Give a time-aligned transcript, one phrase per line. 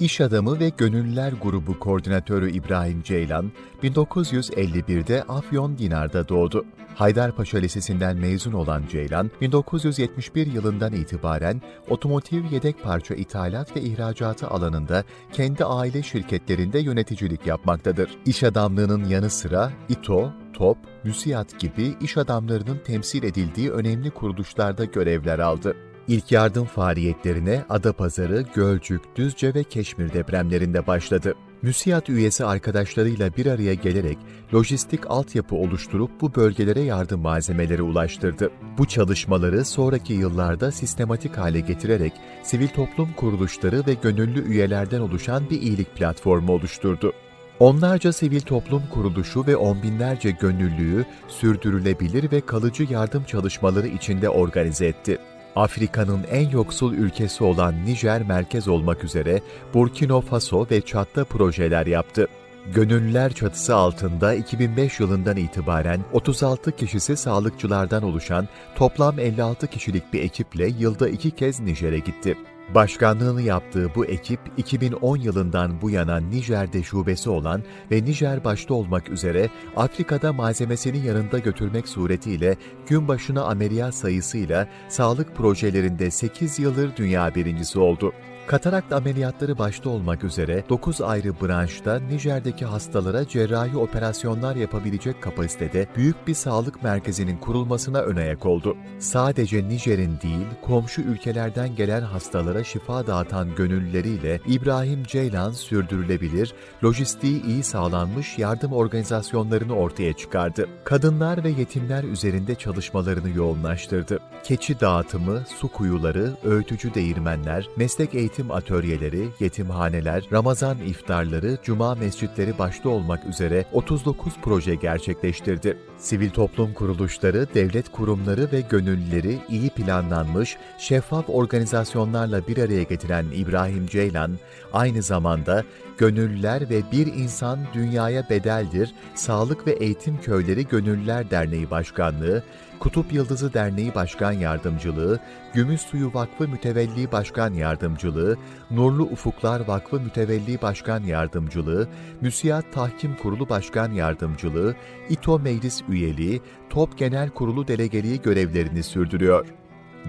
[0.00, 6.64] İş adamı ve Gönüllüler Grubu Koordinatörü İbrahim Ceylan, 1951'de Afyon Dinar'da doğdu.
[6.94, 15.04] Haydarpaşa Lisesi'nden mezun olan Ceylan, 1971 yılından itibaren otomotiv yedek parça ithalat ve ihracatı alanında
[15.32, 18.10] kendi aile şirketlerinde yöneticilik yapmaktadır.
[18.26, 25.38] İş adamlığının yanı sıra İTO, TOP, MÜSİAD gibi iş adamlarının temsil edildiği önemli kuruluşlarda görevler
[25.38, 25.76] aldı.
[26.08, 31.34] İlk yardım faaliyetlerine Adapazarı, Gölcük, Düzce ve Keşmir depremlerinde başladı.
[31.62, 34.18] MÜSİAD üyesi arkadaşlarıyla bir araya gelerek
[34.54, 38.50] lojistik altyapı oluşturup bu bölgelere yardım malzemeleri ulaştırdı.
[38.78, 45.62] Bu çalışmaları sonraki yıllarda sistematik hale getirerek sivil toplum kuruluşları ve gönüllü üyelerden oluşan bir
[45.62, 47.12] iyilik platformu oluşturdu.
[47.60, 54.86] Onlarca sivil toplum kuruluşu ve on binlerce gönüllüyü sürdürülebilir ve kalıcı yardım çalışmaları içinde organize
[54.86, 55.18] etti.
[55.56, 59.40] Afrika'nın en yoksul ülkesi olan Nijer merkez olmak üzere
[59.74, 62.28] Burkina Faso ve Çad'da projeler yaptı.
[62.74, 70.68] Gönüllüler çatısı altında 2005 yılından itibaren 36 kişisi sağlıkçılardan oluşan toplam 56 kişilik bir ekiple
[70.78, 72.36] yılda iki kez Nijer'e gitti.
[72.74, 79.08] Başkanlığını yaptığı bu ekip 2010 yılından bu yana Nijer'de şubesi olan ve Nijer başta olmak
[79.08, 87.34] üzere Afrika'da malzemesini yanında götürmek suretiyle gün başına ameliyat sayısıyla sağlık projelerinde 8 yıldır dünya
[87.34, 88.12] birincisi oldu.
[88.50, 96.26] Katarakt ameliyatları başta olmak üzere 9 ayrı branşta Nijer'deki hastalara cerrahi operasyonlar yapabilecek kapasitede büyük
[96.26, 98.76] bir sağlık merkezinin kurulmasına ön ayak oldu.
[98.98, 106.54] Sadece Nijer'in değil, komşu ülkelerden gelen hastalara şifa dağıtan gönüllüleriyle İbrahim Ceylan sürdürülebilir,
[106.84, 110.68] lojistiği iyi sağlanmış yardım organizasyonlarını ortaya çıkardı.
[110.84, 114.18] Kadınlar ve yetimler üzerinde çalışmalarını yoğunlaştırdı.
[114.44, 122.58] Keçi dağıtımı, su kuyuları, öğütücü değirmenler, meslek eğitim eğitim atölyeleri, yetimhaneler, Ramazan iftarları, cuma mescitleri
[122.58, 125.76] başta olmak üzere 39 proje gerçekleştirdi.
[125.98, 133.86] Sivil toplum kuruluşları, devlet kurumları ve gönüllüleri iyi planlanmış, şeffaf organizasyonlarla bir araya getiren İbrahim
[133.86, 134.38] Ceylan,
[134.72, 135.64] aynı zamanda
[135.98, 142.42] Gönüllüler ve Bir İnsan Dünyaya Bedeldir, Sağlık ve Eğitim Köyleri Gönüllüler Derneği Başkanlığı,
[142.80, 145.20] Kutup Yıldızı Derneği Başkan Yardımcılığı,
[145.54, 148.36] Gümüş Suyu Vakfı Mütevelli Başkan Yardımcılığı,
[148.70, 151.88] Nurlu Ufuklar Vakfı Mütevelli Başkan Yardımcılığı,
[152.20, 154.74] Müsiyat Tahkim Kurulu Başkan Yardımcılığı,
[155.08, 159.46] İTO Meclis Üyeliği, Top Genel Kurulu Delegeliği görevlerini sürdürüyor.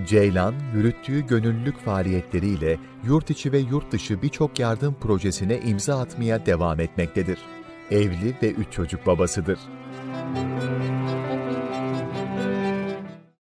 [0.08, 6.80] Ceylan, yürüttüğü gönüllülük faaliyetleriyle yurt içi ve yurt dışı birçok yardım projesine imza atmaya devam
[6.80, 7.38] etmektedir.
[7.92, 9.60] Evli ve üç çocuk babasıdır.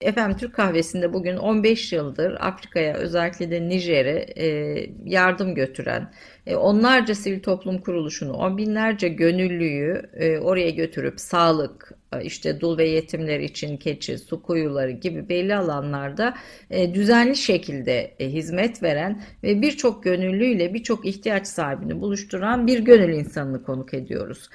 [0.01, 4.45] Efendim Türk kahvesinde bugün 15 yıldır Afrika'ya özellikle de Nijer'e e,
[5.05, 6.13] yardım götüren
[6.45, 11.91] e, onlarca sivil toplum kuruluşunu, on binlerce gönüllüyü e, oraya götürüp sağlık,
[12.23, 16.33] işte dul ve yetimler için keçi, su kuyuları gibi belli alanlarda
[16.69, 23.13] e, düzenli şekilde e, hizmet veren ve birçok gönüllüyle birçok ihtiyaç sahibini buluşturan bir gönül
[23.13, 24.49] insanını konuk ediyoruz.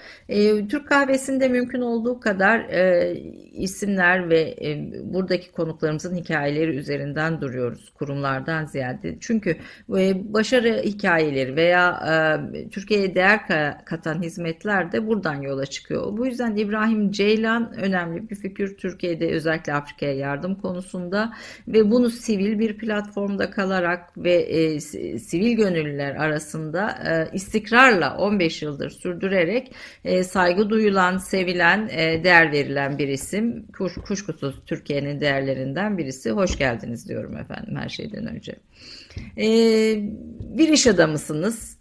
[0.69, 2.67] Türk kahvesinde mümkün olduğu kadar
[3.53, 4.57] isimler ve
[5.05, 9.17] buradaki konuklarımızın hikayeleri üzerinden duruyoruz kurumlardan ziyade.
[9.21, 9.57] Çünkü
[10.25, 12.01] başarı hikayeleri veya
[12.71, 13.41] Türkiye'ye değer
[13.85, 16.17] katan hizmetler de buradan yola çıkıyor.
[16.17, 21.33] Bu yüzden İbrahim Ceylan Ceylan önemli bir fikir Türkiye'de özellikle Afrika'ya yardım konusunda
[21.69, 24.81] ve bunu sivil bir platformda kalarak ve e,
[25.19, 29.73] sivil gönüllüler arasında e, istikrarla 15 yıldır sürdürerek
[30.05, 33.67] e, saygı duyulan, sevilen, e, değer verilen bir isim.
[33.79, 36.31] Kuş, kuşkusuz Türkiye'nin değerlerinden birisi.
[36.31, 38.57] Hoş geldiniz diyorum efendim her şeyden önce.
[39.39, 39.47] E,
[40.59, 41.76] bir iş adamısınız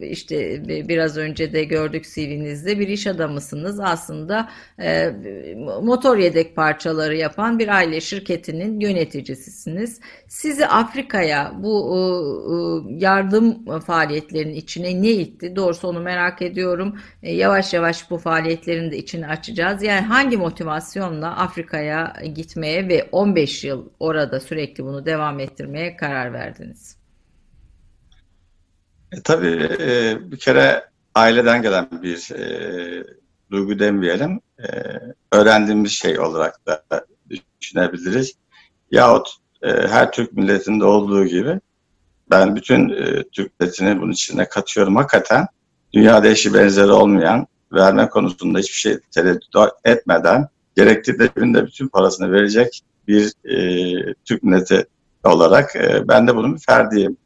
[0.00, 3.80] işte biraz önce de gördük CV'nizde bir iş adamısınız.
[3.80, 4.48] Aslında
[4.80, 5.12] e,
[5.82, 10.00] motor yedek parçaları yapan bir aile şirketinin yöneticisisiniz.
[10.28, 11.70] Sizi Afrika'ya bu
[12.88, 15.56] yardım faaliyetlerinin içine ne itti?
[15.56, 16.98] Doğrusu onu merak ediyorum.
[17.22, 19.82] E, yavaş yavaş bu faaliyetlerin de içini açacağız.
[19.82, 26.99] Yani hangi motivasyonla Afrika'ya gitmeye ve 15 yıl orada sürekli bunu devam ettirmeye karar verdiniz?
[29.12, 30.84] E, tabii e, bir kere
[31.14, 33.04] aileden gelen bir e,
[33.50, 34.40] duygu demeyelim.
[34.58, 34.66] E,
[35.32, 36.82] öğrendiğimiz şey olarak da
[37.60, 38.32] düşünebiliriz.
[38.90, 39.28] Yahut
[39.62, 41.60] e, her Türk milletinde olduğu gibi
[42.30, 44.96] ben bütün e, Türk milletini bunun içine katıyorum.
[44.96, 45.46] Hakikaten
[45.92, 52.80] dünyada eşi benzeri olmayan, verme konusunda hiçbir şey tereddüt etmeden gerektiği de bütün parasını verecek
[53.08, 54.86] bir e, Türk milleti
[55.24, 57.16] olarak e, ben de bunun bir ferdiyim.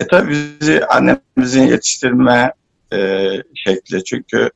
[0.00, 2.52] E tabii bizi annemizin yetiştirme
[2.92, 4.04] e, şekli.
[4.04, 4.50] Çünkü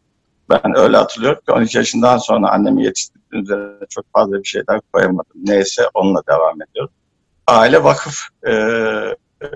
[0.51, 5.33] ben öyle hatırlıyorum ki 12 yaşından sonra annemi yetiştirdiğim üzerine çok fazla bir şeyler koyamadım.
[5.35, 6.95] Neyse onunla devam ediyorum.
[7.47, 9.47] Aile vakıf e, e,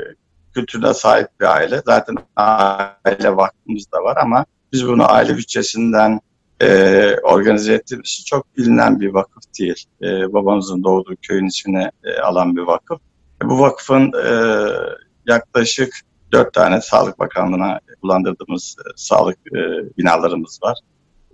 [0.55, 1.83] kültürüne sahip bir aile.
[1.87, 6.21] Zaten aile vakfımız da var ama biz bunu aile bütçesinden
[6.63, 9.85] e, organize ettiğimiz çok bilinen bir vakıf değil.
[10.03, 13.01] E, babamızın doğduğu köyün içine e, alan bir vakıf.
[13.45, 14.33] E, bu vakfın e,
[15.31, 15.95] yaklaşık
[16.33, 19.59] dört tane Sağlık Bakanlığı'na kullandırdığımız e, sağlık e,
[19.99, 20.79] binalarımız var.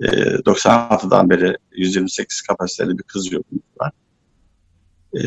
[0.00, 3.92] E, 96'dan beri 128 kapasiteli bir kız yurdumuz var.
[5.16, 5.20] E,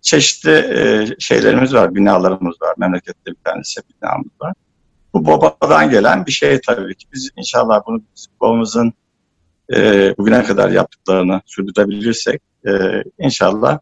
[0.00, 2.74] çeşitli e, şeylerimiz var, binalarımız var.
[2.78, 4.54] Memlekette bir tanesi binamız var.
[5.14, 7.06] Bu babadan gelen bir şey tabii ki.
[7.12, 8.02] Biz inşallah bunu
[8.40, 8.92] babamızın
[9.74, 13.78] e, bugüne kadar yaptıklarını sürdürebilirsek e, inşallah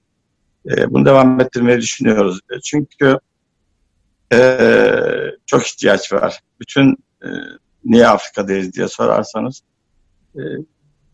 [0.70, 2.40] e, bunu devam ettirmeyi düşünüyoruz.
[2.64, 3.18] Çünkü
[4.32, 4.98] e,
[5.46, 6.40] çok ihtiyaç var.
[6.60, 7.28] Bütün e,
[7.84, 9.62] niye Afrika'dayız diye sorarsanız
[10.36, 10.40] e,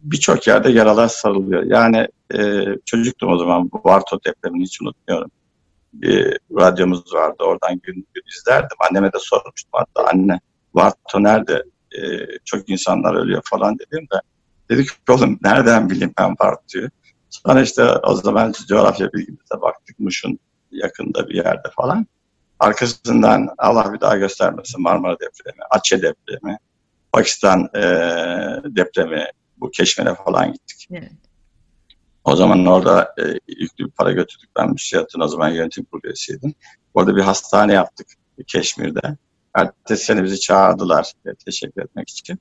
[0.02, 1.62] birçok yerde yaralar sarılıyor.
[1.62, 5.30] Yani e, çocuktum o zaman Varto depremini hiç unutmuyorum.
[5.92, 8.76] Bir radyomuz vardı oradan gün gün izlerdim.
[8.90, 10.40] Anneme de sormuştum hatta anne
[10.74, 11.62] Varto nerede?
[11.98, 14.20] E, çok insanlar ölüyor falan dedim de
[14.70, 16.88] Dedik ki oğlum nereden bileyim ben Varto'yu?
[17.30, 20.38] Sonra işte o zaman coğrafya bilgimize baktık Muş'un
[20.70, 22.06] yakında bir yerde falan.
[22.60, 26.58] Arkasından Allah bir daha göstermesin Marmara depremi, Aceh depremi,
[27.12, 27.82] Pakistan e,
[28.64, 29.24] depremi,
[29.56, 30.88] bu keşmene falan gittik.
[30.90, 31.12] Evet.
[32.24, 34.50] O zaman orada e, yüklü bir para götürdük.
[34.56, 36.54] Ben müsiyatın o zaman yönetim kurulu üyesiydim.
[36.94, 38.06] Orada bir hastane yaptık
[38.46, 39.16] Keşmir'de.
[39.54, 42.38] Ertesi sene bizi çağırdılar e, teşekkür etmek için.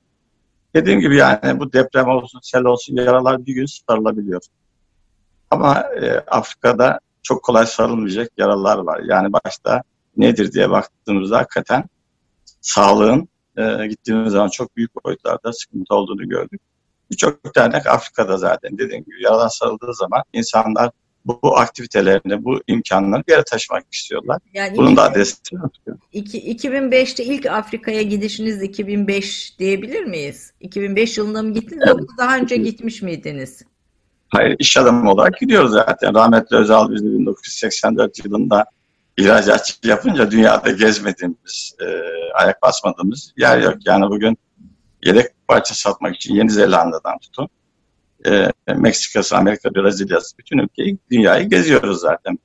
[0.74, 4.40] Dediğim gibi yani bu deprem olsun, sel olsun yaralar bir gün sarılabiliyor.
[5.50, 9.00] Ama e, Afrika'da çok kolay sarılmayacak yaralar var.
[9.04, 9.82] Yani başta
[10.16, 11.84] nedir diye baktığımızda hakikaten
[12.60, 16.60] sağlığın e, gittiğimiz zaman çok büyük boyutlarda sıkıntı olduğunu gördük.
[17.10, 20.90] Birçok dernek Afrika'da zaten dediğim gibi yaralar sarıldığı zaman insanlar
[21.24, 24.38] bu aktivitelerini, bu imkanları bir yere taşımak istiyorlar.
[24.54, 25.36] Yani Bunun da adresi
[26.14, 30.52] 2005'te ilk Afrika'ya gidişiniz 2005 diyebilir miyiz?
[30.60, 31.98] 2005 yılında mı gittiniz evet.
[31.98, 33.62] yoksa daha önce gitmiş miydiniz?
[34.28, 36.14] Hayır, iş adamı olarak gidiyoruz zaten.
[36.14, 38.64] Rahmetli Özal bizi 1984 yılında
[39.20, 41.86] ihracatçı yapınca dünyada gezmediğimiz, e,
[42.34, 43.74] ayak basmadığımız yer yok.
[43.86, 44.38] Yani bugün
[45.04, 47.48] yedek parça satmak için Yeni Zelanda'dan tutun
[48.26, 52.38] e, Meksika'sı, Amerika, Brezilya'sı bütün ülkeyi, dünyayı geziyoruz zaten.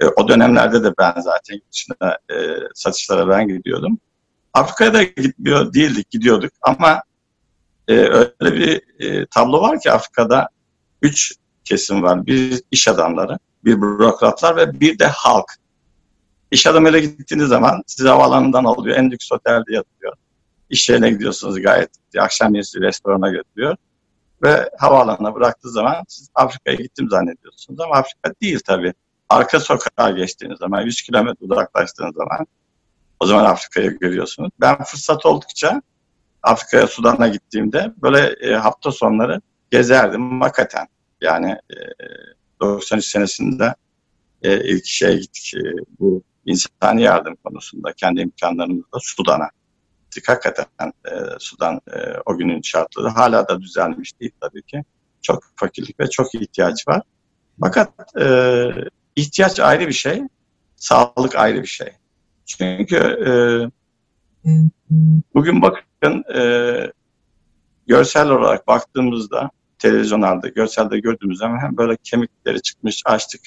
[0.00, 2.34] E, o dönemlerde de ben zaten dışında e,
[2.74, 3.98] satışlara ben gidiyordum.
[4.54, 7.02] Afrika'ya da gitmiyor değildik, gidiyorduk ama
[7.88, 10.48] e, öyle bir e, tablo var ki Afrika'da
[11.02, 11.34] üç
[11.64, 12.26] kesim var.
[12.26, 15.46] Bir iş adamları, bir bürokratlar ve bir de halk.
[16.54, 20.12] İş adamıyla gittiğiniz zaman sizi havaalanından alıyor, en lüks otelde yatıyor.
[20.70, 21.90] İş yerine gidiyorsunuz gayet.
[22.18, 23.76] Akşam yemeği restorana götürüyor
[24.42, 28.94] ve havaalanına bıraktığı zaman siz Afrika'ya gittim zannediyorsunuz ama Afrika değil tabii.
[29.28, 32.46] Arka sokağa geçtiğiniz zaman, 100 kilometre uzaklaştığınız zaman
[33.20, 34.50] o zaman Afrika'yı görüyorsunuz.
[34.60, 35.82] Ben fırsat oldukça
[36.42, 39.40] Afrika'ya, Sudan'a gittiğimde böyle e, hafta sonları
[39.70, 40.86] gezerdim hakikaten.
[41.20, 41.76] Yani e,
[42.60, 43.74] 93 senesinde
[44.42, 49.48] e, ilk şeye gittik e, bu insani yardım konusunda kendi imkanlarımızla Sudan'a
[50.04, 50.28] gittik.
[50.28, 54.82] Hakikaten e, Sudan e, o günün şartları hala da düzelmiş değil tabii ki.
[55.22, 57.02] Çok fakirlik ve çok ihtiyaç var.
[57.60, 58.26] Fakat e,
[59.16, 60.22] ihtiyaç ayrı bir şey,
[60.76, 61.88] sağlık ayrı bir şey.
[62.46, 63.30] Çünkü e,
[65.34, 66.42] bugün bakın e,
[67.86, 73.40] görsel olarak baktığımızda televizyonlarda, görselde gördüğümüz zaman hem böyle kemikleri çıkmış açlık.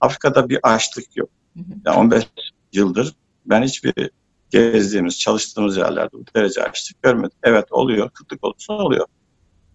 [0.00, 1.30] Afrika'da bir açlık yok.
[1.56, 2.28] Yani 15
[2.72, 3.14] yıldır
[3.46, 4.10] ben hiçbir
[4.50, 7.38] gezdiğimiz, çalıştığımız yerlerde bu derece açlık görmedik.
[7.42, 9.06] Evet oluyor, kıtlık olursa oluyor.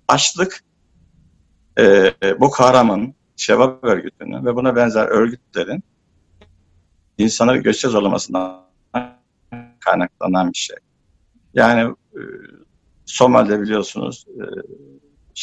[0.07, 0.63] Açlık
[1.79, 5.83] e, Boko Haram'ın, Şebap örgütünün ve buna benzer örgütlerin
[7.17, 8.67] insanları göçe zorlamasından
[9.79, 10.77] kaynaklanan bir şey.
[11.53, 12.21] Yani e,
[13.05, 14.25] Somali'de biliyorsunuz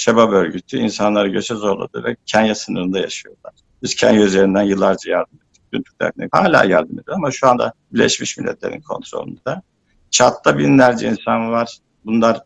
[0.06, 3.52] e, örgütü insanları göçe zorladı ve Kenya sınırında yaşıyorlar.
[3.82, 5.38] Biz Kenya üzerinden yıllarca yardım
[5.82, 9.62] Türk Derneği hala yardım ediyor ama şu anda Birleşmiş Milletler'in kontrolünde.
[10.10, 11.78] Çat'ta binlerce insan var.
[12.04, 12.40] Bunlar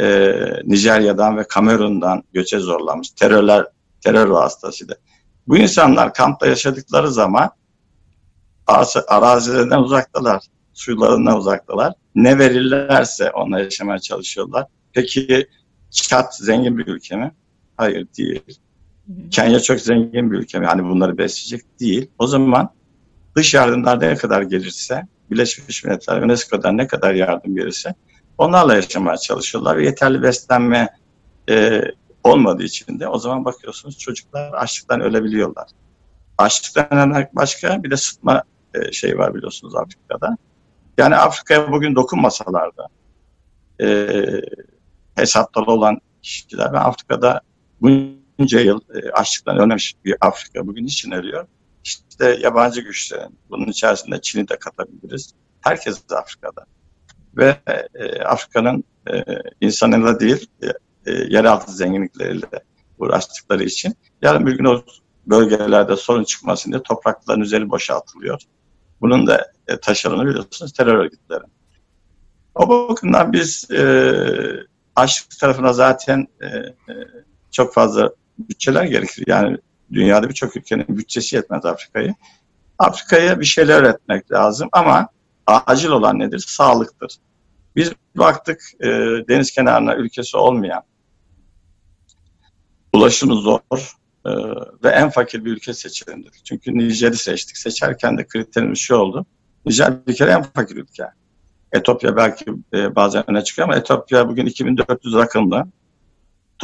[0.00, 0.32] e,
[0.64, 3.10] Nijerya'dan ve Kamerun'dan göçe zorlanmış.
[3.10, 3.66] Terörler,
[4.00, 4.94] terör vasıtasıyla.
[5.46, 7.50] Bu insanlar kampta yaşadıkları zaman
[9.08, 10.42] arazilerinden uzaktalar,
[10.72, 11.92] suylarından uzaktalar.
[12.14, 14.66] Ne verirlerse onunla yaşamaya çalışıyorlar.
[14.92, 15.48] Peki
[15.90, 17.34] Çat zengin bir ülke mi?
[17.76, 18.60] Hayır değil.
[19.30, 20.58] Kenya çok zengin bir ülke.
[20.58, 22.10] Yani bunları besleyecek değil.
[22.18, 22.70] O zaman
[23.36, 27.94] dış yardımlar ne kadar gelirse Birleşmiş Milletler UNESCO'dan ne kadar yardım gelirse
[28.38, 30.88] onlarla yaşamaya çalışıyorlar yeterli beslenme
[31.50, 31.82] e,
[32.24, 35.68] olmadığı için de o zaman bakıyorsunuz çocuklar açlıktan ölebiliyorlar.
[36.38, 38.42] Açlıktan başka bir de sıtma
[38.74, 40.36] e, şey var biliyorsunuz Afrika'da.
[40.98, 42.86] Yani Afrika'ya bugün dokunmasalardı
[43.80, 44.08] e,
[45.14, 47.40] hesapları olan kişiler ve Afrika'da
[48.38, 51.46] bunca yıl e, açlıktan ölmemiş bir Afrika bugün için ölüyor?
[51.84, 55.34] İşte yabancı güçlerin, bunun içerisinde Çin'i de katabiliriz.
[55.60, 56.66] Herkes Afrika'da.
[57.36, 57.56] Ve
[57.94, 59.24] e, Afrika'nın e,
[59.60, 60.66] insanıyla değil, e,
[61.06, 62.64] e, yeraltı zenginlikleriyle
[62.98, 64.82] uğraştıkları için yarın bir gün o
[65.26, 68.40] bölgelerde sorun çıkmasın diye toprakların üzeri boşaltılıyor.
[69.00, 71.44] Bunun da e, taşlarını biliyorsunuz terör örgütleri.
[72.54, 74.14] O bakımdan biz e,
[74.96, 76.74] açlık tarafına zaten e, e,
[77.50, 79.24] çok fazla bütçeler gerekir.
[79.26, 79.58] Yani
[79.92, 82.14] dünyada birçok ülkenin bütçesi yetmez Afrika'yı.
[82.78, 85.08] Afrika'ya bir şeyler öğretmek lazım ama
[85.46, 86.44] acil olan nedir?
[86.48, 87.16] Sağlıktır.
[87.76, 88.88] Biz baktık e,
[89.28, 90.82] deniz kenarına ülkesi olmayan,
[92.92, 93.60] ulaşımı zor
[94.26, 94.30] e,
[94.84, 96.32] ve en fakir bir ülke seçilindir.
[96.44, 97.56] Çünkü Nijer'i seçtik.
[97.56, 99.26] Seçerken de kriterimiz şu oldu.
[99.66, 101.04] Nijer bir kere en fakir ülke.
[101.72, 105.66] Etopya belki e, bazen öne çıkıyor ama Etopya bugün 2400 rakımda.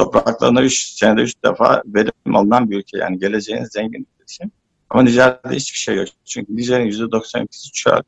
[0.01, 2.97] Topraklarında 3 senede 3 defa verim alınan bir ülke.
[2.97, 4.43] Yani geleceğin zengin ülkesi.
[4.89, 6.07] Ama Nijer'de hiçbir şey yok.
[6.25, 8.01] Çünkü Nijer'in %92'si çöl.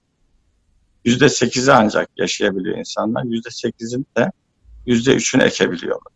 [1.05, 3.23] %8'i ancak yaşayabiliyor insanlar.
[3.23, 4.31] %8'in de
[4.87, 6.13] %3'ünü ekebiliyorlar.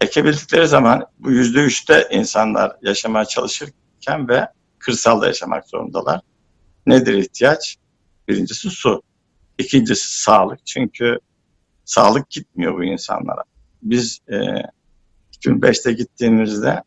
[0.00, 4.46] Ekebildikleri zaman bu %3'te insanlar yaşamaya çalışırken ve
[4.78, 6.20] kırsalda yaşamak zorundalar.
[6.86, 7.76] Nedir ihtiyaç?
[8.28, 9.02] Birincisi su.
[9.58, 10.66] İkincisi sağlık.
[10.66, 11.18] Çünkü
[11.84, 13.42] sağlık gitmiyor bu insanlara.
[13.82, 14.36] Biz e,
[15.32, 16.82] 2005'te gittiğimizde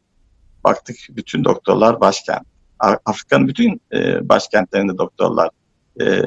[0.63, 2.48] baktık bütün doktorlar başkent.
[3.05, 5.50] Afrika'nın bütün e, başkentlerinde doktorlar
[6.01, 6.21] e,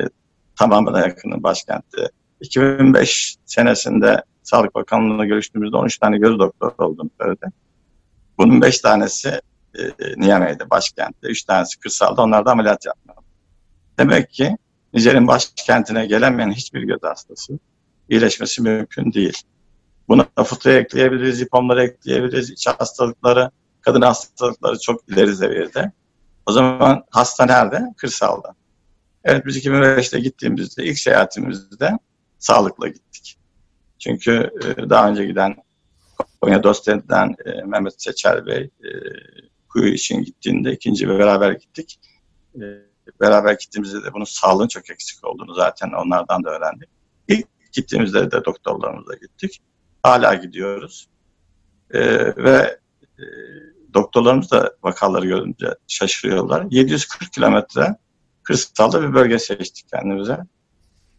[0.58, 2.08] tamamına yakının başkentti.
[2.40, 7.46] 2005 senesinde Sağlık Bakanlığı'na görüştüğümüzde 13 tane göz doktoru olduğunu söyledi.
[8.38, 9.40] Bunun 5 tanesi
[9.78, 9.82] e,
[10.16, 13.22] Niamey'de, başkentte, 3 tanesi kırsalda, onlar da ameliyat yapmıyor.
[13.98, 14.56] Demek ki
[14.94, 17.58] Nijer'in başkentine gelemeyen hiçbir göz hastası
[18.08, 19.42] iyileşmesi mümkün değil.
[20.08, 25.92] Buna fıtığı ekleyebiliriz, hipomları ekleyebiliriz, iç hastalıkları, kadın hastalıkları çok ileri seviyede.
[26.46, 27.80] O zaman hasta nerede?
[27.96, 28.54] Kırsalda.
[29.24, 31.98] Evet biz 2005'te gittiğimizde ilk seyahatimizde
[32.38, 33.38] sağlıkla gittik.
[33.98, 35.56] Çünkü e, daha önce giden
[36.40, 38.88] Konya Dostent'ten e, Mehmet Seçer Bey e,
[39.68, 42.00] kuyu için gittiğinde ikinci ve beraber gittik.
[43.20, 46.88] Beraber gittiğimizde de bunun sağlığın çok eksik olduğunu zaten onlardan da öğrendik.
[47.28, 49.60] İlk gittiğimizde de doktorlarımızla gittik.
[50.04, 51.08] Hala gidiyoruz.
[51.90, 52.00] E,
[52.36, 52.78] ve
[53.18, 53.24] e,
[53.94, 56.66] doktorlarımız da vakaları görünce şaşırıyorlar.
[56.70, 57.96] 740 kilometre
[58.42, 60.38] kırsalda bir bölge seçtik kendimize.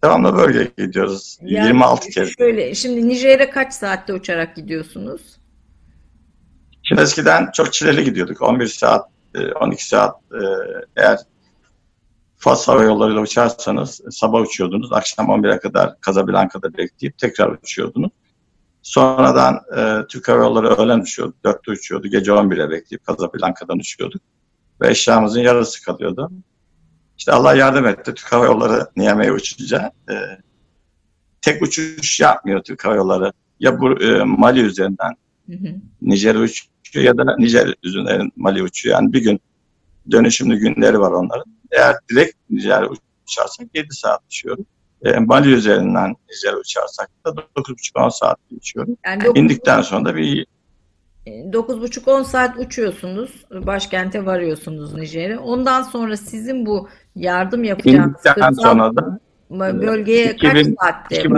[0.04, 1.38] Devamlı bölgeye gidiyoruz.
[1.42, 2.30] Yani 26 kez.
[2.38, 5.22] Şöyle, şimdi Nijer'e kaç saatte uçarak gidiyorsunuz?
[6.84, 8.42] Şimdi eskiden çok çileli gidiyorduk.
[8.42, 9.10] 11 saat,
[9.62, 10.42] 12 e, saat e,
[10.96, 11.20] eğer
[12.38, 14.94] Fas Hava Yolları'yla uçarsanız sabah uçuyordunuz.
[14.94, 18.12] Akşam 11'e kadar Casablanca'da bekleyip tekrar uçuyordunuz.
[18.86, 21.36] Sonradan e, Türk Hava Yolları öğlen uçuyordu.
[21.44, 22.08] 4'te uçuyordu.
[22.08, 24.22] Gece 11'e bekleyip Casablanca'dan uçuyorduk.
[24.82, 26.32] Ve eşyamızın yarısı kalıyordu.
[27.18, 28.14] İşte Allah yardım etti.
[28.14, 30.14] Türk Hava Yolları Niyame'ye uçunca e,
[31.42, 33.32] tek uçuş yapmıyor Türk Hava Yolları.
[33.60, 35.14] Ya bu e, Mali üzerinden
[36.02, 38.96] Nijer'e uçuyor ya da Nijer üzerinden Mali uçuyor.
[38.96, 39.40] Yani bir gün
[40.12, 41.56] dönüşümlü günleri var onların.
[41.72, 42.88] Eğer direkt Nijer'e
[43.24, 44.66] uçarsak 7 saat uçuyoruz.
[45.06, 48.96] E, Mali üzerinden Nijer'e uçarsak da 9,5-10 saat uçuyoruz.
[49.06, 50.48] Yani İndikten sonra da bir
[51.28, 53.46] 9,5-10 saat uçuyorsunuz.
[53.52, 55.40] Başkente varıyorsunuz Nijer'e.
[55.40, 58.22] Ondan sonra sizin bu yardım yapacağınız
[58.62, 59.20] sonra da
[59.52, 61.30] bölgeye 2000, kaç saatte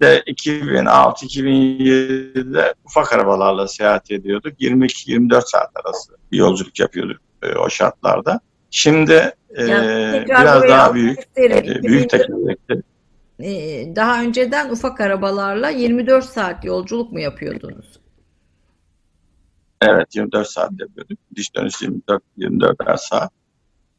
[0.00, 4.60] 2006-2007'de ufak arabalarla seyahat ediyorduk.
[4.60, 8.40] 22-24 saat arası bir yolculuk yapıyorduk e, o şartlarda.
[8.70, 12.10] Şimdi e, biraz daha büyük, e, büyük
[13.40, 18.00] ee, daha önceden ufak arabalarla 24 saat yolculuk mu yapıyordunuz?
[19.80, 21.18] Evet 24 saat yapıyorduk.
[21.36, 23.32] Diş dönüş 24 24 saat.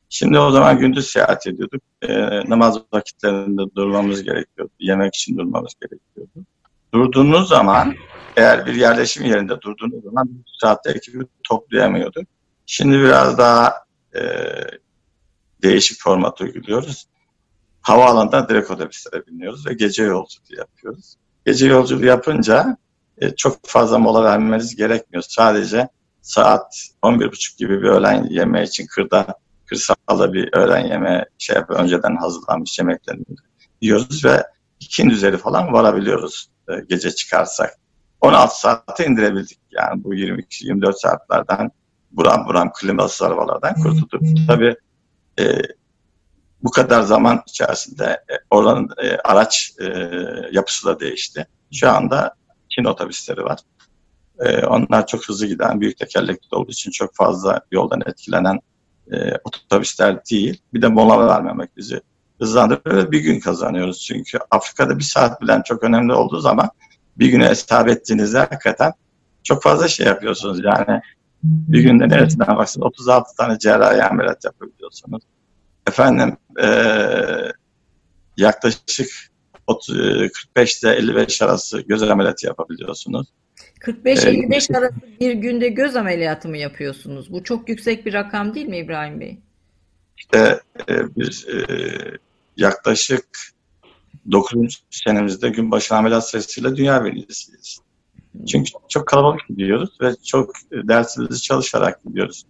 [0.09, 1.81] Şimdi o zaman gündüz seyahat ediyorduk.
[2.01, 4.71] E, namaz vakitlerinde durmamız gerekiyordu.
[4.79, 6.47] Yemek için durmamız gerekiyordu.
[6.93, 7.95] Durduğunuz zaman
[8.35, 12.27] eğer bir yerleşim yerinde durduğunuz zaman bir saatte ekibi toplayamıyorduk.
[12.65, 13.73] Şimdi biraz daha
[14.15, 14.21] e,
[15.69, 17.07] değişik format uyguluyoruz
[17.85, 21.15] havaalanından direkt otobüslere biniyoruz ve gece yolculuğu yapıyoruz.
[21.45, 22.77] Gece yolculuğu yapınca
[23.17, 25.23] e, çok fazla mola vermeniz gerekmiyor.
[25.27, 25.87] Sadece
[26.21, 29.27] saat 11.30 gibi bir öğlen yemeği için kırda
[29.65, 33.25] kırsalda bir öğlen yemeği şey yapıp önceden hazırlanmış yemeklerini
[33.81, 34.43] yiyoruz ve
[34.79, 37.73] ikindi üzeri falan varabiliyoruz e, gece çıkarsak.
[38.21, 41.71] 16 saate indirebildik yani bu 22-24 saatlerden
[42.11, 44.21] buram buram klimasız arabalardan kurtulduk.
[44.47, 44.75] Tabii
[45.39, 45.61] e,
[46.63, 49.85] bu kadar zaman içerisinde e, oranın e, araç e,
[50.51, 51.47] yapısı da değişti.
[51.73, 52.35] Şu anda
[52.69, 53.59] Çin otobüsleri var.
[54.39, 58.59] E, onlar çok hızlı giden, büyük tekerlekli olduğu için çok fazla yoldan etkilenen
[59.11, 60.61] e, otobüsler değil.
[60.73, 62.01] Bir de mola vermemek bizi
[62.39, 64.01] hızlandırıyor bir gün kazanıyoruz.
[64.01, 66.69] Çünkü Afrika'da bir saat bilen çok önemli olduğu zaman
[67.17, 68.93] bir güne hesap ettiğinizde hakikaten
[69.43, 70.63] çok fazla şey yapıyorsunuz.
[70.63, 71.01] Yani
[71.45, 75.23] bir günde neresinden baksanız 36 tane cerrahi ameliyat yapabiliyorsunuz.
[75.87, 76.67] Efendim e,
[78.37, 79.09] yaklaşık
[80.53, 83.27] 45 ile 55 arası göz ameliyatı yapabiliyorsunuz.
[83.79, 87.31] 45-55 arası bir günde göz ameliyatı mı yapıyorsunuz?
[87.31, 89.39] Bu çok yüksek bir rakam değil mi İbrahim Bey?
[90.17, 90.59] İşte
[90.89, 91.65] e, biz e,
[92.57, 93.25] yaklaşık
[94.31, 94.83] 9.
[94.89, 97.79] senemizde gün başı ameliyat sayısıyla dünya birincisiyiz.
[98.47, 102.45] Çünkü çok kalabalık gidiyoruz ve çok dersimizi çalışarak gidiyoruz.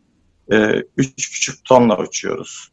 [0.51, 2.72] E, üç buçuk tonla uçuyoruz.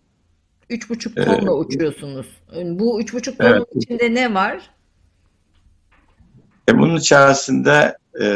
[0.70, 2.26] Üç buçuk tonla ee, uçuyorsunuz.
[2.64, 3.66] Bu üç buçuk tonun evet.
[3.74, 4.70] içinde ne var?
[6.68, 8.26] E, bunun içerisinde e,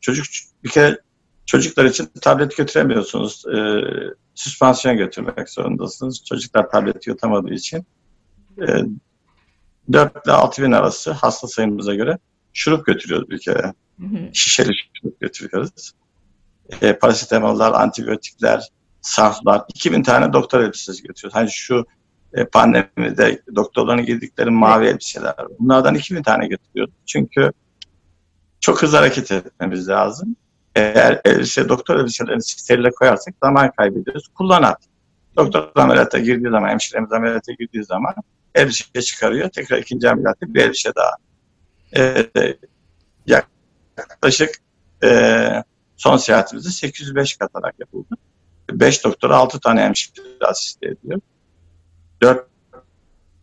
[0.00, 0.26] çocuk
[0.64, 0.98] bir kere
[1.46, 3.44] çocuklar için tablet götüremiyorsunuz.
[3.46, 3.58] E,
[4.34, 6.24] süspansiyon götürmek zorundasınız.
[6.24, 7.86] Çocuklar tablet yutamadığı için.
[8.60, 8.66] E,
[9.92, 12.18] 4 ile 6 bin arası hasta sayımıza göre
[12.52, 13.30] şurup götürüyoruz
[14.06, 14.30] hı.
[14.32, 15.92] Şişeli şurup götürüyoruz.
[16.82, 18.68] E, parasetamollar, antibiyotikler,
[19.00, 19.64] sarflar.
[19.68, 21.34] 2000 tane doktor elbisesi götürüyoruz.
[21.34, 21.86] Hani şu
[22.34, 25.34] e, pandemide doktorların girdikleri mavi elbiseler.
[25.58, 26.94] Bunlardan 2000 tane götürüyoruz.
[27.06, 27.52] Çünkü
[28.60, 30.36] çok hızlı hareket etmemiz lazım.
[30.74, 34.28] Eğer elbise, doktor elbiselerini sterile koyarsak zaman kaybediyoruz.
[34.34, 34.78] Kullanat.
[35.36, 38.14] Doktor ameliyata girdiği zaman, hemşiremiz ameliyata girdiği zaman
[38.54, 39.48] elbise çıkarıyor.
[39.48, 41.16] Tekrar ikinci ameliyatta bir elbise daha.
[41.96, 42.26] Ee,
[43.26, 44.50] yaklaşık
[45.04, 45.48] e,
[45.96, 48.14] son seyahatimizde 805 katarak yapıldı.
[48.70, 51.20] 5 doktora 6 tane hemşire asist ediyor.
[52.22, 52.46] 4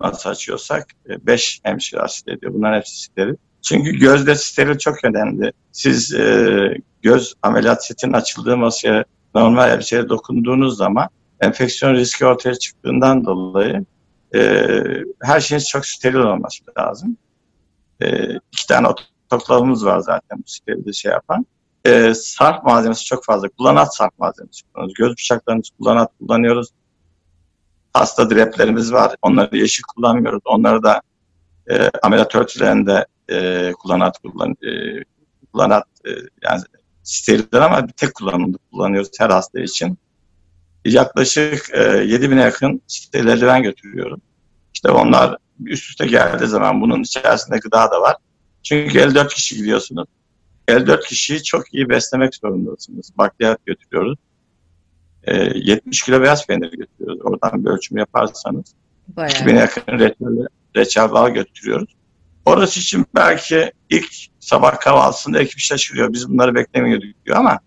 [0.02, 2.54] nasıl açıyorsak 5 e, hemşire asist ediyor.
[2.54, 3.36] Bunların hepsi steril.
[3.62, 5.52] Çünkü gözde steril çok önemli.
[5.72, 11.10] Siz e, göz ameliyat setinin açıldığı masaya normal elbiseye dokunduğunuz zaman
[11.42, 13.86] enfeksiyon riski ortaya çıktığından dolayı
[14.36, 14.70] e,
[15.22, 17.18] her şeyin çok steril olması lazım.
[18.02, 21.46] E, iki tane otoklavımız var zaten bu sterilde şey yapan.
[21.86, 23.50] E, sarf malzemesi çok fazla.
[23.50, 24.94] Kullanat sarf malzemesi kullanıyoruz.
[24.94, 26.70] Göz bıçaklarımızı kullanat kullanıyoruz.
[27.94, 29.16] Hasta dreplerimiz var.
[29.22, 30.42] Onları yeşil kullanmıyoruz.
[30.46, 31.02] Onları da
[31.70, 35.04] e, ameliyat örtülerinde e, kullanat kullan, e,
[35.54, 36.10] kullanat e,
[36.44, 36.62] yani
[37.04, 39.98] steriller ama bir tek kullanımda kullanıyoruz her hasta için.
[40.86, 44.22] Yaklaşık e, 7000'e yakın steril eldiven götürüyorum.
[44.74, 48.16] İşte onlar üst üste geldiği zaman bunun içerisinde gıda da var.
[48.64, 50.08] Çünkü 54 kişi gidiyorsunuz.
[50.68, 53.12] 54 kişiyi çok iyi beslemek zorundasınız.
[53.18, 54.18] Bakliyat götürüyoruz.
[55.24, 57.22] E, 70 kilo beyaz peynir götürüyoruz.
[57.22, 58.74] Oradan bir ölçüm yaparsanız.
[59.08, 59.32] Bayağı.
[59.32, 61.96] 2000'e yakın reçel, reçel bal götürüyoruz.
[62.46, 66.14] Orası için belki ilk sabah kahvaltısında ekip şaşırıyor.
[66.14, 67.60] Biz bunları beklemiyorduk diyor ama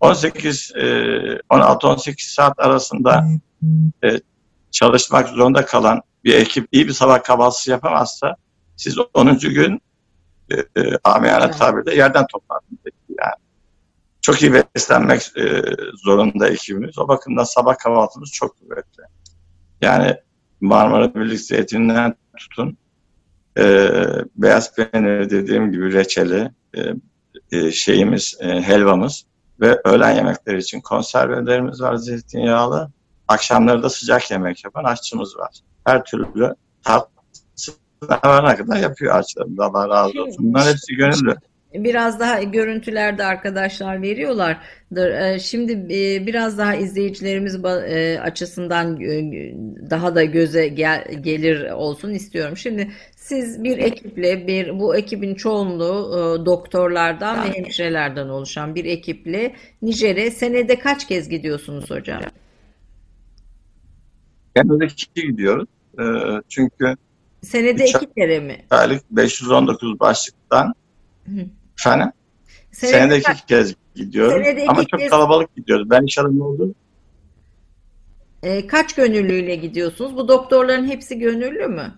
[0.00, 0.72] 18
[1.50, 3.24] 16-18 saat arasında
[4.04, 4.20] e,
[4.70, 8.36] çalışmak zorunda kalan bir ekip iyi bir sabah kahvaltısı yapamazsa
[8.76, 9.38] siz 10.
[9.38, 9.80] gün
[10.50, 11.58] e, e, amiyane evet.
[11.58, 12.78] tabirde yerden toplarsınız.
[13.08, 13.34] Yani.
[14.20, 15.62] Çok iyi beslenmek e,
[16.04, 16.98] zorunda ekibimiz.
[16.98, 19.02] O bakımdan sabah kahvaltımız çok kuvvetli.
[19.80, 20.16] Yani
[20.60, 22.78] Marmara Birlik Zeytininden tutun
[23.58, 23.90] e,
[24.36, 26.80] beyaz peynir dediğim gibi reçeli, e,
[27.52, 29.24] e, şeyimiz, e, helvamız
[29.60, 32.90] ve öğlen yemekleri için konservelerimiz var zeytinyağlı.
[33.28, 35.50] Akşamları da sıcak yemek yapan aşçımız var.
[35.84, 39.60] Her türlü tatlısına kadar yapıyor aşçılarımız.
[39.60, 40.36] Allah razı olsun.
[40.38, 41.36] Bunlar hepsi gönüllü
[41.74, 45.10] biraz daha görüntülerde arkadaşlar veriyorlardır.
[45.10, 49.00] Ee, şimdi e, biraz daha izleyicilerimiz e, açısından
[49.90, 52.56] daha da göze gelir olsun istiyorum.
[52.56, 59.54] Şimdi siz bir ekiple bir bu ekibin çoğunluğu e, doktorlardan ve hemşirelerden oluşan bir ekiple
[59.82, 62.22] Nijer'e senede kaç kez gidiyorsunuz hocam?
[64.56, 65.68] Genelde iki gidiyoruz.
[66.48, 66.96] Çünkü
[67.42, 68.64] senede iki kere mi?
[68.70, 70.74] Aylık 519 başlıktan
[71.26, 71.46] Hı.
[71.78, 72.12] Efendim?
[72.72, 74.44] Senede, Senede iki kez gidiyorum.
[74.44, 75.10] Senede Ama çok kez...
[75.10, 75.90] kalabalık gidiyoruz.
[75.90, 76.74] Ben iş adamı oldum.
[78.42, 80.16] E, kaç gönüllüyle gidiyorsunuz?
[80.16, 81.94] Bu doktorların hepsi gönüllü mü?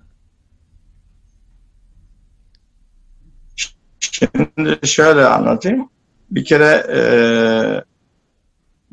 [4.01, 5.89] Şimdi şöyle anlatayım.
[6.31, 7.01] Bir kere e,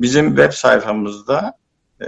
[0.00, 1.58] bizim web sayfamızda
[2.00, 2.06] e,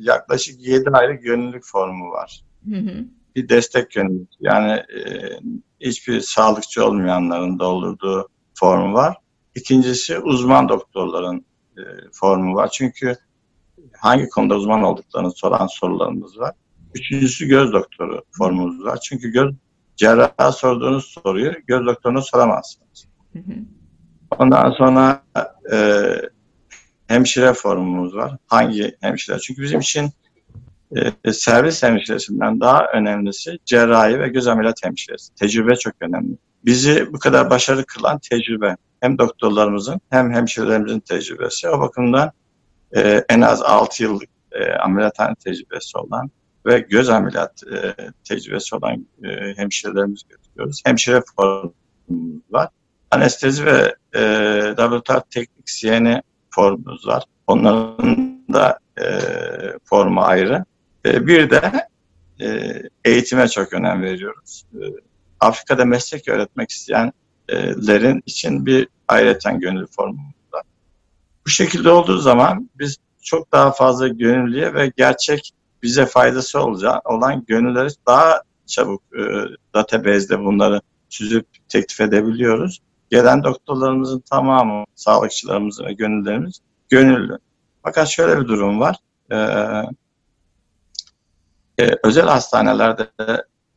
[0.00, 2.44] yaklaşık 7 ayrı gönüllülük formu var.
[2.70, 3.04] Hı hı.
[3.36, 4.30] Bir destek gönüllülük.
[4.40, 5.30] Yani e,
[5.80, 9.16] hiçbir sağlıkçı olmayanların doldurduğu formu var.
[9.54, 11.44] İkincisi uzman doktorların
[11.78, 11.82] e,
[12.12, 12.70] formu var.
[12.72, 13.16] Çünkü
[13.98, 16.54] hangi konuda uzman olduklarını soran sorularımız var.
[16.94, 18.98] Üçüncüsü göz doktoru formumuz var.
[19.00, 19.54] Çünkü göz
[19.96, 23.06] cerraha sorduğunuz soruyu göz doktoruna soramazsınız.
[23.32, 23.54] Hı hı.
[24.38, 25.22] Ondan sonra
[25.72, 25.76] e,
[27.06, 28.36] hemşire formumuz var.
[28.46, 29.38] Hangi hemşire?
[29.38, 30.10] Çünkü bizim için
[31.24, 35.34] e, servis hemşiresinden daha önemlisi cerrahi ve göz ameliyat hemşiresi.
[35.34, 36.36] Tecrübe çok önemli.
[36.64, 38.76] Bizi bu kadar başarılı kılan tecrübe.
[39.00, 41.68] Hem doktorlarımızın hem hemşirelerimizin tecrübesi.
[41.68, 42.32] O bakımdan
[42.96, 46.30] e, en az 6 yıllık e, ameliyathane tecrübesi olan
[46.66, 50.82] ve göz ameliyat e, tecrübesi olan e, hemşirelerimizi götürüyoruz.
[50.86, 52.68] Hemşire formumuz var.
[53.10, 54.20] Anestezi ve e,
[54.78, 56.22] laboratuvar teknisyeni
[56.56, 57.24] formumuz var.
[57.46, 59.04] Onların da e,
[59.84, 60.64] formu ayrı.
[61.06, 61.88] E, bir de
[62.40, 62.72] e,
[63.04, 64.64] eğitime çok önem veriyoruz.
[64.74, 64.84] E,
[65.40, 70.62] Afrika'da meslek öğretmek isteyenlerin için bir ayrıten gönüllü formumuz var.
[71.46, 77.44] Bu şekilde olduğu zaman biz çok daha fazla gönüllüye ve gerçek bize faydası olacağı olan
[77.48, 79.22] gönülleri daha çabuk e,
[79.74, 82.80] database'de bunları süzüp teklif edebiliyoruz.
[83.10, 87.38] Gelen doktorlarımızın tamamı, sağlıkçılarımız ve gönüllerimiz gönüllü.
[87.82, 88.96] Fakat şöyle bir durum var.
[89.30, 89.36] Ee,
[91.78, 93.10] e, özel hastanelerde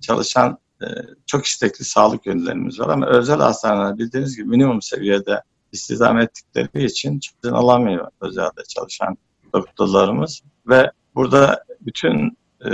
[0.02, 0.86] çalışan e,
[1.26, 7.20] çok istekli sağlık gönüllerimiz var ama özel hastaneler bildiğiniz gibi minimum seviyede istihdam ettikleri için
[7.20, 9.18] çözüm alamıyor özelde çalışan
[9.54, 12.70] doktorlarımız ve burada bütün e,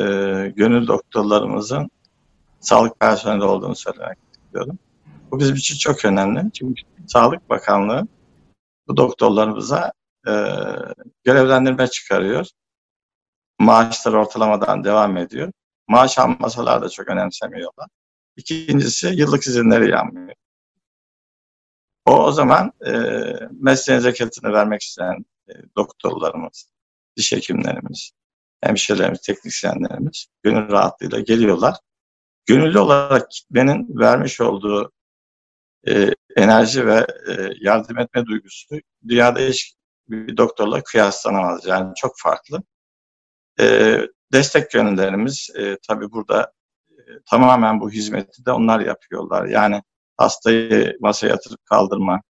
[0.55, 1.89] gönül doktorlarımızın
[2.59, 4.79] sağlık personeli olduğunu söylemek istiyorum.
[5.35, 6.51] Bu bizim için çok önemli.
[6.51, 8.07] Çünkü Sağlık Bakanlığı
[8.87, 9.91] bu doktorlarımıza
[10.27, 10.31] e,
[11.23, 12.47] görevlendirme çıkarıyor.
[13.59, 15.51] Maaşlar ortalamadan devam ediyor.
[15.87, 17.87] Maaş almasalar da çok önemsemiyorlar.
[18.35, 20.35] İkincisi yıllık izinleri yanmıyor.
[22.05, 22.91] O o zaman e,
[23.51, 26.69] mesleğin zekatını vermek isteyen e, doktorlarımız,
[27.17, 28.11] diş hekimlerimiz,
[28.61, 31.75] hemşirelerimiz, teknisyenlerimiz gönül rahatlığıyla geliyorlar.
[32.45, 34.94] Gönüllü olarak kitlenin vermiş olduğu
[35.87, 38.75] e, enerji ve e, yardım etme duygusu
[39.07, 39.75] dünyada hiç
[40.09, 41.65] bir doktorla kıyaslanamaz.
[41.65, 42.63] Yani çok farklı.
[43.59, 43.97] E,
[44.33, 46.53] destek gönüllerimiz e, tabii burada
[47.25, 49.45] tamamen bu hizmeti de onlar yapıyorlar.
[49.45, 49.81] Yani
[50.17, 52.21] hastayı masaya yatırıp kaldırma,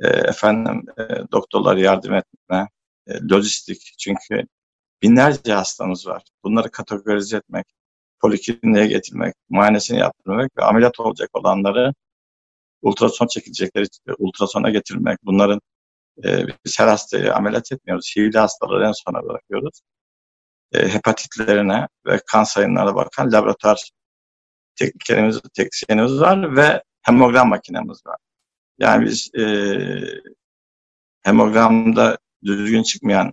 [0.00, 2.68] efendim e, doktorlara yardım etme,
[3.30, 3.94] lojistik.
[3.98, 4.46] Çünkü
[5.02, 6.22] binlerce hastamız var.
[6.44, 7.66] Bunları kategorize etmek,
[8.20, 11.92] polikliniğe getirmek, muayenesini yaptırmak ve ameliyat olacak olanları
[12.82, 13.86] ultrason çekilecekleri
[14.18, 15.18] ultrasona getirmek.
[15.24, 15.60] Bunların
[16.24, 18.14] e, biz her hastayı ameliyat etmiyoruz.
[18.16, 19.80] HIV'li hastaları en sona bırakıyoruz.
[20.72, 23.90] E, hepatitlerine ve kan sayınlarına bakan laboratuvar
[24.76, 28.16] tekniklerimiz, teknisyenimiz var ve hemogram makinemiz var.
[28.78, 29.44] Yani biz e,
[31.22, 33.32] hemogramda düzgün çıkmayan,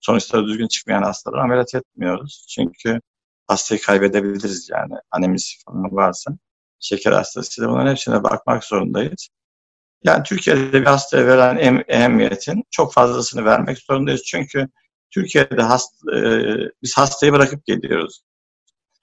[0.00, 2.46] sonuçları düzgün çıkmayan hastaları ameliyat etmiyoruz.
[2.50, 3.00] Çünkü
[3.46, 6.32] hastayı kaybedebiliriz yani anemisi falan varsa.
[6.80, 9.28] Şeker hastasıyla bunların hepsine bakmak zorundayız.
[10.04, 14.22] Yani Türkiye'de bir hastaya verilen em ehemmiyetin çok fazlasını vermek zorundayız.
[14.22, 14.68] Çünkü
[15.10, 18.20] Türkiye'de hasta, e, biz hastayı bırakıp geliyoruz.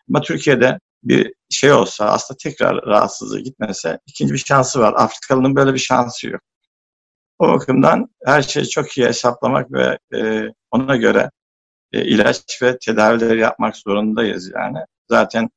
[0.10, 4.94] Ama Türkiye'de bir şey olsa, hasta tekrar rahatsızlığı gitmese ikinci bir şansı var.
[4.98, 6.42] Afrikalı'nın böyle bir şansı yok.
[7.40, 11.32] O bakımdan her şeyi çok iyi hesaplamak ve e, ona göre
[11.92, 14.80] e, ilaç ve tedavileri yapmak zorundayız yani.
[15.10, 15.50] Zaten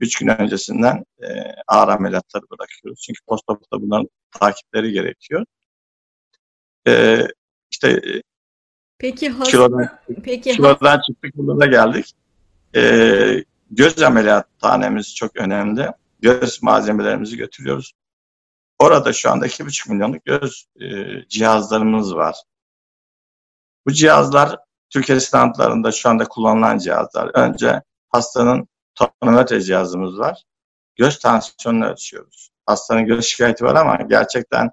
[0.00, 1.26] üç gün öncesinden e,
[1.68, 3.00] ağır ameliyatları bırakıyoruz.
[3.06, 5.44] Çünkü postopta bunların takipleri gerekiyor.
[6.86, 7.20] E,
[7.70, 8.22] işte e,
[8.98, 9.88] Peki hasta, kilodan,
[10.22, 12.12] peki kilodan çıktık burada geldik.
[12.76, 15.90] E, göz ameliyathanemiz çok önemli.
[16.20, 17.92] Göz malzemelerimizi götürüyoruz.
[18.78, 20.86] Orada şu anda 2,5 milyonluk göz e,
[21.28, 22.36] cihazlarımız var.
[23.86, 24.56] Bu cihazlar
[24.90, 27.30] Türkiye standlarında şu anda kullanılan cihazlar.
[27.34, 30.42] Önce hastanın tonometre cihazımız var.
[30.96, 32.50] Göz tansiyonunu ölçüyoruz.
[32.66, 34.70] Hastanın göz şikayeti var ama gerçekten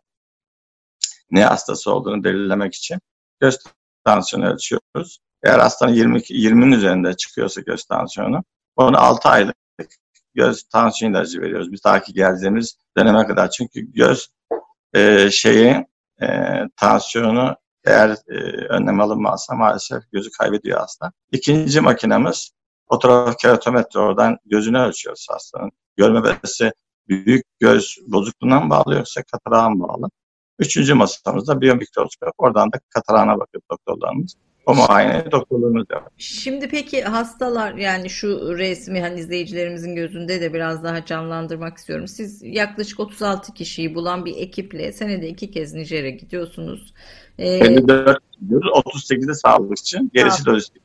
[1.31, 2.99] ne hastası olduğunu belirlemek için
[3.39, 3.57] göz
[4.05, 5.19] tansiyonu ölçüyoruz.
[5.43, 8.43] Eğer hastanın 20, 20'nin üzerinde çıkıyorsa göz tansiyonu,
[8.75, 9.55] onu 6 aylık
[10.35, 11.71] göz tansiyon ilacı veriyoruz.
[11.71, 13.49] Bir takip geldiğimiz döneme kadar.
[13.49, 14.29] Çünkü göz
[14.93, 15.85] e, şeyi
[16.21, 16.27] e,
[16.75, 17.55] tansiyonu
[17.85, 18.35] eğer e,
[18.69, 21.11] önlem alınmazsa maalesef gözü kaybediyor hasta.
[21.31, 22.51] İkinci makinemiz
[22.89, 25.71] Fotoğraf keratometre oradan gözünü ölçüyoruz hastanın.
[25.97, 26.71] Görme belirtisi
[27.07, 30.09] büyük göz bozukluğundan bağlı yoksa katarağa bağlı?
[30.59, 32.33] Üçüncü masamızda biyomikroskop.
[32.37, 34.35] Oradan da katarağına bakıyor doktorlarımız.
[34.65, 36.11] O muayene doktorlarımız yapıyor.
[36.17, 42.07] Şimdi peki hastalar yani şu resmi hani izleyicilerimizin gözünde de biraz daha canlandırmak istiyorum.
[42.07, 46.93] Siz yaklaşık 36 kişiyi bulan bir ekiple senede iki kez Nijer'e gidiyorsunuz.
[47.37, 48.69] Ee, 54 gidiyoruz.
[48.69, 49.99] 38'de sağlıkçı.
[50.13, 50.82] Gerisi lojistik.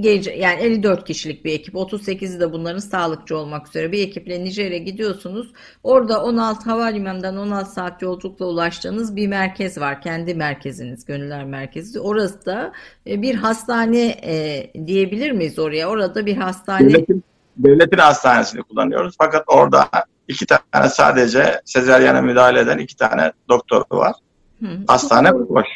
[0.00, 1.74] Gece, yani 54 kişilik bir ekip.
[1.74, 5.52] 38'i de bunların sağlıkçı olmak üzere bir ekiple Nijer'e gidiyorsunuz.
[5.82, 10.02] Orada 16 havalimanından 16 saat yolculukla ulaştığınız bir merkez var.
[10.02, 12.00] Kendi merkeziniz, Gönüller Merkezi.
[12.00, 12.72] Orası da
[13.06, 15.88] bir hastane e, diyebilir miyiz oraya?
[15.88, 16.88] Orada bir hastane.
[16.88, 17.24] Devletin,
[17.56, 19.14] devletin hastanesini kullanıyoruz.
[19.18, 19.88] Fakat orada
[20.28, 24.14] iki tane sadece sezeryana müdahale eden iki tane doktor var.
[24.60, 24.68] Hı.
[24.86, 25.66] Hastane boş.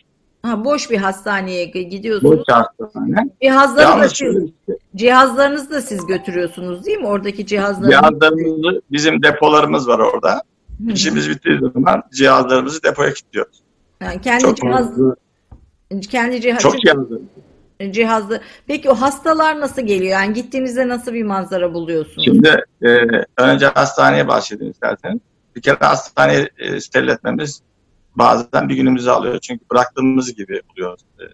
[0.43, 2.39] Ha, boş bir hastaneye gidiyorsunuz.
[2.39, 3.31] Boş hastane.
[3.43, 4.51] Cihazları da siz,
[4.97, 7.07] cihazlarınızı da siz götürüyorsunuz değil mi?
[7.07, 7.91] Oradaki cihazları.
[7.91, 10.43] Cihazlarımızı, bizim depolarımız var orada.
[10.89, 13.63] İşimiz bittiği zaman cihazlarımızı depoya kilitliyoruz.
[14.01, 15.15] Yani kendi Çok cihaz, fazla.
[16.11, 16.63] kendi cihaz.
[16.63, 17.29] Çok cihazlarımız
[17.91, 18.41] cihazlı.
[18.67, 20.13] Peki o hastalar nasıl geliyor?
[20.13, 22.25] Yani gittiğinizde nasıl bir manzara buluyorsunuz?
[22.25, 22.89] Şimdi e,
[23.39, 25.21] önce hastaneye bahsedeyim isterseniz.
[25.57, 27.63] Bir kere hastaneyi e, steril etmemiz
[28.15, 29.39] bazen bir günümüzü alıyor.
[29.39, 31.25] Çünkü bıraktığımız gibi oluyor e,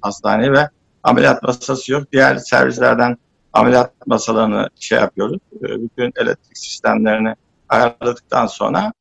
[0.00, 0.70] hastaneye ve
[1.02, 2.12] ameliyat masası yok.
[2.12, 3.16] Diğer servislerden
[3.52, 5.38] ameliyat masalarını şey yapıyoruz.
[5.52, 7.34] E, bütün elektrik sistemlerini
[7.68, 8.92] ayarladıktan sonra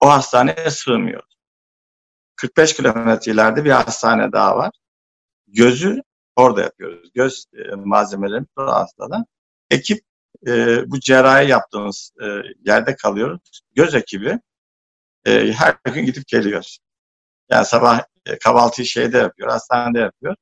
[0.00, 1.32] o hastaneye sığmıyoruz.
[2.36, 4.70] 45 kilometre ileride bir hastane daha var.
[5.48, 6.02] Gözü
[6.36, 7.10] orada yapıyoruz.
[7.14, 9.26] Göz e, malzemelerini hastada.
[9.70, 10.00] Ekip
[10.46, 12.26] e, bu cerrahi yaptığımız e,
[12.70, 13.60] yerde kalıyoruz.
[13.74, 14.38] Göz ekibi
[15.26, 16.76] e, her gün gidip geliyor.
[17.50, 20.36] Yani sabah e, kahvaltıyı şeyde yapıyor, hastanede yapıyor.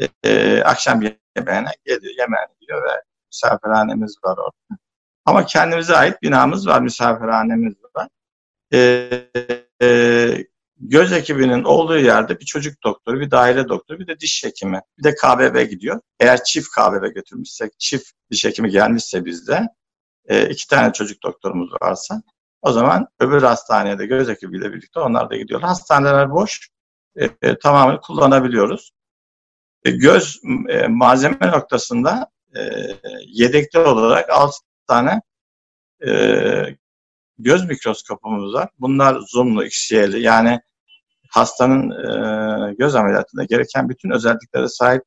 [0.00, 4.80] E, e, akşam yemeğine geliyor, yemeğini yiyor ve misafirhanemiz var orada.
[5.24, 8.08] Ama kendimize ait binamız var, misafirhanemiz var.
[8.74, 9.10] E,
[9.82, 9.88] e,
[10.76, 15.04] göz ekibinin olduğu yerde bir çocuk doktoru, bir daire doktoru, bir de diş hekimi, bir
[15.04, 16.00] de KBB gidiyor.
[16.20, 19.68] Eğer çift KBB götürmüşsek, çift diş hekimi gelmişse bizde,
[20.28, 22.22] e, iki tane çocuk doktorumuz varsa
[22.62, 25.68] o zaman öbür hastaneye de göz ekibiyle birlikte onlar da gidiyorlar.
[25.68, 26.68] Hastaneler boş.
[27.16, 28.90] E, e, tamamını kullanabiliyoruz.
[29.84, 32.60] E, göz e, malzeme noktasında e,
[33.26, 35.20] yedekli olarak 6 tane
[36.06, 36.10] e,
[37.38, 38.68] göz mikroskopumuz var.
[38.78, 40.60] Bunlar zoomlu, XY'li yani
[41.30, 45.02] hastanın e, göz ameliyatında gereken bütün özelliklere sahip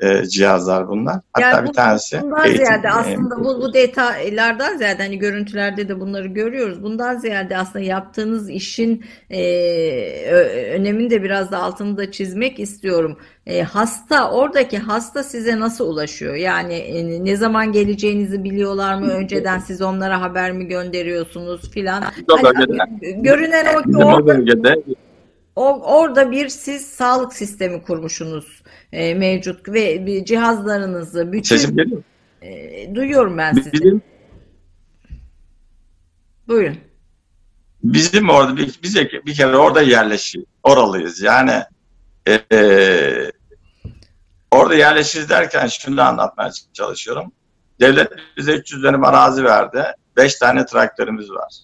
[0.00, 1.20] e, cihazlar bunlar.
[1.32, 6.00] Hatta yani bir tanesi bundan eğitim, ziyade aslında bu, bu detaylardan ziyade hani görüntülerde de
[6.00, 6.82] bunları görüyoruz.
[6.82, 9.40] Bundan ziyade aslında yaptığınız işin e,
[10.74, 13.16] önemini de biraz da altını da çizmek istiyorum.
[13.46, 16.34] E, hasta oradaki hasta size nasıl ulaşıyor?
[16.34, 19.06] Yani e, ne zaman geleceğinizi biliyorlar mı?
[19.06, 22.02] Önceden siz onlara haber mi gönderiyorsunuz filan?
[22.02, 24.34] Hani, görünen o ki orada,
[25.56, 32.02] o, orada bir siz sağlık sistemi kurmuşsunuz e, mevcut ve bir cihazlarınızı bütün Sesim geliyor.
[32.42, 33.72] E, duyuyorum ben sizi.
[33.72, 34.02] Bizim,
[36.48, 36.78] Buyurun.
[37.84, 41.22] Bizim orada bir, biz bir kere orada yerleşi oralıyız.
[41.22, 41.62] Yani
[42.26, 43.32] e, e,
[44.50, 47.32] orada yerleşiriz derken şunu anlatmaya çalışıyorum.
[47.80, 49.84] Devlet bize 300 dönüm arazi verdi.
[50.16, 51.54] 5 tane traktörümüz var.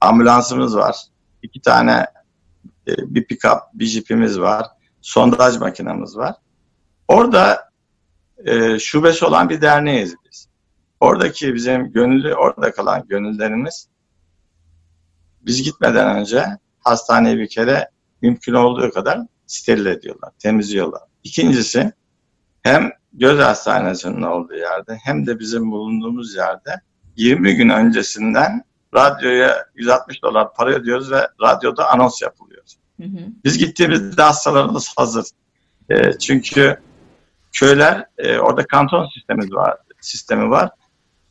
[0.00, 0.96] Ambulansımız var.
[1.42, 2.06] 2 tane
[2.86, 4.66] bir pick-up, bir jipimiz var.
[5.00, 6.34] Sondaj makinamız var.
[7.08, 7.70] Orada
[8.44, 10.48] e, şubesi olan bir derneğiz biz.
[11.00, 13.88] Oradaki bizim gönüllü, orada kalan gönüllerimiz
[15.46, 16.44] biz gitmeden önce
[16.80, 17.88] hastaneyi bir kere
[18.22, 21.02] mümkün olduğu kadar steril ediyorlar, temizliyorlar.
[21.24, 21.92] İkincisi
[22.62, 26.80] hem göz hastanesinin olduğu yerde hem de bizim bulunduğumuz yerde
[27.16, 28.64] 20 gün öncesinden
[28.94, 32.64] radyoya 160 dolar para ödüyoruz ve radyoda anons yapılıyor.
[33.00, 33.18] Hı hı.
[33.44, 35.26] Biz gittiğimizde hastalarımız hazır.
[35.90, 36.76] E, çünkü
[37.52, 40.70] köyler, e, orada kanton sistemi var, sistemi var.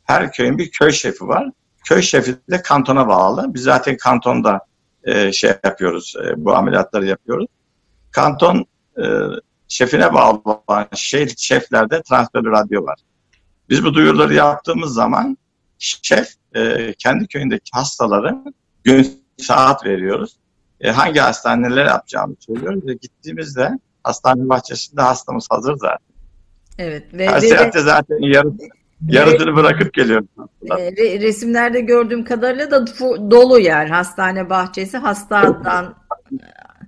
[0.04, 1.49] Her köyün bir köy şefi var.
[1.86, 3.54] Köy şefi de kantona bağlı.
[3.54, 4.60] Biz zaten kantonda
[5.04, 7.47] e, şey yapıyoruz, e, bu ameliyatları yapıyoruz.
[8.12, 8.65] Kanton
[8.97, 9.04] e,
[9.67, 12.99] şefine bağlı olan şey, şeflerde transferli radyo var.
[13.69, 15.38] Biz bu duyuruları yaptığımız zaman
[15.83, 18.43] şef e, kendi köyündeki hastaları
[18.83, 20.37] gün saat veriyoruz
[20.81, 23.69] e, hangi hastaneler yapacağımı söylüyoruz ve gittiğimizde
[24.03, 26.13] hastane bahçesinde hastamız hazır zaten.
[26.79, 27.13] Evet.
[27.13, 28.51] Ve, Her ve, seyahatte zaten yarı,
[29.07, 30.27] yarısını bırakıp geliyorum.
[30.77, 32.87] E, resimlerde gördüğüm kadarıyla da
[33.31, 35.95] dolu yer hastane bahçesi hastadan.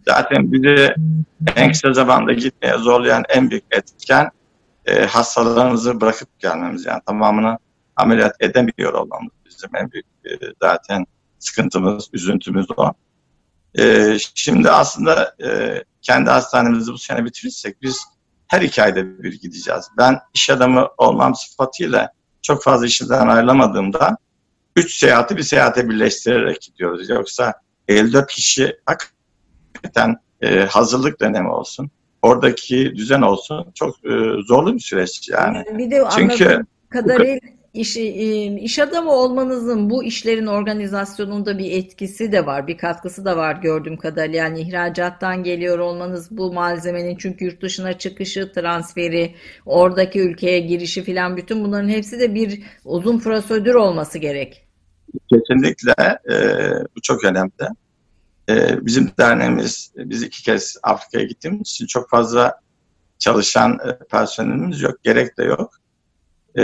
[0.07, 0.93] Zaten bizi
[1.55, 4.29] en kısa zamanda gitmeye zorlayan en büyük etken
[4.85, 7.57] e, hastalarımızı bırakıp gelmemiz yani tamamını
[7.95, 10.29] ameliyat edemiyor olmamız bizim en büyük e,
[10.61, 11.05] zaten
[11.39, 12.93] sıkıntımız, üzüntümüz o.
[13.79, 18.05] E, şimdi aslında e, kendi hastanemizi bu sene bitirirsek biz
[18.47, 19.85] her iki ayda bir gideceğiz.
[19.97, 22.09] Ben iş adamı olmam sıfatıyla
[22.41, 24.17] çok fazla işimden ayrılamadığımda
[24.75, 27.09] üç seyahati bir seyahate birleştirerek gidiyoruz.
[27.09, 27.53] Yoksa
[27.87, 31.91] 54 kişi hakikaten e, hazırlık dönemi olsun.
[32.21, 33.71] Oradaki düzen olsun.
[33.75, 34.09] Çok e,
[34.47, 35.63] zorlu bir süreç yani.
[35.77, 37.39] Bir de Çünkü kadarıyla
[37.75, 37.97] iş,
[38.63, 43.97] iş adamı olmanızın bu işlerin organizasyonunda bir etkisi de var, bir katkısı da var gördüğüm
[43.97, 44.37] kadarıyla.
[44.37, 49.35] Yani ihracattan geliyor olmanız bu malzemenin çünkü yurt dışına çıkışı, transferi,
[49.65, 54.67] oradaki ülkeye girişi filan bütün bunların hepsi de bir uzun prosedür olması gerek.
[55.33, 56.37] Kesinlikle e,
[56.95, 57.67] bu çok önemli.
[58.49, 62.59] E, bizim derneğimiz, biz iki kez Afrika'ya gittiğimiz için çok fazla
[63.19, 65.71] çalışan e, personelimiz yok, gerek de yok.
[66.57, 66.63] E,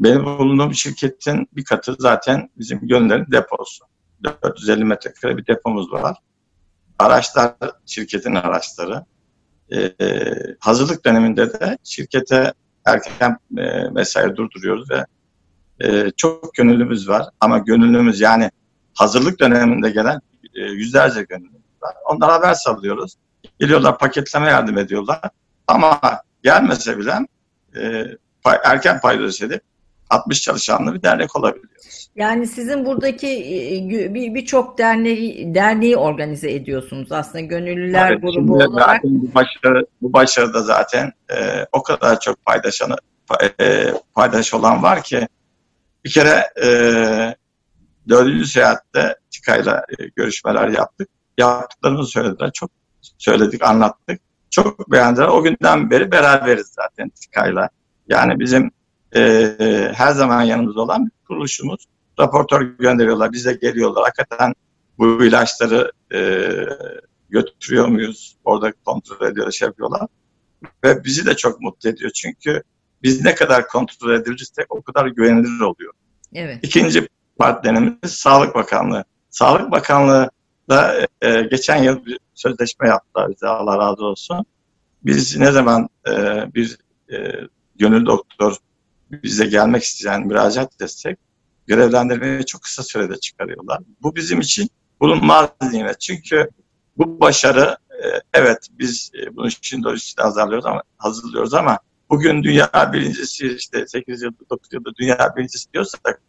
[0.00, 3.84] benim bulunduğum şirketin bir katı zaten bizim gönüllerin deposu.
[4.24, 6.16] 450 metrekare bir depomuz var.
[6.98, 7.54] Araçlar
[7.86, 9.04] şirketin araçları.
[9.72, 9.92] Ee,
[10.60, 12.52] hazırlık döneminde de şirkete
[12.84, 15.04] erken e, mesai durduruyoruz ve
[15.80, 17.26] e, çok gönüllümüz var.
[17.40, 18.50] Ama gönüllümüz yani
[18.94, 20.20] hazırlık döneminde gelen
[20.54, 21.94] e, yüzlerce gönüllümüz var.
[22.04, 23.14] Onlara haber sallıyoruz.
[23.60, 25.20] Geliyorlar paketleme yardım ediyorlar.
[25.66, 26.00] Ama
[26.42, 27.26] gelmese bile
[27.76, 28.06] e,
[28.64, 29.62] erken paydos edip
[30.10, 32.08] 60 çalışanlı bir dernek olabiliyoruz.
[32.16, 39.04] Yani sizin buradaki e, birçok bir derneği, derneği organize ediyorsunuz aslında gönüllüler evet, grubu olarak.
[39.04, 42.96] Bu başarı, bu başarıda zaten e, o kadar çok paydaşanı
[43.60, 45.28] e, paydaş olan var ki
[46.04, 46.68] bir kere e,
[48.08, 51.08] dördüncü seyahatte TİKA'yla e, görüşmeler yaptık.
[51.38, 52.50] Yaptıklarımızı söylediler.
[52.52, 52.70] Çok
[53.18, 54.20] söyledik, anlattık.
[54.50, 55.28] Çok beğendiler.
[55.28, 57.68] O günden beri beraberiz zaten TİKA'yla.
[58.08, 58.70] Yani bizim
[59.16, 61.86] e, her zaman yanımızda olan bir kuruluşumuz.
[62.20, 64.04] Raportör gönderiyorlar, bize geliyorlar.
[64.04, 64.54] Hakikaten
[64.98, 66.48] bu ilaçları e,
[67.30, 68.36] götürüyor muyuz?
[68.44, 70.06] Orada kontrol ediyorlar, şey yapıyorlar.
[70.84, 72.10] Ve bizi de çok mutlu ediyor.
[72.10, 72.62] Çünkü
[73.02, 75.92] biz ne kadar kontrol edilirsek o kadar güvenilir oluyor.
[76.34, 76.58] Evet.
[76.62, 79.04] İkinci partnerimiz Sağlık Bakanlığı.
[79.30, 80.30] Sağlık Bakanlığı
[80.70, 84.44] da e, geçen yıl bir sözleşme yaptılar bize Allah razı olsun.
[85.04, 86.12] Biz ne zaman e,
[86.54, 86.78] bir
[87.12, 87.32] e,
[87.76, 88.56] gönül doktor
[89.10, 91.18] bize gelmek isteyen müracaat destek
[91.66, 93.78] görevlendirmeyi çok kısa sürede çıkarıyorlar.
[94.02, 94.68] Bu bizim için
[95.00, 96.00] bulunmaz nimet.
[96.00, 96.50] Çünkü
[96.96, 101.78] bu başarı e, evet biz e, bunu için lojistik hazırlıyoruz ama hazırlıyoruz ama
[102.10, 106.22] bugün dünya birincisi işte 8 yılda 9 yılda dünya birincisi diyorsak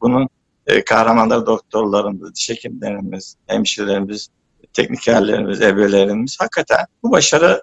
[0.00, 0.28] bunun
[0.66, 4.28] e, kahramanları doktorlarımız, diş hekimlerimiz, hemşirelerimiz,
[4.72, 7.62] teknikerlerimiz, evrelerimiz hakikaten bu başarı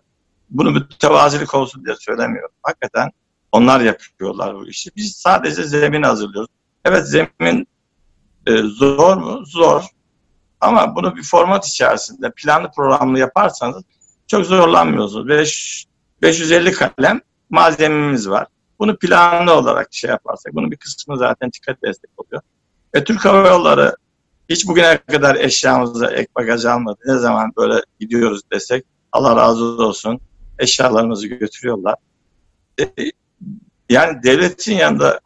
[0.49, 2.55] bunu mütevazilik olsun diye söylemiyorum.
[2.63, 3.09] Hakikaten
[3.57, 4.89] onlar yapıyorlar bu işi.
[4.95, 6.49] Biz sadece zemin hazırlıyoruz.
[6.85, 7.67] Evet zemin
[8.47, 9.45] e, zor mu?
[9.45, 9.83] Zor.
[10.61, 13.83] Ama bunu bir format içerisinde planlı programlı yaparsanız
[14.27, 15.27] çok zorlanmıyorsunuz.
[15.27, 15.85] 5,
[16.21, 18.47] 550 kalem malzememiz var.
[18.79, 22.41] Bunu planlı olarak şey yaparsak, bunun bir kısmı zaten dikkat destek oluyor.
[22.95, 23.95] Ve Türk Hava Yolları
[24.49, 26.99] hiç bugüne kadar eşyamıza ek bagaj almadı.
[27.05, 30.19] Ne zaman böyle gidiyoruz desek Allah razı olsun
[30.59, 31.95] eşyalarımızı götürüyorlar.
[32.79, 32.83] E,
[33.89, 35.19] yani devletin yanında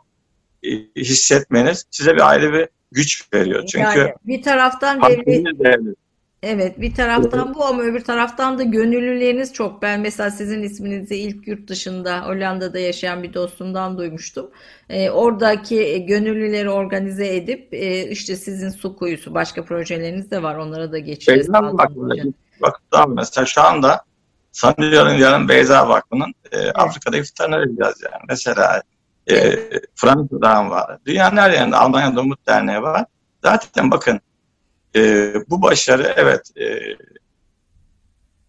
[0.63, 3.65] e, hissetmeniz size bir ayrı bir güç veriyor.
[3.65, 5.95] Çünkü yani bir taraftan devlet, devlet
[6.43, 9.82] Evet bir taraftan bu ama öbür taraftan da gönüllüleriniz çok.
[9.82, 14.52] Ben mesela sizin isminizi ilk yurt dışında Hollanda'da yaşayan bir dostumdan duymuştum.
[14.89, 20.91] Ee, oradaki gönüllüleri organize edip e, işte sizin su kuyusu başka projeleriniz de var onlara
[20.91, 21.54] da geçeceğiz.
[21.54, 21.91] Bak,
[22.62, 24.02] bak, tamam mesela şu anda
[24.52, 26.72] sanıyorum yarın Beyza Vakfı'nın e.
[26.72, 28.24] Afrika'da iftarına edeceğiz yani.
[28.30, 28.82] Mesela
[29.32, 29.56] e.
[29.96, 30.98] Fransa'dan var.
[31.06, 33.06] Dünyanın her yerinde Almanya'da Umut Derneği var.
[33.44, 34.22] Zaten bakın
[34.96, 36.80] e, bu başarı evet e,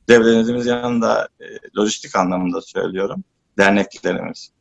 [0.08, 1.44] devletimizin yanında e,
[1.78, 3.24] lojistik anlamında söylüyorum.
[3.58, 4.52] Derneklerimiz.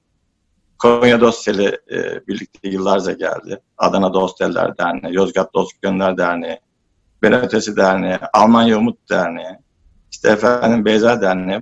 [0.77, 3.61] Konya Dosyeli e, birlikte yıllarca geldi.
[3.77, 6.59] Adana Dostyeller Derneği, Yozgat Dost Gönder Derneği,
[7.21, 9.57] Benötesi Derneği, Almanya Umut Derneği,
[10.11, 11.61] işte efendim Beyza Derneği.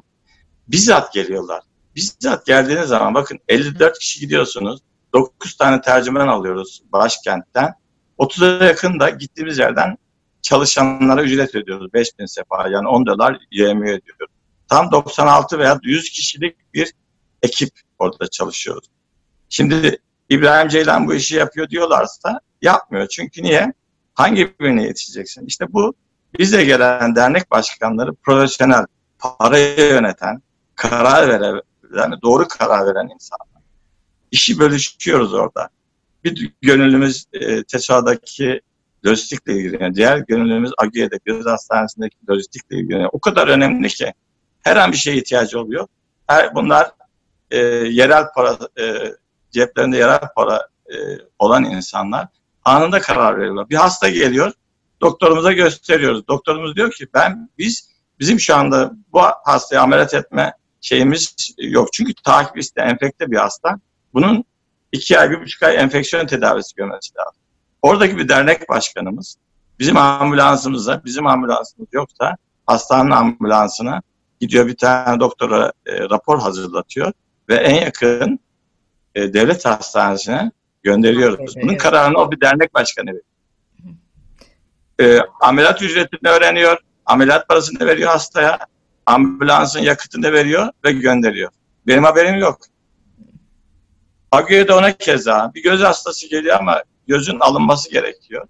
[0.68, 1.64] Bizzat geliyorlar.
[1.95, 4.80] Bizzat geldiğiniz zaman bakın 54 kişi gidiyorsunuz.
[5.14, 7.74] 9 tane tercüman alıyoruz başkentten.
[8.20, 9.97] 30'a yakın da gittiğimiz yerden
[10.41, 11.93] çalışanlara ücret ödüyoruz.
[11.93, 14.36] 5 bin sefa yani 10 dolar YMÜ ödüyoruz.
[14.70, 16.93] Tam 96 veya 100 kişilik bir
[17.41, 17.70] ekip
[18.00, 18.89] orada çalışıyoruz.
[19.50, 23.08] Şimdi İbrahim Ceylan bu işi yapıyor diyorlarsa yapmıyor.
[23.08, 23.74] Çünkü niye?
[24.14, 25.45] Hangi birine yetişeceksin?
[25.45, 25.93] İşte bu
[26.40, 28.86] bize gelen dernek başkanları profesyonel,
[29.20, 30.42] parayı yöneten,
[30.76, 31.62] karar veren,
[31.98, 33.64] yani doğru karar veren insanlar.
[34.32, 35.70] İşi bölüşüyoruz orada.
[36.24, 38.62] Bir gönüllümüz e, TESA'daki
[39.06, 39.96] lojistikle ilgileniyor.
[39.96, 43.10] Diğer gönüllümüz Agiye'de göz hastanesindeki lojistikle ilgileniyor.
[43.14, 44.14] O kadar önemli ki
[44.62, 45.88] her an bir şeye ihtiyacı oluyor.
[46.28, 46.92] Her, bunlar
[47.52, 49.14] e, yerel para, e,
[49.52, 50.96] ceplerinde yerel para e,
[51.40, 52.28] olan insanlar
[52.66, 53.70] anında karar veriyorlar.
[53.70, 54.52] Bir hasta geliyor,
[55.02, 56.28] doktorumuza gösteriyoruz.
[56.28, 57.89] Doktorumuz diyor ki ben biz
[58.20, 61.93] bizim şu anda bu hastayı ameliyat etme şeyimiz yok.
[61.93, 63.80] Çünkü takip iste enfekte bir hasta.
[64.14, 64.43] Bunun
[64.91, 67.41] iki ay, bir buçuk ay enfeksiyon tedavisi görmesi lazım.
[67.82, 69.38] Oradaki bir dernek başkanımız
[69.80, 74.02] bizim ambulansımıza, bizim ambulansımız yoksa hastanın ambulansına
[74.39, 77.12] gidiyor bir tane doktora e, rapor hazırlatıyor
[77.50, 78.39] ve en yakın
[79.16, 80.52] e, devlet hastanesine
[80.84, 81.56] gönderiyoruz.
[81.62, 83.24] Bunun kararını o bir dernek başkanı veriyor.
[85.00, 88.60] E, ameliyat ücretini öğreniyor, ameliyat parasını veriyor hastaya,
[89.06, 91.52] ambulansın yakıtını veriyor ve gönderiyor.
[91.88, 92.60] Benim haberim yok.
[94.32, 98.47] Agüe'de ona keza bir göz hastası geliyor ama gözün alınması gerekiyor.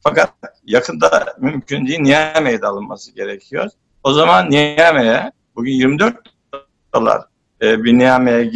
[0.00, 0.32] Fakat
[0.64, 2.00] yakında mümkün değil.
[2.00, 3.70] Niyame'ye de alınması gerekiyor.
[4.04, 6.16] O zaman Niyame'ye bugün 24
[6.94, 7.22] dolar
[7.62, 8.52] e, bir Niyame'ye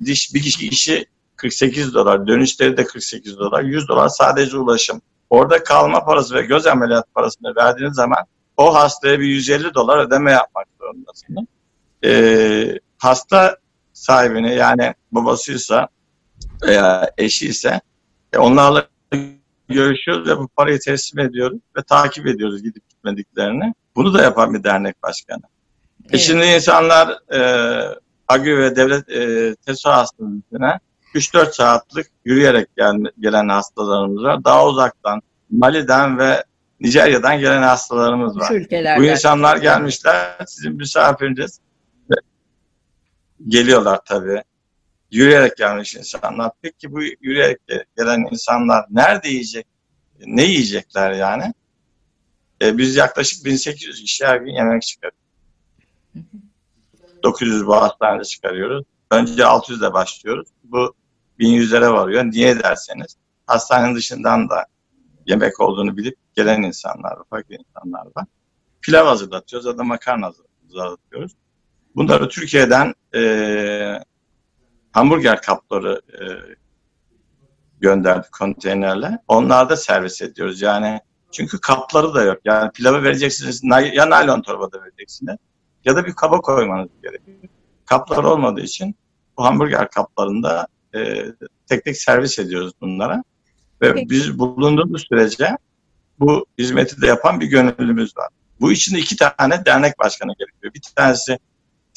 [0.00, 1.06] gidiş bir kişi işi
[1.36, 5.02] 48 dolar, dönüşleri de 48 dolar, 100 dolar sadece ulaşım.
[5.30, 10.32] Orada kalma parası ve göz ameliyat parasını verdiğiniz zaman o hastaya bir 150 dolar ödeme
[10.32, 11.44] yapmak zorundasınız.
[12.04, 13.56] Ee, hasta
[13.92, 15.88] sahibine yani babasıysa
[16.62, 17.80] veya eşi ise
[18.32, 18.88] e, onlarla
[19.68, 23.74] görüşüyoruz ve bu parayı teslim ediyoruz ve takip ediyoruz gidip gitmediklerini.
[23.96, 25.42] Bunu da yapan bir dernek başkanı.
[25.42, 26.14] E, evet.
[26.14, 27.40] E şimdi insanlar e,
[28.28, 30.80] AGÜ ve devlet e, TESO hastanesine
[31.16, 34.44] 3-4 saatlik yürüyerek gel, gelen hastalarımız var.
[34.44, 36.44] Daha uzaktan Mali'den ve
[36.80, 38.52] Nijerya'dan gelen hastalarımız var.
[38.98, 41.60] Bu insanlar gelmişler sizin misafiriniz.
[43.48, 44.42] Geliyorlar tabii.
[45.10, 46.50] Yürüyerek gelmiş insanlar.
[46.62, 47.58] Peki bu yürüyerek
[47.96, 49.66] gelen insanlar nerede yiyecek?
[50.26, 51.54] Ne yiyecekler yani?
[52.62, 55.18] E, biz yaklaşık 1800 kişi her gün yemek çıkarıyoruz.
[57.22, 58.84] 900 bu hastanede çıkarıyoruz.
[59.10, 60.48] Önce 600 ile başlıyoruz.
[60.64, 60.94] Bu
[61.38, 62.24] 1100'lere varıyor.
[62.24, 63.16] Niye derseniz
[63.46, 64.66] hastanenin dışından da
[65.26, 68.26] yemek olduğunu bilip gelen insanlar var, fakir insanlar var.
[68.82, 70.32] Pilav hazırlatıyoruz ya da makarna
[70.62, 71.32] hazırlatıyoruz.
[71.96, 74.00] Bunları Türkiye'den e,
[74.92, 76.22] hamburger kapları e,
[77.80, 79.18] gönderdik konteynerle.
[79.28, 80.62] Onlarda servis ediyoruz.
[80.62, 81.00] Yani
[81.32, 82.38] çünkü kapları da yok.
[82.44, 83.60] Yani pilavı vereceksiniz
[83.92, 85.36] ya naylon torbada vereceksiniz
[85.84, 87.36] ya da bir kaba koymanız gerekiyor.
[87.84, 88.96] Kaplar olmadığı için
[89.38, 91.24] bu hamburger kaplarında e,
[91.66, 93.24] tek tek servis ediyoruz bunlara.
[93.82, 94.10] Ve Peki.
[94.10, 95.56] biz bulunduğumuz sürece
[96.20, 98.28] bu hizmeti de yapan bir gönüllümüz var.
[98.60, 100.74] Bu için iki tane dernek başkanı gerekiyor.
[100.74, 101.38] Bir tanesi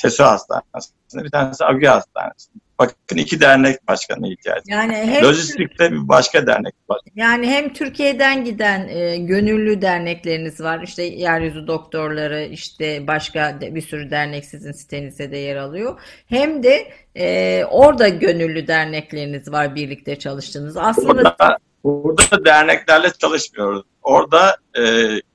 [0.01, 2.59] TESO Hastanesi'nde, bir tanesi AGÜ Hastanesi'nde.
[2.79, 4.61] Bakın iki dernek başkanı ihtiyacı.
[4.67, 6.99] Yani hem Lojistikte bir başka dernek var.
[7.15, 10.81] Yani hem Türkiye'den giden e, gönüllü dernekleriniz var.
[10.83, 16.01] İşte yeryüzü doktorları, işte başka bir sürü dernek sizin sitenizde de yer alıyor.
[16.27, 20.77] Hem de e, orada gönüllü dernekleriniz var birlikte çalıştığınız.
[20.77, 24.81] Aslında burada, burada derneklerle çalışmıyoruz orada e,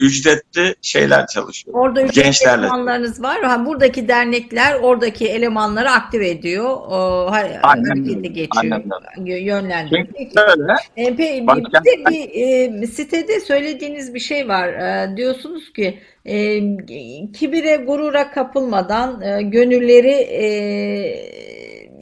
[0.00, 1.76] ücretli şeyler çalışıyor.
[1.76, 2.66] Orada ücretli Gençlerle.
[2.66, 3.42] elemanlarınız var.
[3.42, 6.64] Ha, buradaki dernekler oradaki elemanları aktive ediyor.
[6.64, 8.82] O, harekete geçiyor.
[9.26, 10.06] Yönlendiriyor.
[10.18, 10.72] Çünkü böyle.
[10.96, 14.68] E, pe, bir de bir e, sitede söylediğiniz bir şey var.
[14.68, 16.60] E, diyorsunuz ki e,
[17.32, 20.44] kibire gurura kapılmadan e, gönülleri e,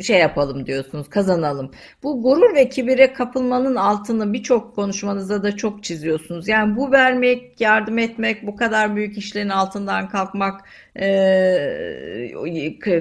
[0.03, 1.71] şey yapalım diyorsunuz, kazanalım.
[2.03, 6.49] Bu gurur ve kibire kapılmanın altını birçok konuşmanızda da çok çiziyorsunuz.
[6.49, 10.61] Yani bu vermek, yardım etmek, bu kadar büyük işlerin altından kalkmak,
[11.01, 12.33] e,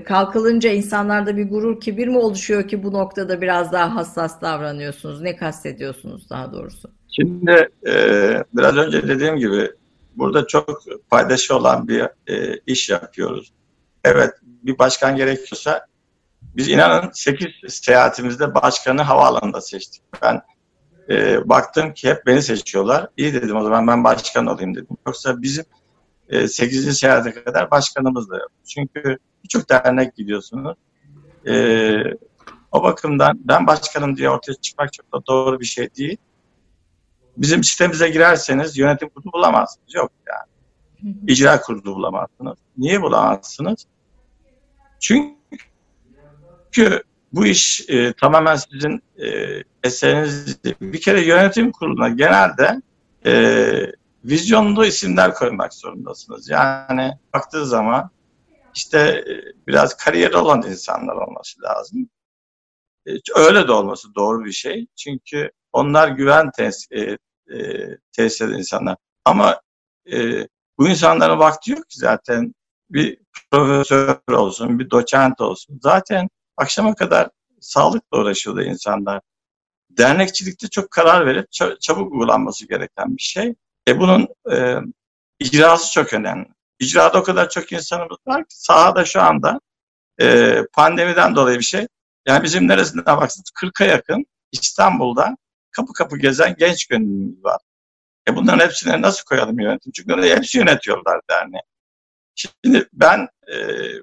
[0.05, 5.21] kalkılınca insanlarda bir gurur, kibir mi oluşuyor ki bu noktada biraz daha hassas davranıyorsunuz?
[5.21, 6.91] Ne kastediyorsunuz daha doğrusu?
[7.07, 7.93] Şimdi e,
[8.53, 9.71] biraz önce dediğim gibi
[10.15, 13.51] burada çok paydaşı olan bir e, iş yapıyoruz.
[14.03, 15.85] Evet bir başkan gerekiyorsa
[16.55, 20.01] biz inanın 8 seyahatimizde başkanı havaalanında seçtik.
[20.21, 20.41] Ben
[21.09, 23.07] e, baktım ki hep beni seçiyorlar.
[23.17, 24.97] İyi dedim o zaman ben başkan olayım dedim.
[25.07, 25.65] Yoksa bizim
[26.29, 26.97] e, 8.
[26.97, 28.51] seyahate kadar başkanımız da yok.
[28.65, 30.77] Çünkü birçok dernek gidiyorsunuz.
[31.47, 31.93] E,
[32.71, 36.17] o bakımdan ben başkanım diye ortaya çıkmak çok da doğru bir şey değil.
[37.37, 39.95] Bizim sitemize girerseniz yönetim kurulu bulamazsınız.
[39.95, 41.15] Yok yani.
[41.27, 42.57] İcra kurulu bulamazsınız.
[42.77, 43.85] Niye bulamazsınız?
[44.99, 45.40] Çünkü
[46.71, 47.03] çünkü
[47.33, 49.27] bu iş e, tamamen sizin e,
[49.83, 50.63] eseriniz.
[50.81, 52.81] Bir kere yönetim kuruluna genelde
[53.25, 53.63] e,
[54.25, 56.49] vizyonlu isimler koymak zorundasınız.
[56.49, 58.09] Yani baktığı zaman
[58.75, 59.33] işte e,
[59.67, 62.09] biraz kariyeri olan insanlar olması lazım.
[63.07, 64.87] E, öyle de olması doğru bir şey.
[64.95, 67.17] Çünkü onlar güven tes, e,
[67.55, 68.97] e, tesis eden insanlar.
[69.25, 69.61] Ama
[70.11, 70.47] e,
[70.77, 72.53] bu insanların vakti yok ki zaten
[72.89, 73.17] bir
[73.51, 75.79] profesör olsun, bir doçent olsun.
[75.83, 77.29] Zaten akşama kadar
[77.61, 79.21] sağlıkla uğraşıyordu insanlar.
[79.89, 81.47] Dernekçilikte çok karar verip
[81.81, 83.55] çabuk uygulanması gereken bir şey.
[83.87, 84.75] E bunun e,
[85.39, 86.47] icrası çok önemli.
[86.79, 89.59] İcrada o kadar çok insanımız var ki sahada şu anda
[90.21, 91.87] e, pandemiden dolayı bir şey.
[92.27, 95.37] Yani bizim neresinde baksanız 40'a yakın İstanbul'da
[95.71, 97.61] kapı kapı gezen genç gönüllümüz var.
[98.29, 99.91] E bunların hepsine nasıl koyalım yönetim?
[99.91, 101.61] Çünkü hepsi yönetiyorlar derneği.
[102.35, 103.57] Şimdi ben e,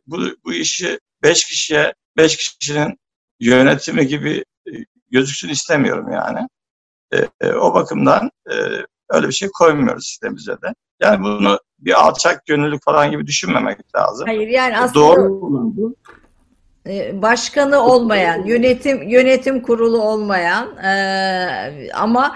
[0.06, 2.98] bu, bu işi beş kişiye, beş kişinin
[3.40, 4.72] yönetimi gibi e,
[5.10, 6.48] gözüksün istemiyorum yani.
[7.12, 8.54] E, e, o bakımdan e,
[9.10, 10.74] öyle bir şey koymuyoruz sistemimize de.
[11.02, 14.26] Yani bunu bir alçak gönüllülük falan gibi düşünmemek lazım.
[14.26, 15.94] Hayır yani aslında Doğru
[16.86, 22.34] e, başkanı olmayan, yönetim yönetim kurulu olmayan e, ama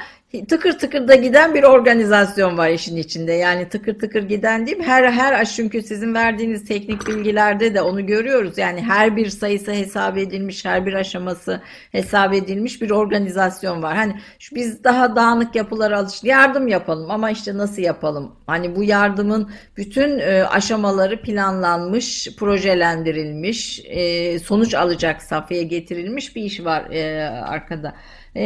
[0.48, 3.32] tıkır tıkır da giden bir organizasyon var işin içinde.
[3.32, 4.82] Yani tıkır tıkır giden değil?
[4.82, 8.58] Her her çünkü sizin verdiğiniz teknik bilgilerde de onu görüyoruz.
[8.58, 11.60] Yani her bir sayısı hesap edilmiş, her bir aşaması
[11.92, 13.96] hesap edilmiş bir organizasyon var.
[13.96, 18.32] Hani şu biz daha dağınık yapılara alış yardım yapalım ama işte nasıl yapalım?
[18.46, 26.64] Hani bu yardımın bütün e, aşamaları planlanmış, projelendirilmiş, e, sonuç alacak safhaya getirilmiş bir iş
[26.64, 27.94] var e, arkada.
[28.36, 28.44] E,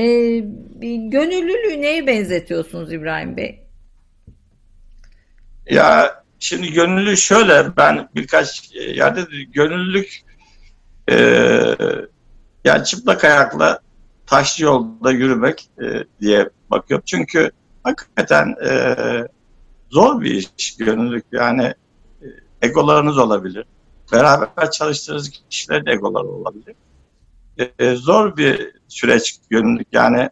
[0.81, 3.67] bir gönüllülüğü neye benzetiyorsunuz İbrahim Bey?
[5.71, 9.21] Ya şimdi gönüllü şöyle ben birkaç yerde
[9.53, 10.21] gönüllülük
[11.11, 11.17] e,
[12.65, 13.81] yani çıplak ayakla
[14.27, 17.05] taşlı yolda yürümek e, diye bakıyorum.
[17.07, 17.51] Çünkü
[17.83, 18.97] hakikaten e,
[19.91, 21.25] zor bir iş gönüllülük.
[21.33, 21.75] Yani
[22.23, 22.27] e,
[22.63, 23.65] egolarınız olabilir.
[24.13, 26.75] Beraber çalıştığınız kişilerin egoları olabilir.
[27.59, 29.89] E, zor bir süreç gönüllülük.
[29.93, 30.29] Yani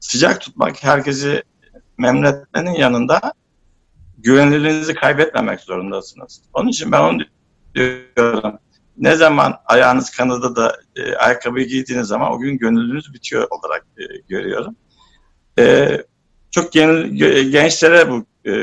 [0.00, 1.42] sıcak tutmak, herkesi
[1.98, 3.32] memnun etmenin yanında
[4.18, 6.42] güvenilirliğinizi kaybetmemek zorundasınız.
[6.52, 7.18] Onun için ben onu
[7.74, 8.58] diyorum.
[8.96, 14.02] Ne zaman ayağınız kanadı da e, ayakkabıyı giydiğiniz zaman o gün gönüllünüz bitiyor olarak e,
[14.28, 14.76] görüyorum.
[15.58, 15.96] E,
[16.50, 17.16] çok gen,
[17.50, 18.54] gençlere bu e,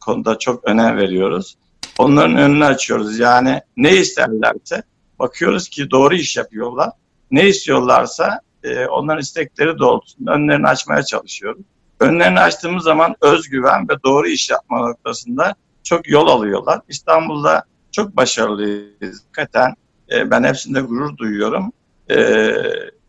[0.00, 1.58] konuda çok önem veriyoruz.
[1.98, 3.18] Onların önünü açıyoruz.
[3.18, 4.82] Yani ne isterlerse
[5.20, 6.90] bakıyoruz ki doğru iş yapıyorlar
[7.30, 11.62] ne istiyorlarsa e, onların istekleri doğrultusunda önlerini açmaya çalışıyoruz.
[12.00, 16.80] Önlerini açtığımız zaman özgüven ve doğru iş yapma noktasında çok yol alıyorlar.
[16.88, 19.22] İstanbul'da çok başarılıyız.
[19.24, 19.74] Hakikaten
[20.12, 21.72] e, ben hepsinde gurur duyuyorum.
[22.10, 22.52] E,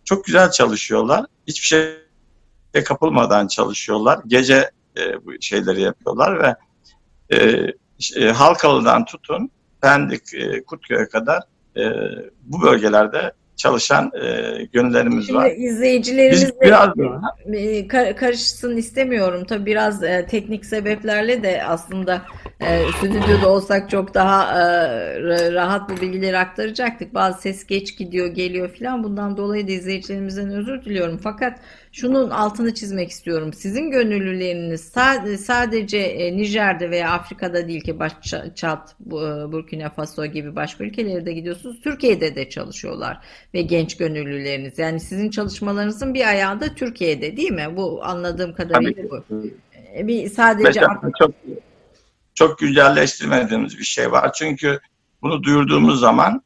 [0.06, 1.26] çok güzel çalışıyorlar.
[1.48, 4.20] Hiçbir şey kapılmadan çalışıyorlar.
[4.28, 6.56] Gece e, bu şeyleri yapıyorlar ve
[7.36, 7.68] e,
[8.16, 9.52] e, Halkalı'dan tutun
[9.82, 11.44] Pendik, e, Kurtköy'e kadar
[11.78, 11.84] e,
[12.46, 15.52] bu bölgelerde çalışan e, gönüllerimiz Şimdi var.
[15.58, 16.90] İzleyicilerimiz Biz biraz
[17.54, 19.46] e, karışsın istemiyorum.
[19.46, 22.22] Tabii biraz e, teknik sebeplerle de aslında
[22.60, 24.64] e, stüdyoda olsak çok daha e,
[25.54, 27.14] rahat bu bilgileri aktaracaktık.
[27.14, 29.04] Bazı ses geç gidiyor, geliyor filan.
[29.04, 31.20] Bundan dolayı da izleyicilerimizden özür diliyorum.
[31.24, 31.60] Fakat
[31.92, 33.54] şunun altını çizmek istiyorum.
[33.54, 34.82] Sizin gönüllüleriniz
[35.46, 38.14] sadece e, Nijer'de veya Afrika'da değil ki baş
[38.56, 39.12] Çat, e,
[39.52, 41.82] Burkina Faso gibi başka ülkelere de gidiyorsunuz.
[41.82, 43.20] Türkiye'de de çalışıyorlar
[43.54, 44.80] ve genç gönüllüleriniz.
[44.80, 47.68] Yani sizin çalışmalarınızın bir ayağı da Türkiye'de değil mi?
[47.76, 49.24] Bu anladığım kadarıyla bu.
[49.98, 51.32] E, bir sadece Mesela çok
[52.36, 54.34] çok güncelleştirmediğimiz bir şey var.
[54.34, 54.80] Çünkü
[55.22, 56.42] bunu duyurduğumuz zaman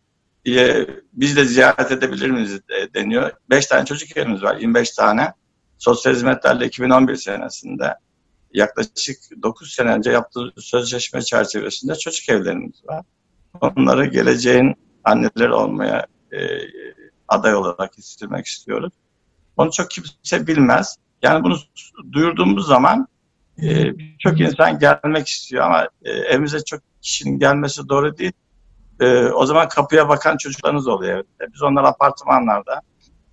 [0.47, 3.31] e, biz de ziyaret edebilir miyiz e, deniyor.
[3.49, 5.33] 5 tane çocuk evimiz var, 25 tane.
[5.77, 7.95] Sosyal hizmetlerle 2011 senesinde
[8.53, 13.05] yaklaşık 9 sene önce yaptığı sözleşme çerçevesinde çocuk evlerimiz var.
[13.61, 16.39] Onları geleceğin anneleri olmaya e,
[17.27, 18.93] aday olarak istirmek istiyoruz.
[19.57, 20.97] Onu çok kimse bilmez.
[21.21, 21.57] Yani bunu
[22.11, 23.07] duyurduğumuz zaman
[23.63, 28.31] e, birçok insan gelmek istiyor ama e, evimize çok kişinin gelmesi doğru değil.
[28.99, 31.19] E, o zaman kapıya bakan çocuklarınız oluyor.
[31.19, 32.81] E, biz onlar apartmanlarda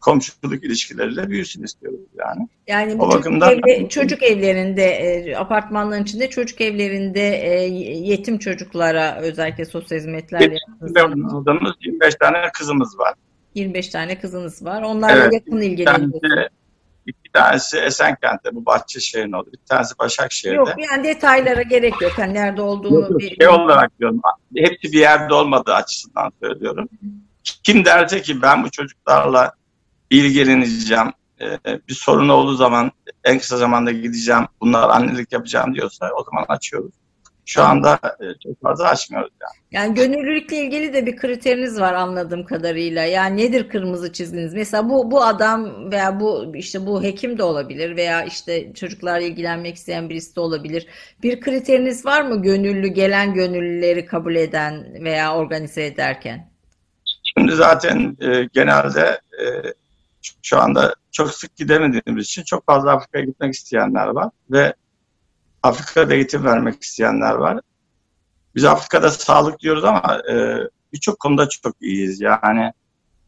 [0.03, 2.49] komşuluk ilişkileriyle büyüsün istiyoruz yani.
[2.67, 9.19] Yani o çocuk, bakımdan, evli, çocuk evlerinde, e, apartmanların içinde çocuk evlerinde e, yetim çocuklara
[9.21, 10.95] özellikle sosyal hizmetler yaptığınız
[11.81, 13.15] 25 tane kızımız var.
[13.55, 14.83] 25 tane kızınız var.
[14.83, 16.49] Onlarla evet, yakın ilgileniyorsunuz.
[17.07, 19.51] İki tanesi Esenkent'te bu Bahçeşehir'in oldu.
[19.53, 20.57] Bir tanesi Başakşehir'de.
[20.57, 22.13] Yok yani detaylara gerek yok.
[22.19, 23.37] Yani nerede olduğunu yok, bir...
[23.37, 24.21] Şey olarak diyorum.
[24.57, 26.89] Hepsi bir yerde olmadığı açısından söylüyorum.
[27.45, 29.53] Kim derse ki ben bu çocuklarla
[30.11, 32.93] ilgileneceğim, e, bir sorun olduğu zaman
[33.25, 36.95] en kısa zamanda gideceğim, bunlar annelik yapacağım diyorsa o zaman açıyoruz.
[37.47, 39.53] Şu anda e, çok fazla açmıyoruz yani.
[39.71, 43.05] Yani gönüllülükle ilgili de bir kriteriniz var anladığım kadarıyla.
[43.05, 44.55] Yani nedir kırmızı çizginiz?
[44.55, 49.77] Mesela bu bu adam veya bu işte bu hekim de olabilir veya işte çocuklarla ilgilenmek
[49.77, 50.87] isteyen birisi de olabilir.
[51.23, 56.53] Bir kriteriniz var mı gönüllü gelen gönüllüleri kabul eden veya organize ederken?
[57.23, 59.47] Şimdi zaten e, genelde e,
[60.43, 64.75] şu anda çok sık gidemediğimiz için çok fazla Afrika'ya gitmek isteyenler var ve
[65.63, 67.61] Afrika'da eğitim vermek isteyenler var.
[68.55, 70.57] Biz Afrika'da sağlık diyoruz ama e,
[70.93, 72.21] birçok konuda çok iyiyiz.
[72.21, 72.73] Yani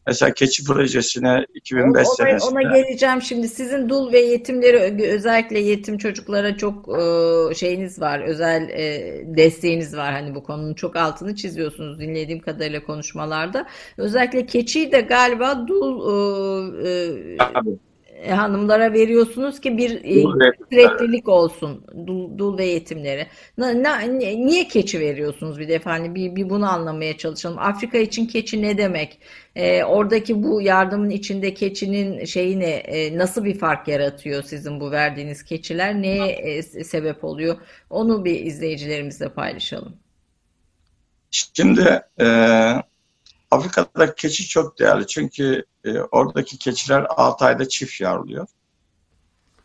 [0.06, 2.50] mesela keçi projesine 2005 ona, senesinde.
[2.50, 3.48] Ona geleceğim şimdi.
[3.48, 8.20] Sizin dul ve yetimleri özellikle yetim çocuklara çok e, şeyiniz var.
[8.20, 10.12] Özel e, desteğiniz var.
[10.12, 13.66] Hani bu konunun çok altını çiziyorsunuz dinlediğim kadarıyla konuşmalarda.
[13.96, 16.00] Özellikle keçiyi de galiba dul
[16.84, 17.93] e, e, e,
[18.30, 20.24] hanımlara veriyorsunuz ki bir e,
[20.70, 23.26] süreklilik olsun dul, dul ve yetimlere.
[23.58, 27.58] Na, na, niye keçi veriyorsunuz bir defa hani bir, bir bunu anlamaya çalışalım.
[27.58, 29.18] Afrika için keçi ne demek?
[29.56, 32.70] E, oradaki bu yardımın içinde keçinin şeyi ne?
[32.70, 36.02] E, nasıl bir fark yaratıyor sizin bu verdiğiniz keçiler?
[36.02, 37.56] Neye e, sebep oluyor?
[37.90, 39.96] Onu bir izleyicilerimizle paylaşalım.
[41.30, 42.26] Şimdi e,
[43.54, 48.46] Afrika'da keçi çok değerli çünkü e, oradaki keçiler 6 ayda çift yavruluyor.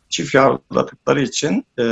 [0.10, 1.86] Çift yavruladıkları için e,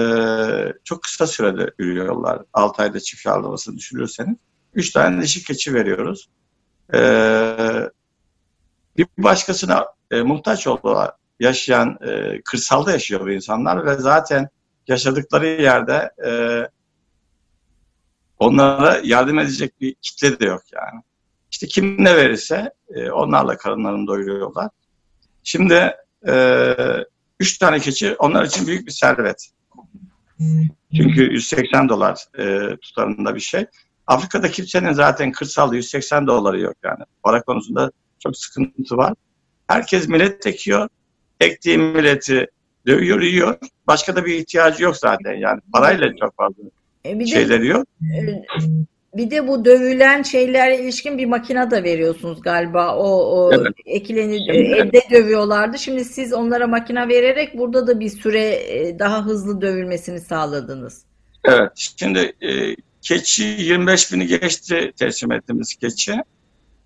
[0.84, 2.42] çok kısa sürede ürüyorlar.
[2.54, 4.38] 6 ayda çift yavrulamasını düşünürseniz.
[4.74, 6.30] 3 tane dişi keçi veriyoruz.
[6.94, 7.00] E,
[8.98, 14.50] bir başkasına e, muhtaç olarak yaşayan, e, kırsalda yaşıyor bu insanlar ve zaten
[14.88, 16.32] yaşadıkları yerde e,
[18.40, 21.02] onlara yardım edecek bir kitle de yok yani.
[21.58, 24.70] İşte kim ne verirse e, onlarla karınlarını doyuruyorlar.
[25.44, 25.92] Şimdi
[26.28, 26.76] e,
[27.40, 29.50] üç tane keçi onlar için büyük bir servet.
[30.96, 33.66] Çünkü 180 dolar e, tutarında bir şey.
[34.08, 37.04] Afrika'da kimsenin zaten kırsalda 180 doları yok yani.
[37.24, 39.14] Para konusunda çok sıkıntı var.
[39.68, 40.90] Herkes millet ekiyor.
[41.40, 42.48] Ektiği milleti
[42.88, 43.58] dövüyor, yiyor.
[43.88, 45.62] Başka da bir ihtiyacı yok zaten yani.
[45.74, 46.64] Parayla çok fazla
[47.04, 47.88] e şeyleri yok.
[48.02, 48.44] E,
[49.18, 52.96] bir de bu dövülen şeylere ilişkin bir makine de veriyorsunuz galiba.
[52.96, 53.74] O, o evet.
[53.86, 55.80] ekileni Şimdi, elde dövüyorlardı.
[55.80, 61.06] Şimdi siz onlara makine vererek burada da bir süre e, daha hızlı dövülmesini sağladınız.
[61.44, 61.72] Evet.
[61.76, 66.16] Şimdi e, keçi 25 bini geçti teslim ettiğimiz keçi.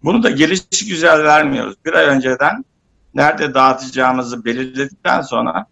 [0.03, 1.75] Bunu da gelişi güzel vermiyoruz.
[1.85, 2.65] Bir ay önceden
[3.13, 5.65] nerede dağıtacağımızı belirledikten sonra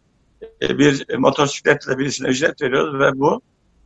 [0.62, 3.42] e, bir motosikletle birisine ücret veriyoruz ve bu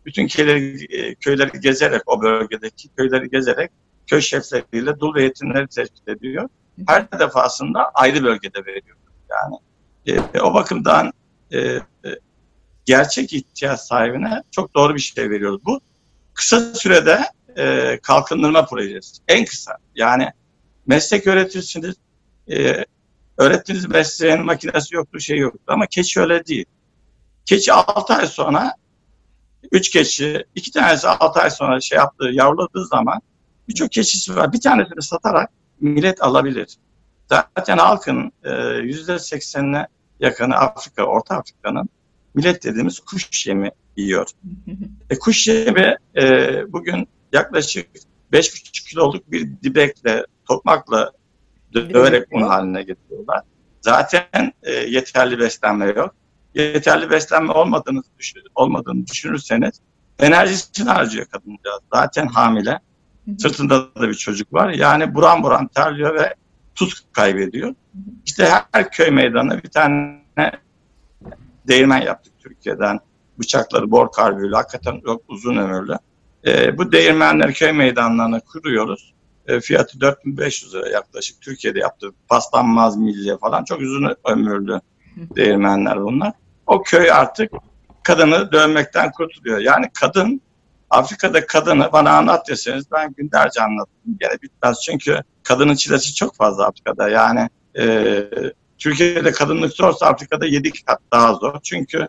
[0.05, 3.71] bütün köyleri, e, köyleri gezerek o bölgedeki köyleri gezerek
[4.07, 6.49] köy şefleriyle dul ve yetimleri tespit ediyor.
[6.87, 8.97] Her defasında ayrı bölgede veriyor.
[9.29, 9.55] Yani
[10.33, 11.13] e, o bakımdan
[11.51, 11.81] e, e,
[12.85, 15.65] gerçek ihtiyaç sahibine çok doğru bir şey veriyoruz.
[15.65, 15.81] Bu
[16.33, 17.19] kısa sürede
[17.57, 19.21] e, kalkındırma projesi.
[19.27, 19.77] En kısa.
[19.95, 20.29] Yani
[20.87, 21.95] meslek öğretirsiniz.
[22.51, 22.85] E,
[23.37, 25.59] öğrettiğiniz mesleğin makinesi yoktur, şey yoktur.
[25.67, 26.65] Ama keçi öyle değil.
[27.45, 28.73] Keçi 6 ay sonra
[29.71, 33.21] üç keçi, iki tanesi altı ay sonra şey yaptığı, yavruladığı zaman
[33.67, 34.53] birçok keçisi var.
[34.53, 35.49] Bir tanesini satarak
[35.79, 36.77] millet alabilir.
[37.29, 38.53] Zaten halkın e,
[38.83, 39.87] yüzde seksenine
[40.19, 41.89] yakını Afrika, Orta Afrika'nın
[42.33, 44.27] millet dediğimiz kuş yemi yiyor.
[45.09, 46.23] e, kuş yemi e,
[46.73, 47.87] bugün yaklaşık
[48.33, 51.11] 5,5 kiloluk bir dibekle, tokmakla
[51.73, 53.41] döverek un haline getiriyorlar.
[53.81, 56.15] Zaten e, yeterli beslenme yok
[56.55, 59.81] yeterli beslenme olmadığını, düşün, olmadığını düşünürseniz
[60.19, 61.81] enerjisini harcıyor kadıncağız.
[61.93, 62.79] Zaten hamile.
[63.39, 64.69] Sırtında da bir çocuk var.
[64.69, 66.33] Yani buram buram terliyor ve
[66.75, 67.75] tuz kaybediyor.
[68.25, 70.21] İşte her köy meydanına bir tane
[71.67, 72.99] değirmen yaptık Türkiye'den.
[73.39, 75.97] Bıçakları bor karbüyle hakikaten çok uzun ömürlü.
[76.45, 79.13] E, bu değirmenleri köy meydanlarına kuruyoruz.
[79.47, 81.41] E, fiyatı 4500 lira yaklaşık.
[81.41, 82.15] Türkiye'de yaptık.
[82.27, 83.63] Paslanmaz milye falan.
[83.63, 84.81] Çok uzun ömürlü
[85.35, 86.33] değirmenler bunlar
[86.67, 87.51] o köy artık
[88.03, 89.59] kadını dövmekten kurtuluyor.
[89.59, 90.41] Yani kadın
[90.89, 94.17] Afrika'da kadını bana anlat deseniz ben günlerce anlatırım.
[94.19, 97.09] Gene bitmez çünkü kadının çilesi çok fazla Afrika'da.
[97.09, 98.23] Yani e,
[98.77, 101.59] Türkiye'de kadınlık zorsa Afrika'da 7 kat daha zor.
[101.63, 102.07] Çünkü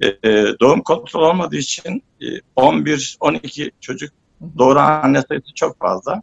[0.00, 0.28] e,
[0.60, 4.10] doğum kontrol olmadığı için e, 11-12 çocuk
[4.58, 6.22] doğuran anne sayısı çok fazla.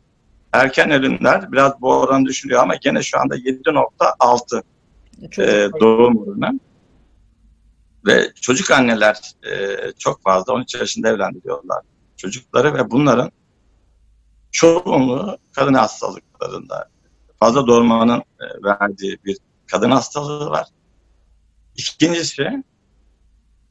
[0.54, 4.62] Erken ölümler biraz bu oranı düşünüyor ama gene şu anda 7.6
[5.38, 6.60] e, doğum oranı.
[8.06, 11.82] Ve çocuk anneler e, çok fazla 13 yaşında evlendiriyorlar
[12.20, 13.32] çocukları ve bunların
[14.52, 16.90] çoğunluğu kadın hastalıklarında
[17.40, 19.38] fazla doğurmanın e, verdiği bir
[19.68, 20.68] kadın hastalığı var.
[21.76, 22.64] İkincisi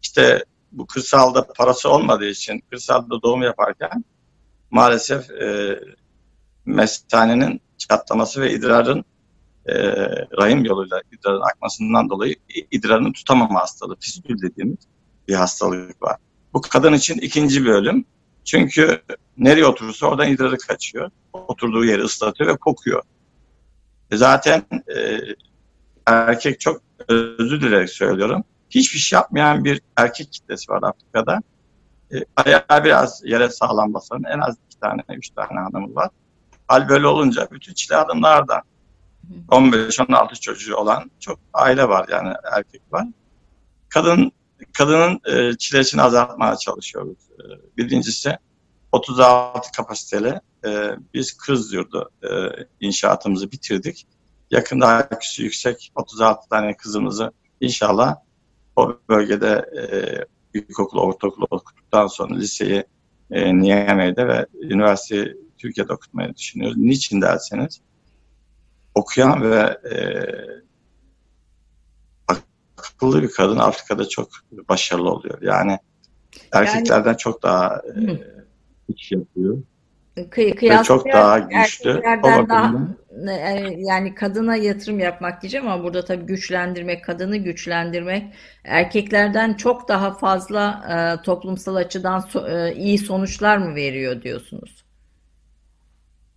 [0.02, 4.04] işte bu kırsalda parası olmadığı için kırsalda doğum yaparken
[4.70, 5.80] maalesef e,
[6.64, 9.04] mesanenin çatlaması ve idrarın
[9.68, 9.74] e,
[10.36, 12.36] rahim yoluyla idrarın akmasından dolayı
[12.70, 14.78] idrarın tutamama hastalığı, fistül dediğimiz
[15.28, 16.16] bir hastalık var.
[16.54, 18.04] Bu kadın için ikinci bir ölüm.
[18.44, 19.02] Çünkü
[19.38, 21.10] nereye oturursa oradan idrarı kaçıyor.
[21.32, 23.02] Oturduğu yeri ıslatıyor ve kokuyor.
[24.10, 24.62] E zaten
[24.96, 25.20] e,
[26.06, 28.44] erkek çok özür dilerim söylüyorum.
[28.70, 31.40] Hiçbir şey yapmayan bir erkek kitlesi var Afrika'da.
[32.12, 36.10] E, ayağı biraz yere sağlam basan en az iki tane, üç tane hanımı var.
[36.68, 38.62] Hal böyle olunca bütün çile adımlardan
[39.48, 43.06] 15-16 çocuğu olan çok aile var yani erkek var.
[43.88, 44.32] Kadın
[44.72, 47.18] kadının e, çilesini azaltmaya çalışıyoruz.
[47.32, 47.44] E,
[47.76, 48.38] birincisi
[48.92, 52.28] 36 kapasiteli e, biz kız yurdu e,
[52.80, 54.06] inşaatımızı bitirdik.
[54.50, 58.16] Yakında IQ'su yüksek 36 tane kızımızı inşallah
[58.76, 62.84] o bölgede e, ilkokulu, ortaokulu okuduktan sonra liseyi
[63.30, 66.76] e, Niamey'de ve üniversiteyi Türkiye'de okutmayı düşünüyoruz.
[66.76, 67.80] Niçin derseniz
[68.98, 69.96] okuyan ve e,
[72.78, 74.28] akıllı bir kadın Afrika'da çok
[74.68, 75.42] başarılı oluyor.
[75.42, 75.78] Yani
[76.52, 78.00] erkeklerden yani, çok daha e,
[78.88, 79.62] iş yapıyor.
[80.30, 82.02] Kıy ve çok daha güçlü.
[82.48, 82.72] Daha,
[83.28, 88.34] e, yani kadına yatırım yapmak diyeceğim ama burada tabii güçlendirmek, kadını güçlendirmek
[88.64, 94.87] erkeklerden çok daha fazla e, toplumsal açıdan so, e, iyi sonuçlar mı veriyor diyorsunuz?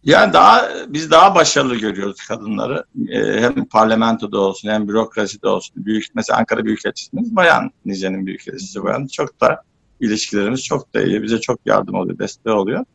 [0.04, 2.86] Yani daha biz daha başarılı görüyoruz kadınları.
[3.10, 5.86] Ee, hem parlamentoda olsun hem bürokraside olsun.
[5.86, 9.08] Büyük mesela Ankara Büyükelçisi'miz bayan Nice'nin Büyükelçisi bayan.
[9.08, 9.64] Çok da
[9.99, 11.24] ilişkilerimiz çok da iyi.
[11.24, 12.86] Bize çok yardım oluyor, destek oluyor.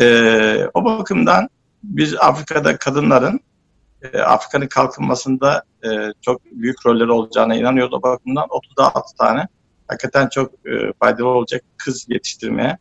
[0.00, 1.48] Ee, o bakımdan
[1.82, 3.40] biz Afrika'da kadınların
[4.02, 5.88] e, Afrika'nın kalkınmasında e,
[6.20, 7.94] çok büyük rolleri olacağına inanıyoruz.
[7.94, 9.48] O bakımdan 36 tane
[9.88, 12.78] hakikaten çok e, faydalı olacak kız yetiştirmeye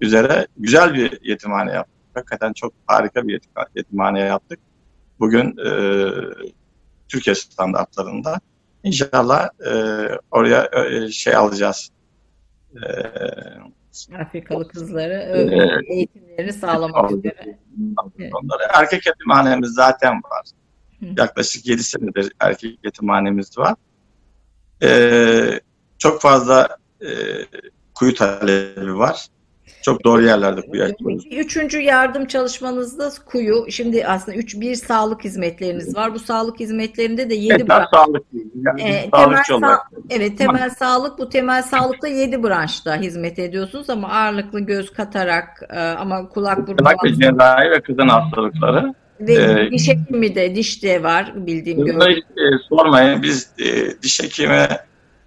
[0.00, 3.40] üzere güzel bir yetimhane yaptık hakikaten çok harika bir
[3.74, 4.58] yetimhane yaptık.
[5.20, 5.70] Bugün e,
[7.08, 8.40] Türkiye standartlarında.
[8.84, 9.72] İnşallah e,
[10.30, 11.90] oraya e, şey alacağız.
[12.74, 12.86] E,
[14.18, 17.58] Afrikalı kızları e, eğitimleri sağlamak üzere.
[18.18, 18.62] Onları.
[18.74, 20.46] Erkek yetimhanemiz zaten var.
[21.00, 21.06] Hı.
[21.16, 23.74] Yaklaşık 7 senedir erkek yetimhanemiz var.
[24.82, 25.60] E,
[25.98, 26.68] çok fazla
[27.00, 27.08] e,
[27.94, 29.26] kuyu talebi var.
[29.82, 31.26] Çok doğru yerlerde kuyu açıyoruz.
[31.30, 33.66] Üçüncü yardım çalışmanızda kuyu.
[33.70, 36.14] Şimdi aslında üç bir sağlık hizmetleriniz var.
[36.14, 37.88] Bu sağlık hizmetlerinde de yedi branş.
[37.94, 38.22] Sağlık,
[38.66, 39.78] yani e, temel sa-
[40.10, 45.80] evet temel sağlık bu temel sağlıkta yedi branşta hizmet ediyorsunuz ama ağırlıklı göz katarak e,
[45.80, 48.94] ama kulak burun kulak ve cerrahi ve kızın hastalıkları.
[49.20, 52.04] Ve ee, diş hekimi de diş de var bildiğim gibi.
[52.14, 54.68] E, sormayın biz e, diş hekimi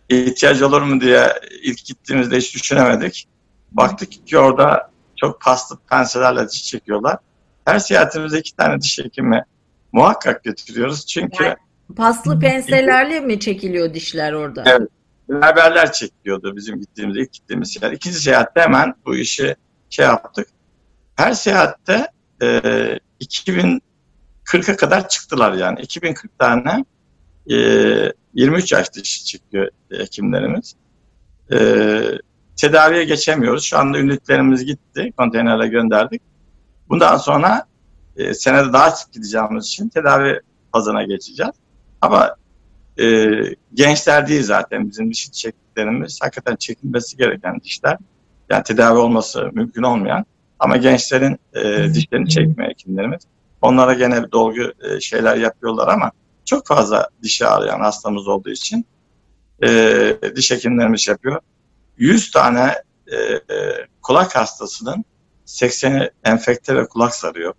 [0.10, 1.28] ihtiyaç olur mu diye
[1.64, 3.28] ilk gittiğimizde hiç düşünemedik.
[3.74, 7.17] Baktık ki orada çok paslı penselerle diş çekiyorlar.
[7.65, 9.43] Her seyahatimizde iki tane diş hekimi
[9.91, 11.05] muhakkak götürüyoruz.
[11.05, 11.55] Çünkü yani
[11.95, 14.63] paslı penselerle mi çekiliyor dişler orada?
[14.65, 14.89] Evet.
[15.30, 17.97] Berberler çekiyordu bizim gittiğimiz ilk gittiğimiz seyahat.
[17.97, 19.55] İkinci seyahatte hemen bu işi
[19.89, 20.47] şey yaptık.
[21.15, 22.07] Her seyahatte
[22.41, 25.82] e, 2040'a kadar çıktılar yani.
[25.82, 26.86] 2040 tane
[27.49, 27.55] e,
[28.34, 30.76] 23 yaş dışı çıkıyor hekimlerimiz.
[31.51, 31.57] E,
[32.56, 33.64] tedaviye geçemiyoruz.
[33.64, 35.14] Şu anda ünitlerimiz gitti.
[35.18, 36.22] Konteynerle gönderdik.
[36.89, 37.66] Bundan sonra
[38.18, 40.39] e, senede daha sık gideceğimiz için tedavi
[40.72, 41.51] fazına geçeceğiz.
[42.01, 42.36] Ama
[42.99, 43.36] e,
[43.74, 46.20] gençler değil zaten bizim diş çektiklerimiz.
[46.22, 47.97] Hakikaten çekilmesi gereken dişler.
[48.49, 50.26] Yani tedavi olması mümkün olmayan.
[50.60, 53.22] Ama gençlerin e, dişlerini çekmeye hekimlerimiz.
[53.62, 56.12] Onlara gene dolgu e, şeyler yapıyorlar ama
[56.45, 58.86] çok fazla dişi ağrıyan hastamız olduğu için
[59.64, 61.41] e, diş hekimlerimiz yapıyor.
[61.98, 62.74] 100 tane
[63.08, 63.39] e, e,
[64.02, 65.06] kulak hastasının
[65.46, 67.54] 80'i enfekte ve kulak sarıyor.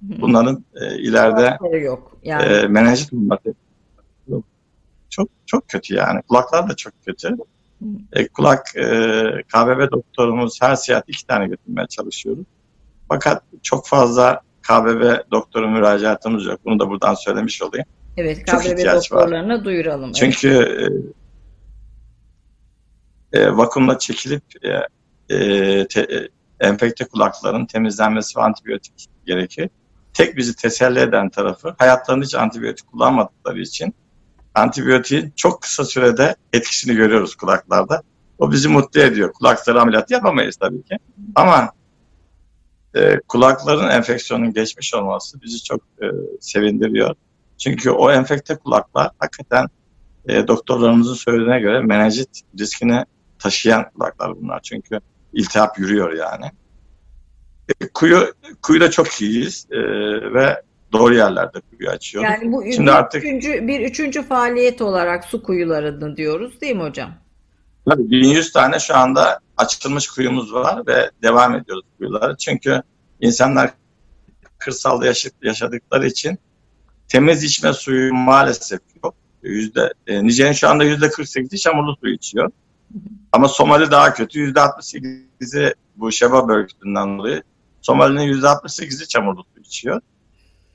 [0.00, 2.16] Bunların e, ileride yok.
[2.22, 2.42] Yani.
[2.42, 3.54] E, menenjit olması
[5.10, 6.22] çok çok kötü yani.
[6.22, 7.36] Kulaklar da çok kötü.
[8.12, 8.82] E, kulak e,
[9.48, 12.44] KBB doktorumuz her seyahat iki tane götürmeye çalışıyoruz.
[13.08, 16.60] Fakat çok fazla KBB doktoru müracaatımız yok.
[16.64, 17.86] Bunu da buradan söylemiş olayım.
[18.16, 19.64] Evet KBB doktorlarına var.
[19.64, 20.12] duyuralım.
[20.12, 21.14] Çünkü evet
[23.32, 24.68] e, vakumla çekilip e,
[25.34, 26.28] e, te, e,
[26.60, 29.70] enfekte kulakların temizlenmesi ve antibiyotik gerekir.
[30.14, 33.94] Tek bizi teselli eden tarafı hayatlarında hiç antibiyotik kullanmadıkları için
[34.54, 38.02] antibiyotiğin çok kısa sürede etkisini görüyoruz kulaklarda.
[38.38, 39.32] O bizi mutlu ediyor.
[39.32, 40.96] Kulakları ameliyat yapamayız tabii ki.
[41.34, 41.72] Ama
[42.94, 46.06] e, kulakların enfeksiyonun geçmiş olması bizi çok e,
[46.40, 47.14] sevindiriyor.
[47.58, 49.66] Çünkü o enfekte kulaklar hakikaten
[50.28, 53.04] e, doktorlarımızın söylediğine göre menenjit riskini
[53.40, 54.60] taşıyan kulaklar bunlar.
[54.62, 55.00] Çünkü
[55.32, 56.50] iltihap yürüyor yani.
[57.80, 59.78] E, kuyu kuyuda çok iyiyiz e,
[60.34, 60.62] ve
[60.92, 62.30] doğru yerlerde kuyu açıyoruz.
[62.30, 66.82] Yani bu Şimdi bir, artık, üçüncü, bir üçüncü faaliyet olarak su kuyularını diyoruz değil mi
[66.82, 67.14] hocam?
[67.88, 72.36] Tabii 1100 tane şu anda açılmış kuyumuz var ve devam ediyoruz kuyuları.
[72.36, 72.82] Çünkü
[73.20, 73.70] insanlar
[74.58, 75.06] kırsalda
[75.42, 76.38] yaşadıkları için
[77.08, 79.14] temiz içme suyu maalesef yok.
[79.42, 82.50] Yüzde, e, Nijer'in şu anda yüzde 48'i çamurlu su içiyor.
[83.32, 84.40] Ama Somali daha kötü.
[84.40, 87.42] Yüzde 68'i bu Şeba bölgesinden dolayı.
[87.82, 90.00] Somali'nin yüzde 68'i çamurlu su içiyor.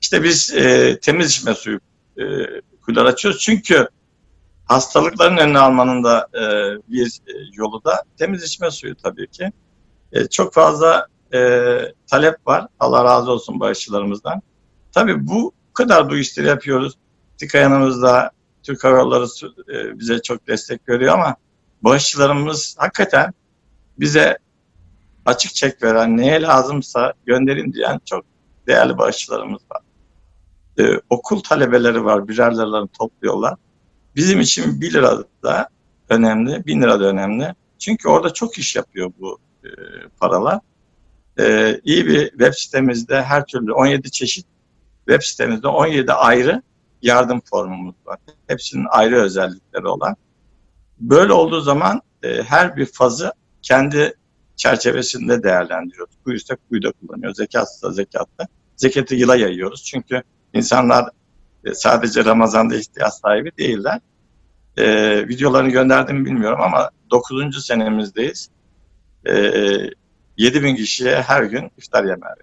[0.00, 1.80] İşte biz e, temiz içme suyu
[2.18, 2.24] e,
[2.82, 3.40] kuyular açıyoruz.
[3.40, 3.88] Çünkü
[4.64, 6.42] hastalıkların önüne almanın da e,
[6.88, 9.52] bir e, yolu da temiz içme suyu tabii ki.
[10.12, 11.38] E, çok fazla e,
[12.06, 12.66] talep var.
[12.80, 14.42] Allah razı olsun bağışçılarımızdan.
[14.92, 16.94] Tabii bu kadar bu işleri yapıyoruz.
[17.38, 18.30] TİKA yanımızda,
[18.62, 19.26] Türk Hava Yolları
[19.72, 21.36] e, bize çok destek veriyor ama
[21.82, 23.32] bağışçılarımız hakikaten
[23.98, 24.38] bize
[25.24, 28.24] açık çek veren, neye lazımsa gönderin diyen çok
[28.66, 29.82] değerli bağışçılarımız var.
[30.78, 33.54] Ee, okul talebeleri var, birer liralarını topluyorlar.
[34.16, 35.68] Bizim için 1 lira da
[36.08, 37.54] önemli, 1000 lira da önemli.
[37.78, 39.68] Çünkü orada çok iş yapıyor bu e,
[40.20, 40.60] paralar.
[41.38, 44.46] E, iyi bir web sitemizde her türlü 17 çeşit
[45.08, 46.62] web sitemizde 17 ayrı
[47.02, 48.18] yardım formumuz var.
[48.46, 50.16] Hepsinin ayrı özellikleri olan.
[51.00, 53.32] Böyle olduğu zaman e, her bir fazı
[53.62, 54.14] kendi
[54.56, 56.14] çerçevesinde değerlendiriyoruz.
[56.24, 57.36] Kuyuysa kuyuda kullanıyoruz.
[57.36, 58.46] Zekatsa zekatta.
[58.76, 59.84] Zekatı yıla yayıyoruz.
[59.84, 60.22] Çünkü
[60.54, 61.10] insanlar
[61.64, 64.00] e, sadece Ramazan'da ihtiyaç sahibi değiller.
[64.76, 64.84] E,
[65.28, 67.66] videolarını gönderdim bilmiyorum ama 9.
[67.66, 68.50] senemizdeyiz.
[69.28, 69.32] E,
[70.36, 72.34] 7 bin kişiye her gün iftar yemeği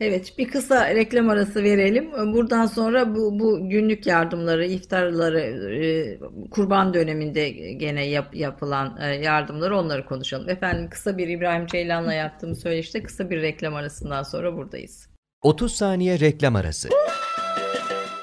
[0.00, 2.12] Evet, bir kısa reklam arası verelim.
[2.12, 6.18] Buradan sonra bu, bu günlük yardımları, iftarları, e,
[6.50, 10.48] kurban döneminde gene yap, yapılan e, yardımları onları konuşalım.
[10.48, 15.08] Efendim kısa bir İbrahim Ceylan'la yaptığım söyleşte kısa bir reklam arasından sonra buradayız.
[15.42, 16.88] 30 saniye reklam arası.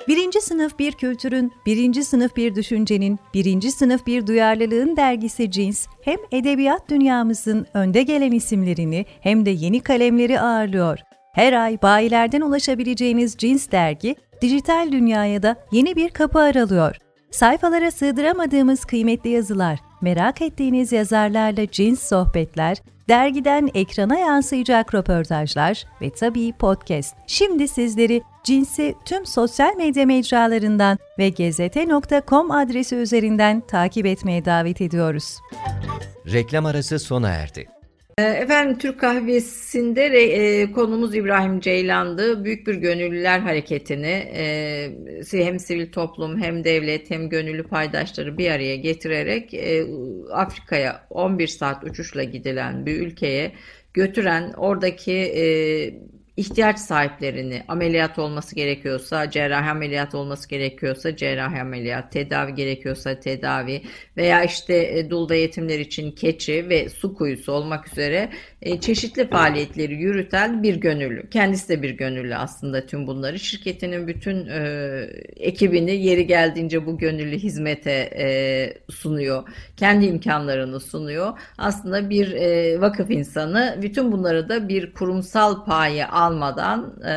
[0.08, 6.18] Birinci sınıf bir kültürün, birinci sınıf bir düşüncenin, birinci sınıf bir duyarlılığın dergisi Cins, hem
[6.32, 11.00] edebiyat dünyamızın önde gelen isimlerini hem de yeni kalemleri ağırlıyor.
[11.38, 16.96] Her ay bayilerden ulaşabileceğiniz Cins dergi, dijital dünyaya da yeni bir kapı aralıyor.
[17.32, 22.78] Sayfalara sığdıramadığımız kıymetli yazılar, merak ettiğiniz yazarlarla cins sohbetler,
[23.10, 27.16] dergiden ekrana yansıyacak röportajlar ve tabii podcast.
[27.28, 35.38] Şimdi sizleri cinsi tüm sosyal medya mecralarından ve gezete.com adresi üzerinden takip etmeye davet ediyoruz.
[36.34, 37.77] Reklam arası sona erdi.
[38.20, 42.46] Ee, efendim Türk Kahvesi'nde e, konumuz İbrahim Ceylan'dı.
[42.46, 48.76] Büyük bir gönüllüler hareketini e, hem sivil toplum hem devlet hem gönüllü paydaşları bir araya
[48.76, 49.86] getirerek e,
[50.32, 53.52] Afrika'ya 11 saat uçuşla gidilen bir ülkeye
[53.94, 55.46] götüren oradaki e,
[56.38, 63.82] ihtiyaç sahiplerini ameliyat olması gerekiyorsa cerrahi ameliyat olması gerekiyorsa cerrahi ameliyat, tedavi gerekiyorsa tedavi
[64.18, 68.30] veya işte e, dul ve yetimler için keçi ve su kuyusu olmak üzere
[68.62, 71.30] e, çeşitli faaliyetleri yürüten bir gönüllü.
[71.30, 73.40] Kendisi de bir gönüllü aslında tüm bunları.
[73.40, 74.60] Şirketinin bütün e,
[75.36, 78.28] ekibini yeri geldiğince bu gönüllü hizmete e,
[78.92, 79.44] sunuyor.
[79.78, 81.40] Kendi imkanlarını sunuyor.
[81.58, 87.14] Aslında bir e, vakıf insanı bütün bunları da bir kurumsal paye almadan e,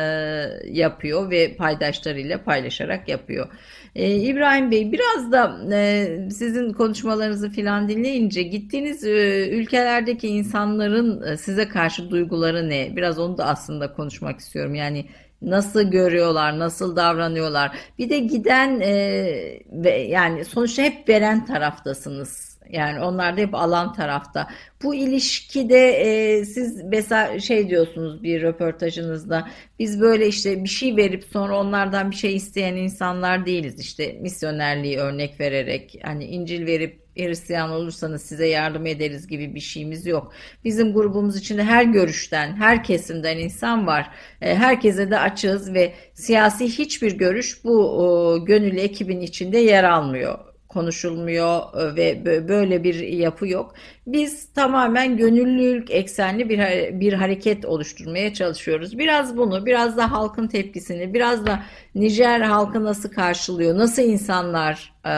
[0.65, 3.47] yapıyor ve paydaşlarıyla paylaşarak yapıyor.
[3.95, 11.37] Ee, İbrahim Bey biraz da e, sizin konuşmalarınızı filan dinleyince gittiğiniz e, ülkelerdeki insanların e,
[11.37, 12.95] size karşı duyguları ne?
[12.95, 14.75] Biraz onu da aslında konuşmak istiyorum.
[14.75, 15.05] Yani
[15.41, 17.77] nasıl görüyorlar, nasıl davranıyorlar.
[17.99, 24.47] Bir de giden e, yani sonuçta hep veren taraftasınız yani onlar da hep alan tarafta.
[24.83, 29.47] Bu ilişkide e, siz mesela şey diyorsunuz bir röportajınızda
[29.79, 33.79] biz böyle işte bir şey verip sonra onlardan bir şey isteyen insanlar değiliz.
[33.79, 40.05] İşte misyonerliği örnek vererek hani İncil verip Hristiyan olursanız size yardım ederiz gibi bir şeyimiz
[40.05, 40.33] yok.
[40.63, 44.09] Bizim grubumuz içinde her görüşten, her kesimden insan var.
[44.41, 51.59] E, herkese de açığız ve siyasi hiçbir görüş bu gönüllü ekibin içinde yer almıyor konuşulmuyor
[51.77, 53.73] e, ve böyle bir yapı yok.
[54.07, 56.59] Biz tamamen gönüllülük eksenli bir
[56.99, 58.99] bir hareket oluşturmaya çalışıyoruz.
[58.99, 61.63] Biraz bunu, biraz da halkın tepkisini, biraz da
[61.95, 65.11] Nijer halkı nasıl karşılıyor, nasıl insanlar e,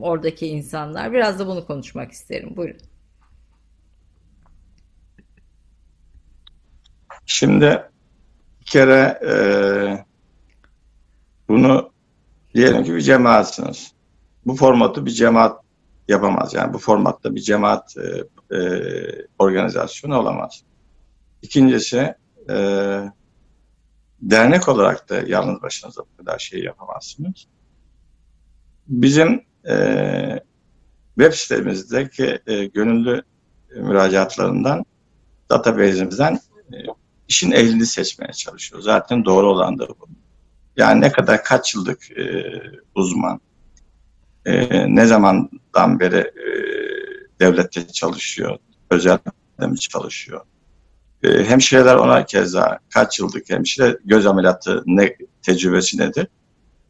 [0.00, 2.56] oradaki insanlar, biraz da bunu konuşmak isterim.
[2.56, 2.80] Buyurun.
[7.26, 7.82] Şimdi
[8.60, 9.34] bir kere e,
[11.48, 11.90] bunu
[12.54, 13.92] diyelim ki bir cemaatsiniz
[14.46, 15.60] bu formatı bir cemaat
[16.08, 16.54] yapamaz.
[16.54, 18.60] Yani bu formatta bir cemaat e, e,
[19.38, 20.62] organizasyonu olamaz.
[21.42, 22.14] İkincisi
[22.50, 22.56] e,
[24.22, 27.46] dernek olarak da yalnız başınıza bu kadar şey yapamazsınız.
[28.88, 30.42] Bizim e,
[31.18, 33.22] web sitemizdeki e, gönüllü
[33.76, 34.84] müracaatlarından
[35.50, 36.40] database'imizden
[36.72, 36.76] e,
[37.28, 38.84] işin ehlini seçmeye çalışıyoruz.
[38.84, 40.08] Zaten doğru olan da bu.
[40.76, 42.44] Yani ne kadar kaç yıllık e,
[42.94, 43.40] uzman,
[44.46, 46.46] e, ne zamandan beri e,
[47.40, 48.58] devlette çalışıyor,
[48.90, 49.18] özel
[49.58, 50.40] mi çalışıyor.
[51.22, 56.26] E, hemşireler ona keza kaç yıllık hemşire göz ameliyatı ne tecrübesi nedir?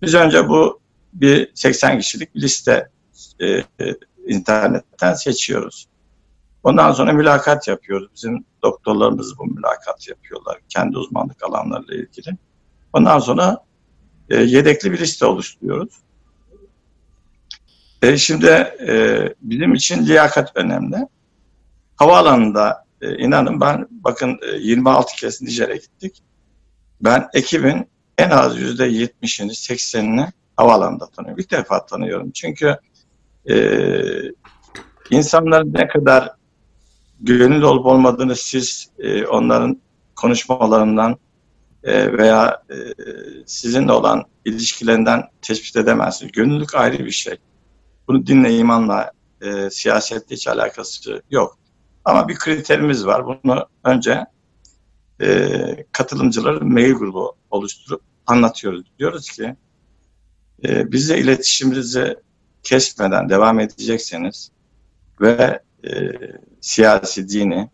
[0.02, 0.80] Biz önce bu
[1.12, 2.88] bir 80 kişilik bir liste
[3.40, 3.64] e, e,
[4.26, 5.88] internetten seçiyoruz.
[6.62, 8.08] Ondan sonra mülakat yapıyoruz.
[8.14, 12.36] Bizim doktorlarımız bu mülakat yapıyorlar kendi uzmanlık alanlarıyla ilgili.
[12.92, 13.64] Ondan sonra
[14.28, 15.94] e, yedekli bir liste oluşturuyoruz.
[18.02, 18.46] E, şimdi
[18.88, 20.96] e, bizim için liyakat önemli.
[21.96, 26.22] Havaalanında e, inanın ben bakın e, 26 kez Nijer'e gittik.
[27.00, 27.88] Ben ekibin
[28.18, 31.40] en az yüzde 70'ini 80'ini havaalanında tanıyorum.
[31.40, 32.30] İlk defa tanıyorum.
[32.30, 32.76] Çünkü
[33.50, 33.56] e,
[35.10, 36.30] insanların ne kadar
[37.20, 39.80] gönüllü olup olmadığını siz e, onların
[40.16, 41.16] konuşmalarından
[41.84, 42.76] e, veya e,
[43.46, 46.32] sizinle olan ilişkilerinden tespit edemezsiniz.
[46.32, 47.38] Gönüllülük ayrı bir şey.
[48.08, 51.58] Bunu dinle, imanla, e, siyasetle hiç alakası yok.
[52.04, 53.26] Ama bir kriterimiz var.
[53.26, 54.26] Bunu önce
[55.22, 58.84] e, katılımcıların mail grubu oluşturup anlatıyoruz.
[58.98, 59.56] Diyoruz ki
[60.64, 62.16] e, bizle iletişiminizi
[62.62, 64.50] kesmeden devam edecekseniz
[65.20, 65.90] ve e,
[66.60, 67.70] siyasi, dini,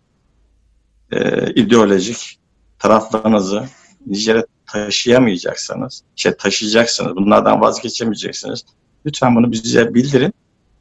[1.12, 2.38] e, ideolojik
[2.78, 3.68] taraflarınızı
[4.06, 8.64] Nijer'e taşıyamayacaksanız, şey taşıyacaksınız, bunlardan vazgeçemeyeceksiniz.
[9.06, 10.34] Lütfen bunu bize bildirin.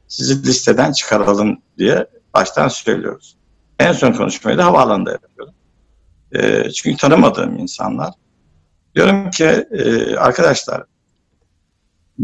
[0.07, 3.37] Sizi listeden çıkaralım diye baştan söylüyoruz.
[3.79, 5.53] En son konuşmayı da havaalanında yapıyorum.
[6.31, 8.13] E, çünkü tanımadığım insanlar.
[8.95, 10.83] Diyorum ki e, arkadaşlar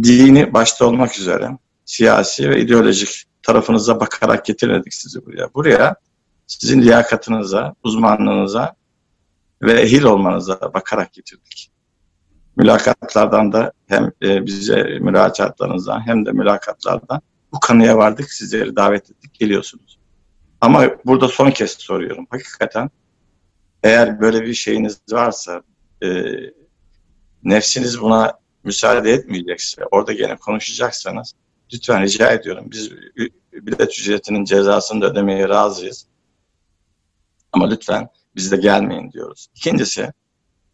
[0.04, 5.54] dini başta olmak üzere siyasi ve ideolojik tarafınıza bakarak getirmedik sizi buraya.
[5.54, 5.96] Buraya
[6.48, 8.76] sizin liyakatınıza, uzmanlığınıza
[9.62, 11.73] ve ehil olmanıza bakarak getirdik.
[12.56, 18.34] Mülakatlardan da hem e, bize müracaatlarınızdan hem de mülakatlardan bu kanıya vardık.
[18.34, 19.34] Sizleri davet ettik.
[19.34, 20.00] Geliyorsunuz.
[20.62, 22.28] Ama burada son kez soruyorum.
[22.30, 22.90] Hakikaten
[23.84, 25.62] eğer böyle bir şeyiniz varsa
[26.04, 26.24] e,
[27.44, 28.34] nefsiniz buna
[28.64, 31.34] müsaade etmeyecekse orada gene konuşacaksanız
[31.74, 32.66] lütfen rica ediyorum.
[32.72, 32.92] Biz
[33.54, 36.08] bilet ücretinin cezasını da ödemeye razıyız.
[37.52, 39.48] Ama lütfen biz de gelmeyin diyoruz.
[39.56, 40.14] İkincisi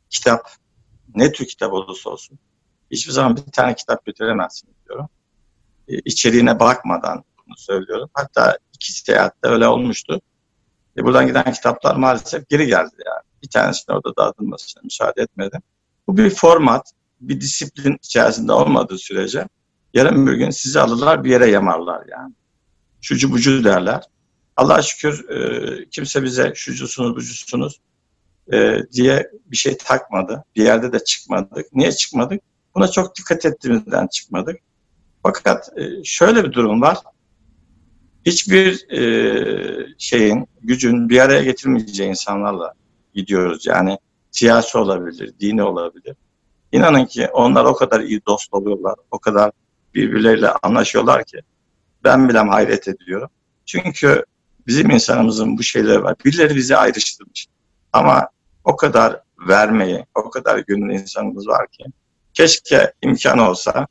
[0.10, 0.52] kitap
[1.16, 2.40] ne tür kitap olursa olsun
[2.92, 5.10] hiçbir zaman bir tane kitap götüremezsiniz diyorum.
[5.88, 8.10] E, bakmadan bunu söylüyorum.
[8.14, 10.22] Hatta iki seyahatte öyle olmuştu.
[10.98, 13.22] E, buradan giden kitaplar maalesef geri geldi yani.
[13.44, 15.60] Bir tanesini orada dağıtılmasına müsaade etmedi.
[16.08, 16.92] Bu bir format,
[17.22, 19.48] bir disiplin içerisinde olmadığı sürece
[19.94, 22.34] yarın bir gün sizi alırlar bir yere yamarlar yani.
[23.02, 24.04] Şucu bucu derler.
[24.58, 27.80] Allah'a şükür e, kimse bize şucusunuz bucusunuz
[28.54, 30.44] e, diye bir şey takmadı.
[30.56, 31.74] Bir yerde de çıkmadık.
[31.74, 32.42] Niye çıkmadık?
[32.76, 34.60] Buna çok dikkat ettiğimizden çıkmadık.
[35.24, 36.98] Fakat e, şöyle bir durum var.
[38.26, 42.74] Hiçbir e, şeyin, gücün bir araya getirmeyeceği insanlarla
[43.14, 43.66] gidiyoruz.
[43.66, 43.98] Yani
[44.32, 46.16] siyasi olabilir, dini olabilir.
[46.72, 49.52] İnanın ki onlar o kadar iyi dost oluyorlar, o kadar
[49.94, 51.42] birbirleriyle anlaşıyorlar ki
[52.04, 53.30] ben bile hayret ediyorum.
[53.66, 54.24] Çünkü
[54.68, 56.16] bizim insanımızın bu şeyleri var.
[56.26, 57.48] Birileri bizi ayrıştırmış.
[57.94, 58.30] Ama
[58.70, 61.84] o kadar vermeyi, o kadar gönül insanımız var ki
[62.34, 63.88] keşke imkanı olsa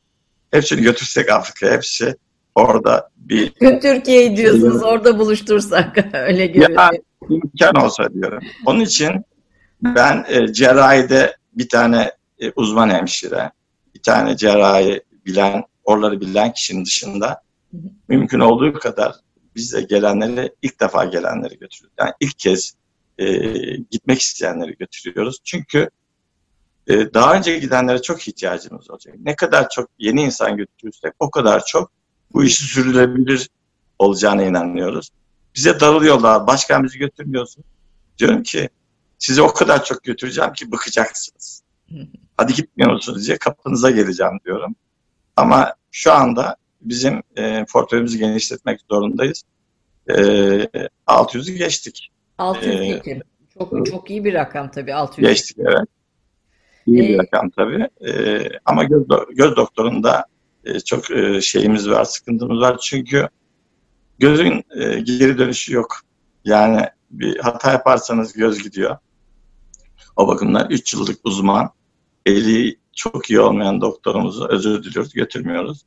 [0.50, 2.16] hepsini götürsek Afrika'ya, hepsi
[2.54, 3.52] orada bir...
[3.80, 6.70] Türkiye'yi diyorsunuz orada buluştursak öyle görünüyor.
[6.70, 6.90] Ya,
[7.28, 8.42] imkan olsa diyorum.
[8.66, 9.24] Onun için
[9.82, 13.50] ben e, cerrahide bir tane e, uzman hemşire,
[13.94, 17.42] bir tane cerrahi bilen, oraları bilen kişinin dışında
[18.08, 19.12] mümkün olduğu kadar
[19.56, 21.96] bizle gelenleri, ilk defa gelenleri götürüyoruz.
[21.98, 22.74] Yani ilk kez
[23.18, 23.26] e,
[23.90, 25.38] gitmek isteyenleri götürüyoruz.
[25.44, 25.90] Çünkü
[26.86, 29.14] e, daha önce gidenlere çok ihtiyacımız olacak.
[29.18, 31.92] Ne kadar çok yeni insan götürürsek o kadar çok
[32.32, 33.48] bu işi sürdürülebilir
[33.98, 35.10] olacağına inanıyoruz.
[35.54, 37.64] Bize darılıyorlar, başkan bizi götürmüyorsun.
[38.18, 38.68] Diyorum ki
[39.18, 41.62] sizi o kadar çok götüreceğim ki bıkacaksınız.
[42.36, 44.76] Hadi gitmiyor musunuz diye kapınıza geleceğim diyorum.
[45.36, 49.42] Ama şu anda bizim e, portföyümüzü genişletmek zorundayız.
[50.08, 50.14] E,
[51.06, 52.10] 600'ü geçtik.
[52.38, 53.10] 602.
[53.10, 53.22] Ee,
[53.58, 55.28] çok çok iyi bir rakam tabii 600.
[55.28, 55.88] Geçtik evet.
[56.86, 57.88] İyi ee, bir rakam tabii.
[58.08, 60.24] Ee, ama göz, göz doktorunda
[60.64, 62.78] e, çok e, şeyimiz var, sıkıntımız var.
[62.78, 63.28] Çünkü
[64.18, 65.96] gözün e, geri dönüşü yok.
[66.44, 68.96] Yani bir hata yaparsanız göz gidiyor.
[70.16, 71.70] O bakımdan 3 yıllık uzman,
[72.26, 75.84] eli çok iyi olmayan doktorumuzu özür diliyoruz, götürmüyoruz.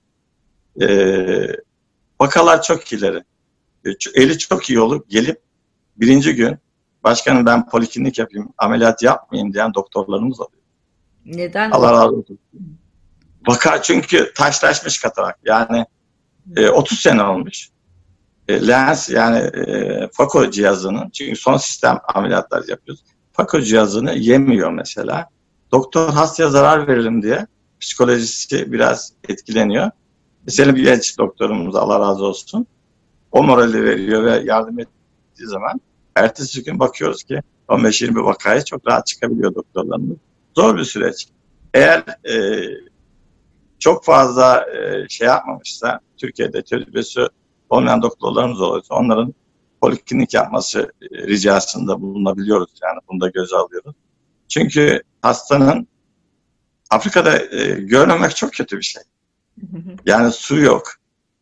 [0.81, 1.47] Ee,
[2.21, 3.23] vakalar çok ileri.
[4.15, 5.41] Eli çok iyi olup gelip
[6.01, 6.57] birinci gün
[7.03, 10.61] başkanım ben poliklinik yapayım, ameliyat yapmayayım diyen doktorlarımız oluyor.
[11.25, 11.71] Neden?
[11.71, 12.39] Allah razı olsun.
[13.47, 15.39] Vaka çünkü taşlaşmış katarak.
[15.45, 15.85] Yani
[16.57, 17.69] e, 30 sene olmuş.
[18.47, 23.03] E, lens yani e, Fako cihazının çünkü son sistem ameliyatlar yapıyoruz.
[23.31, 25.29] Fako cihazını yemiyor mesela.
[25.71, 27.47] Doktor hastaya zarar verelim diye
[27.79, 29.91] psikolojisi biraz etkileniyor.
[30.45, 32.67] Mesela bir genç doktorumuz Allah razı olsun.
[33.31, 35.81] O morali veriyor ve yardım ettiği zaman
[36.15, 40.17] ertesi gün bakıyoruz ki 15-20 vakaya çok rahat çıkabiliyor doktorlarımız.
[40.55, 41.27] Zor bir süreç.
[41.73, 41.99] Eğer
[42.29, 42.65] e,
[43.79, 47.21] çok fazla e, şey yapmamışsa Türkiye'de tecrübesi
[47.69, 49.33] olmayan doktorlarımız oluyorsa onların
[49.81, 52.71] poliklinik yapması e, ricasında bulunabiliyoruz.
[52.83, 53.95] Yani bunu da göze alıyoruz.
[54.47, 55.87] Çünkü hastanın
[56.89, 59.01] Afrika'da e, görmemek çok kötü bir şey.
[60.05, 60.93] Yani su yok,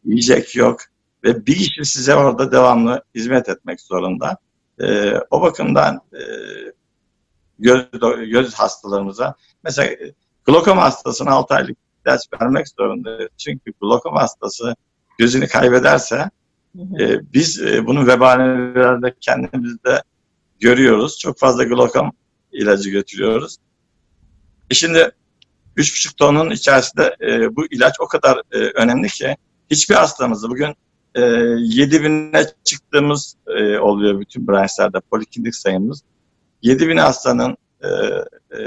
[0.06, 0.80] yiyecek yok
[1.24, 4.38] ve bir kişi size orada devamlı hizmet etmek zorunda.
[4.80, 6.22] E, o bakımdan e,
[7.60, 7.86] göz,
[8.32, 10.14] göz hastalarımıza mesela e,
[10.46, 13.30] glokom hastasına 6 aylık ilaç vermek zorunda.
[13.38, 14.76] Çünkü glokom hastası
[15.18, 16.30] gözünü kaybederse
[17.00, 20.04] e, biz e, bunun vebalini biraz da kendimizde
[20.60, 21.20] görüyoruz.
[21.20, 22.12] Çok fazla glokom
[22.52, 23.58] ilacı götürüyoruz.
[24.70, 25.12] E şimdi
[25.78, 29.36] 3,5 tonun içerisinde e, bu ilaç o kadar e, önemli ki
[29.70, 30.76] hiçbir hastamızı bugün
[31.20, 36.04] e, 7 bine çıktığımız e, oluyor bütün branşlarda poliklinik sayımız.
[36.62, 37.88] 7 bin hastanın e,
[38.58, 38.60] e,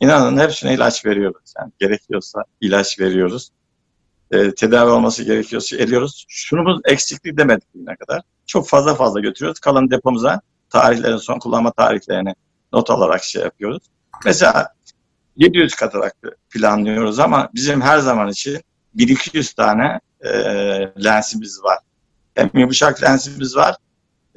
[0.00, 1.54] inanın hepsine ilaç veriyoruz.
[1.58, 3.50] Yani gerekiyorsa ilaç veriyoruz.
[4.30, 6.24] E, tedavi olması gerekiyorsa ediyoruz.
[6.28, 8.22] Şunumuz eksiklik demedik ne kadar.
[8.46, 9.60] Çok fazla fazla götürüyoruz.
[9.60, 10.40] Kalan depomuza
[10.70, 12.34] tarihlerin son kullanma tarihlerini
[12.72, 13.82] not alarak şey yapıyoruz.
[14.24, 14.68] Mesela
[15.36, 16.16] 700 katarak
[16.50, 18.60] planlıyoruz ama bizim her zaman için
[18.94, 20.30] 1200 tane e,
[21.04, 21.78] lensimiz var.
[22.34, 23.76] Hem yumuşak lensimiz var.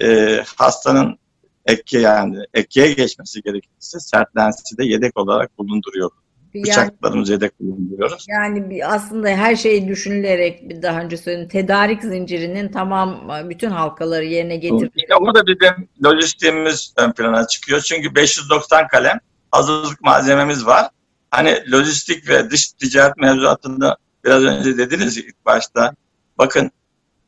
[0.02, 1.18] E, hastanın
[1.66, 6.22] ekke yani ekkeye geçmesi gerekirse sert lensi de yedek olarak bulunduruyoruz.
[6.54, 8.26] Yani, Bıçaklarımızı yedek bulunduruyoruz.
[8.30, 14.56] Yani aslında her şey düşünülerek bir daha önce söyledim tedarik zincirinin tamam bütün halkaları yerine
[14.56, 14.92] getirmek.
[14.96, 17.80] İşte orada bizim lojistiğimiz ön plana çıkıyor.
[17.80, 19.20] Çünkü 590 kalem
[19.52, 20.90] hazırlık malzememiz var.
[21.32, 25.94] Hani lojistik ve dış ticaret mevzuatında biraz önce dediniz ilk başta.
[26.38, 26.72] Bakın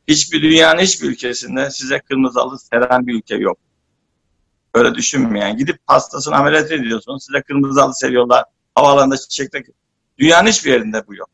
[0.08, 3.58] hiçbir dünyanın hiçbir ülkesinde size kırmızı halı seren bir ülke yok.
[4.74, 5.56] Öyle düşünmeyen.
[5.56, 7.24] Gidip hastasını ameliyat ediyorsunuz.
[7.24, 8.44] Size kırmızı halı seriyorlar.
[8.74, 9.62] Havaalanında çiçekle.
[10.18, 11.30] Dünyanın hiçbir yerinde bu yok.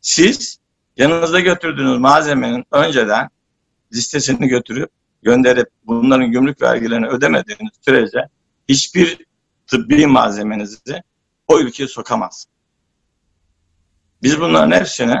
[0.00, 0.58] Siz
[0.96, 3.28] yanınızda götürdüğünüz malzemenin önceden
[3.92, 4.90] listesini götürüp
[5.22, 8.18] gönderip bunların gümrük vergilerini ödemediğiniz sürece
[8.68, 9.26] hiçbir
[9.66, 11.02] tıbbi malzemenizi
[11.48, 12.46] o ülkeye sokamaz.
[14.24, 15.14] Biz bunların hepsini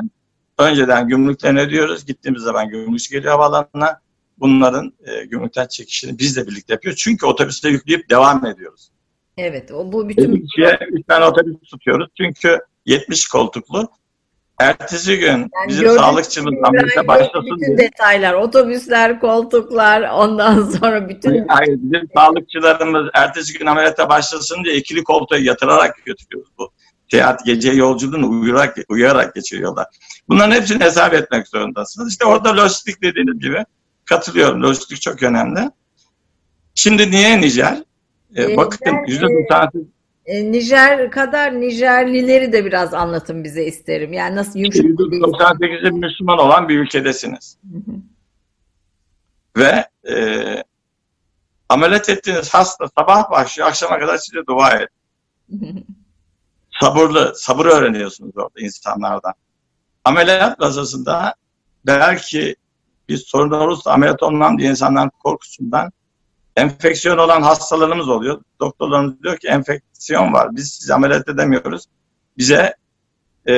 [0.58, 2.06] önceden gümrüklerini ödüyoruz.
[2.06, 4.00] Gittiğimiz zaman gümrük geliyor havaalanına.
[4.38, 7.00] Bunların e, gümrükten çekişini biz de birlikte yapıyoruz.
[7.00, 8.90] Çünkü otobüste yükleyip devam ediyoruz.
[9.38, 10.34] Evet, o bu bütün...
[10.34, 12.08] Bir kişiye üç tane otobüs tutuyoruz.
[12.16, 13.88] Çünkü 70 koltuklu.
[14.60, 17.78] Ertesi gün yani bizim sağlıkçımız ameliyata başlasın Bütün diye.
[17.78, 21.48] detaylar, otobüsler, koltuklar, ondan sonra bütün...
[21.48, 26.70] Hayır, bizim sağlıkçılarımız ertesi gün ameliyata başlasın diye ikili koltuğa yatırarak götürüyoruz bu.
[27.10, 29.86] Seyahat gece yolculuğunu uyuyarak, uyuyarak geçiriyorlar.
[30.28, 32.12] Bunların hepsini hesap etmek zorundasınız.
[32.12, 33.64] İşte orada lojistik dediğiniz gibi
[34.04, 34.62] katılıyorum.
[34.62, 35.70] Lojistik çok önemli.
[36.74, 37.82] Şimdi niye Nijer?
[38.36, 39.70] Ee, bakın yüzde doksan
[40.26, 44.12] e, Nijer kadar Nijerlileri de biraz anlatın bize isterim.
[44.12, 47.58] Yani nasıl yumuşak bir 98'de Müslüman olan bir ülkedesiniz.
[47.72, 47.96] Hı hı.
[49.56, 50.16] Ve e,
[51.68, 54.88] ameliyat ettiğiniz hasta sabah başlıyor, akşama kadar size dua et.
[56.80, 59.32] Sabırlı, sabır öğreniyorsunuz orada insanlardan.
[60.04, 61.34] Ameliyat masasında
[61.86, 62.56] belki
[63.08, 65.92] bir sorun olursa ameliyat olmam diye insanların korkusundan
[66.56, 68.42] enfeksiyon olan hastalarımız oluyor.
[68.60, 70.56] Doktorlarımız diyor ki enfeksiyon var.
[70.56, 71.84] Biz sizi ameliyat edemiyoruz.
[72.38, 72.74] Bize
[73.48, 73.52] e,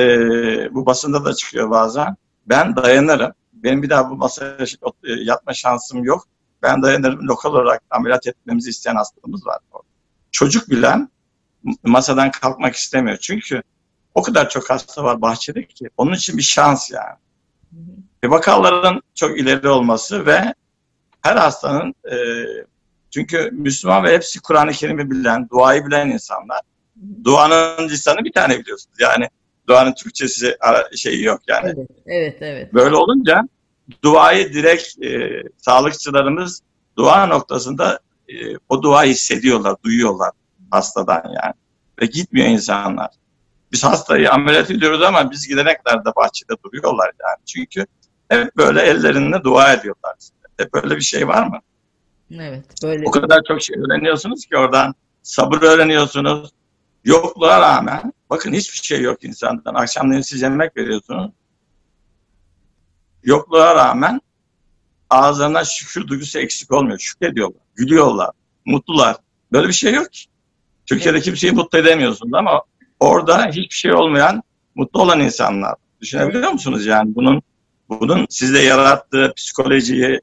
[0.73, 2.15] bu basında da çıkıyor bazen.
[2.45, 3.31] Ben dayanırım.
[3.53, 4.57] Benim bir daha bu masaya
[5.03, 6.27] e, yatma şansım yok.
[6.61, 7.27] Ben dayanırım.
[7.27, 9.59] Lokal olarak ameliyat etmemizi isteyen hastamız var.
[10.31, 11.09] Çocuk bilen
[11.83, 13.17] masadan kalkmak istemiyor.
[13.17, 13.61] Çünkü
[14.15, 15.89] o kadar çok hasta var bahçede ki.
[15.97, 17.15] Onun için bir şans yani.
[18.23, 20.53] Ve vakaların çok ileri olması ve
[21.21, 22.15] her hastanın e,
[23.11, 26.61] çünkü Müslüman ve hepsi Kur'an-ı Kerim'i bilen, duayı bilen insanlar.
[27.23, 28.97] Duanın lisanı bir tane biliyorsunuz.
[28.99, 29.29] Yani
[29.69, 30.57] duanın Türkçesi
[30.95, 31.73] şeyi yok yani.
[31.77, 32.73] Evet, evet, evet.
[32.73, 33.41] Böyle olunca
[34.03, 36.61] duayı direkt e, sağlıkçılarımız
[36.97, 37.99] dua noktasında
[38.29, 38.33] e,
[38.69, 40.31] o duayı hissediyorlar, duyuyorlar
[40.71, 41.53] hastadan yani.
[42.01, 43.09] Ve gitmiyor insanlar.
[43.71, 47.45] Biz hastayı ameliyat ediyoruz ama biz gideneklerde bahçede duruyorlar yani.
[47.45, 47.85] Çünkü
[48.29, 50.15] hep böyle ellerinde dua ediyorlar.
[50.57, 51.59] Hep böyle bir şey var mı?
[52.31, 52.65] Evet.
[52.83, 53.03] Böyle.
[53.07, 54.95] O kadar çok şey öğreniyorsunuz ki oradan.
[55.23, 56.51] Sabır öğreniyorsunuz.
[57.03, 59.73] Yokluğa rağmen bakın hiçbir şey yok insandan.
[59.73, 61.31] Akşamleyin siz yemek veriyorsunuz.
[63.23, 64.21] Yokluğa rağmen
[65.09, 66.99] ağızlarından şükür duygusu eksik olmuyor.
[66.99, 68.31] Şükrediyorlar, gülüyorlar,
[68.65, 69.15] mutlular.
[69.51, 70.25] Böyle bir şey yok ki.
[70.87, 72.61] Türkiye'de kimseyi mutlu edemiyorsunuz ama
[72.99, 74.43] orada hiçbir şey olmayan,
[74.75, 75.75] mutlu olan insanlar.
[76.01, 77.41] Düşünebiliyor musunuz yani bunun
[77.89, 80.21] bunun sizde yarattığı psikolojiyi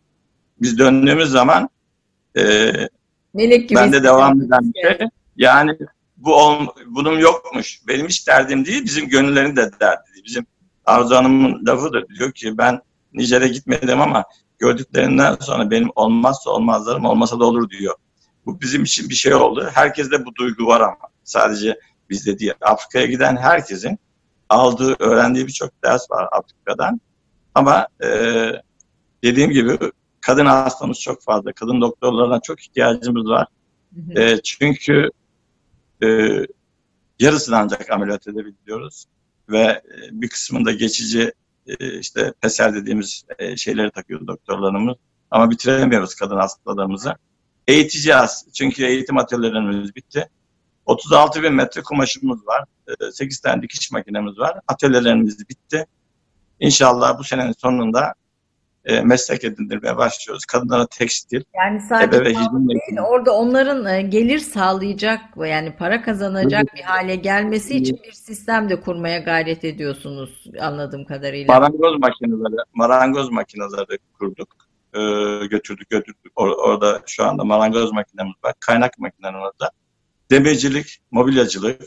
[0.61, 1.69] biz döndüğümüz zaman
[2.36, 2.73] e,
[3.35, 3.78] Melek gibi.
[3.78, 5.09] bende devam eden bir şey.
[5.36, 5.78] Yani
[6.16, 7.81] bu ol, bunun yokmuş.
[7.89, 10.24] Benim hiç derdim değil, bizim gönüllerin de derdi değil.
[10.24, 10.47] Bizim
[10.85, 12.09] Arzu Hanım'ın lafıdır.
[12.09, 12.81] Diyor ki ben
[13.12, 14.24] Nijer'e gitmedim ama
[14.59, 17.95] gördüklerinden sonra benim olmazsa olmazlarım olmasa da olur diyor.
[18.46, 19.70] Bu bizim için bir şey oldu.
[19.74, 21.08] Herkeste bu duygu var ama.
[21.24, 21.80] Sadece
[22.10, 22.52] bizde değil.
[22.60, 23.98] Afrika'ya giden herkesin
[24.48, 27.00] aldığı, öğrendiği birçok ders var Afrika'dan.
[27.54, 28.08] Ama e,
[29.24, 29.78] dediğim gibi
[30.20, 31.52] kadın hastamız çok fazla.
[31.52, 33.46] Kadın doktorlarına çok ihtiyacımız var.
[33.94, 34.20] Hı hı.
[34.20, 35.10] E, çünkü
[36.02, 36.28] e,
[37.20, 39.04] yarısını ancak ameliyat edebiliyoruz.
[39.48, 41.32] Ve e, bir kısmında geçici
[41.66, 44.96] e, işte peser dediğimiz e, şeyleri takıyor doktorlarımız.
[45.30, 47.14] Ama bitiremiyoruz kadın hastalarımızı.
[47.69, 48.47] Eğiteceğiz.
[48.55, 50.28] Çünkü eğitim atölyelerimiz bitti.
[50.86, 52.65] 36 bin metre kumaşımız var.
[52.89, 54.59] E, 8 tane dikiş makinemiz var.
[54.69, 55.86] Atölyelerimiz bitti.
[56.61, 58.15] İnşallah bu senenin sonunda
[58.85, 60.45] e, meslek edindirmeye başlıyoruz.
[60.45, 66.03] Kadınlara tekstil, Yani sadece ebe ve hijyen değil, orada onların e, gelir sağlayacak yani para
[66.03, 71.55] kazanacak bir hale gelmesi için bir sistem de kurmaya gayret ediyorsunuz anladığım kadarıyla.
[71.55, 74.64] Marangoz makineleri, marangoz makineleri kurduk.
[74.94, 76.32] Ee, götürdük, götürdük.
[76.36, 78.54] Or- orada şu anda marangoz makinemiz var.
[78.60, 79.70] Kaynak makinemiz var.
[80.30, 81.82] Demircilik, mobilyacılık,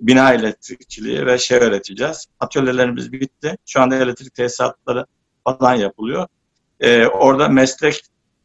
[0.00, 2.26] bina elektrikçiliği ve şey öğreteceğiz.
[2.40, 3.56] Atölyelerimiz bitti.
[3.66, 5.06] Şu anda elektrik tesisatları
[5.44, 6.26] falan yapılıyor.
[6.80, 8.00] Ee, orada meslek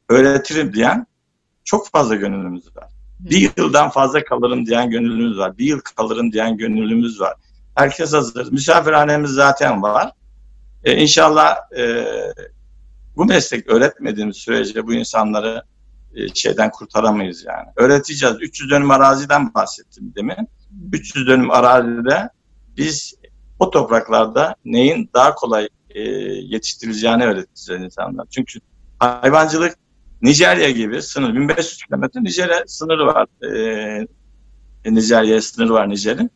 [0.09, 1.07] öğretirim diyen
[1.63, 2.89] çok fazla gönüllümüz var.
[3.19, 5.57] Bir yıldan fazla kalırım diyen gönüllümüz var.
[5.57, 7.33] Bir yıl kalırım diyen gönüllümüz var.
[7.75, 8.51] Herkes hazır.
[8.51, 10.11] Misafirhanemiz zaten var.
[10.83, 12.05] E, inşallah e,
[13.19, 15.63] bu meslek öğretmediğimiz sürece bu insanları
[16.15, 17.67] e, şeyden kurtaramayız yani.
[17.75, 18.35] Öğreteceğiz.
[18.41, 20.35] 300 dönüm araziden bahsettim demin.
[20.93, 22.29] 300 dönüm arazide
[22.77, 23.13] biz
[23.59, 28.27] o topraklarda neyin daha kolay e, yetiştirileceğini öğreteceğiz insanlar.
[28.31, 28.59] Çünkü
[28.99, 29.75] hayvancılık
[30.21, 33.27] Nijerya gibi sınır 1500 kilometre Nijerya sınırı var.
[34.85, 36.31] E, Nijerya'ya sınırı var Nijer'in.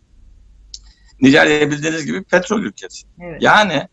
[1.22, 3.08] Nijerya bildiğiniz gibi petrol ülkesi.
[3.22, 3.42] Evet.
[3.42, 3.88] Yani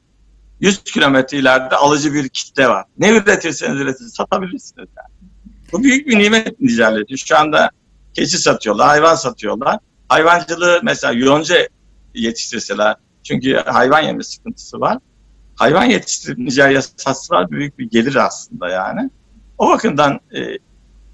[0.61, 2.85] 100 kilometre ileride alıcı bir kitle var.
[2.99, 4.89] Ne üretirseniz üretin satabilirsiniz.
[4.97, 5.31] Yani.
[5.73, 7.17] Bu büyük bir nimet Nijerya.
[7.17, 7.71] Şu anda
[8.15, 9.79] keçi satıyorlar, hayvan satıyorlar.
[10.09, 11.69] Hayvancılığı mesela yonca
[12.15, 14.99] yetiştirseler, çünkü hayvan yeme sıkıntısı var.
[15.55, 19.11] Hayvan yetiştirip Nijerya satsalar büyük bir gelir aslında yani.
[19.59, 20.59] O bakımdan e,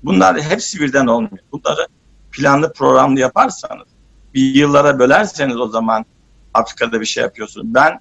[0.02, 1.38] bunlar hepsi birden olmuyor.
[1.52, 1.86] Bunları
[2.32, 3.88] planlı programlı yaparsanız,
[4.34, 6.04] bir yıllara bölerseniz o zaman
[6.54, 7.66] Afrika'da bir şey yapıyorsunuz.
[7.74, 8.00] Ben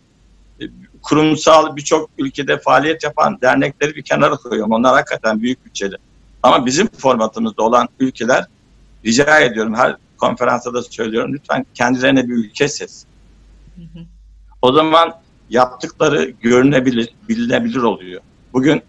[0.61, 0.63] e,
[1.05, 4.71] kurumsal birçok ülkede faaliyet yapan dernekleri bir kenara koyuyorum.
[4.71, 5.95] Onlar hakikaten büyük bütçeli.
[6.43, 8.45] Ama bizim formatımızda olan ülkeler
[9.05, 13.07] rica ediyorum her konferansta da söylüyorum lütfen kendilerine bir ülke seçsin.
[13.75, 14.03] Hı hı.
[14.61, 15.13] O zaman
[15.49, 18.21] yaptıkları görünebilir, bilinebilir oluyor.
[18.53, 18.81] Bugün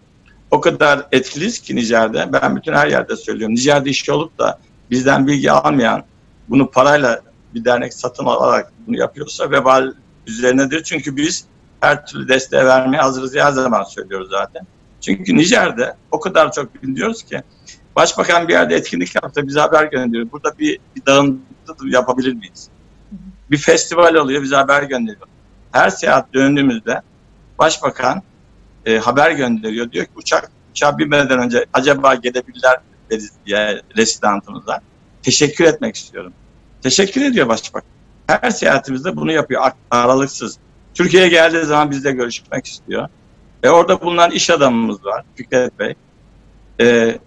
[0.51, 2.29] o kadar etkiliyiz ki Nijer'de.
[2.33, 3.55] Ben bütün her yerde söylüyorum.
[3.55, 4.59] Nijer'de işçi olup da
[4.91, 6.03] bizden bilgi almayan,
[6.49, 7.21] bunu parayla
[7.53, 9.93] bir dernek satın alarak bunu yapıyorsa vebal
[10.27, 10.83] üzerinedir.
[10.83, 11.45] Çünkü biz
[11.81, 14.67] her türlü desteğe vermeye hazırız her zaman söylüyoruz zaten.
[15.01, 17.41] Çünkü Nijer'de o kadar çok biliyoruz ki
[17.95, 20.31] başbakan bir yerde etkinlik yaptı bize haber gönderiyor.
[20.31, 21.41] Burada bir, bir dağıntı
[21.85, 22.69] yapabilir miyiz?
[23.51, 25.27] Bir festival oluyor bize haber gönderiyor.
[25.71, 27.01] Her seyahat döndüğümüzde
[27.59, 28.21] başbakan
[28.85, 29.91] e, haber gönderiyor.
[29.91, 32.77] Diyor ki uçak uçağa binmeden önce acaba gelebilirler
[33.45, 34.79] diye residantımıza.
[35.23, 36.33] Teşekkür etmek istiyorum.
[36.81, 37.89] Teşekkür ediyor başbakan.
[38.27, 40.57] Her seyahatimizde bunu yapıyor ar- aralıksız.
[40.97, 43.07] Türkiye'ye geldiği zaman bizle görüşmek istiyor.
[43.63, 45.95] E orada bulunan iş adamımız var Fikret Bey.
[46.81, 47.17] E,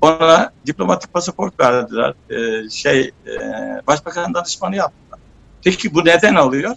[0.00, 2.14] ona diplomatik pasaport verdiler.
[2.30, 3.32] E, şey e,
[3.86, 5.18] başbakan danışmanı yaptılar.
[5.64, 6.76] Peki bu neden oluyor?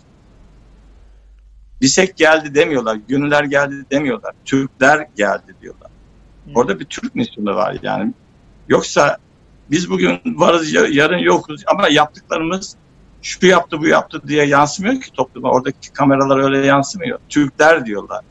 [1.81, 5.91] Bisek geldi demiyorlar, Gönüller geldi demiyorlar, Türkler geldi diyorlar.
[6.55, 8.14] Orada bir Türk misyonu var yani.
[8.69, 9.18] Yoksa
[9.72, 12.76] biz bugün varız ya- yarın yokuz ama yaptıklarımız
[13.22, 15.52] şu yaptı bu yaptı diye yansımıyor ki topluma.
[15.52, 17.19] Oradaki kameralar öyle yansımıyor.
[17.30, 18.22] Türkler diyorlar.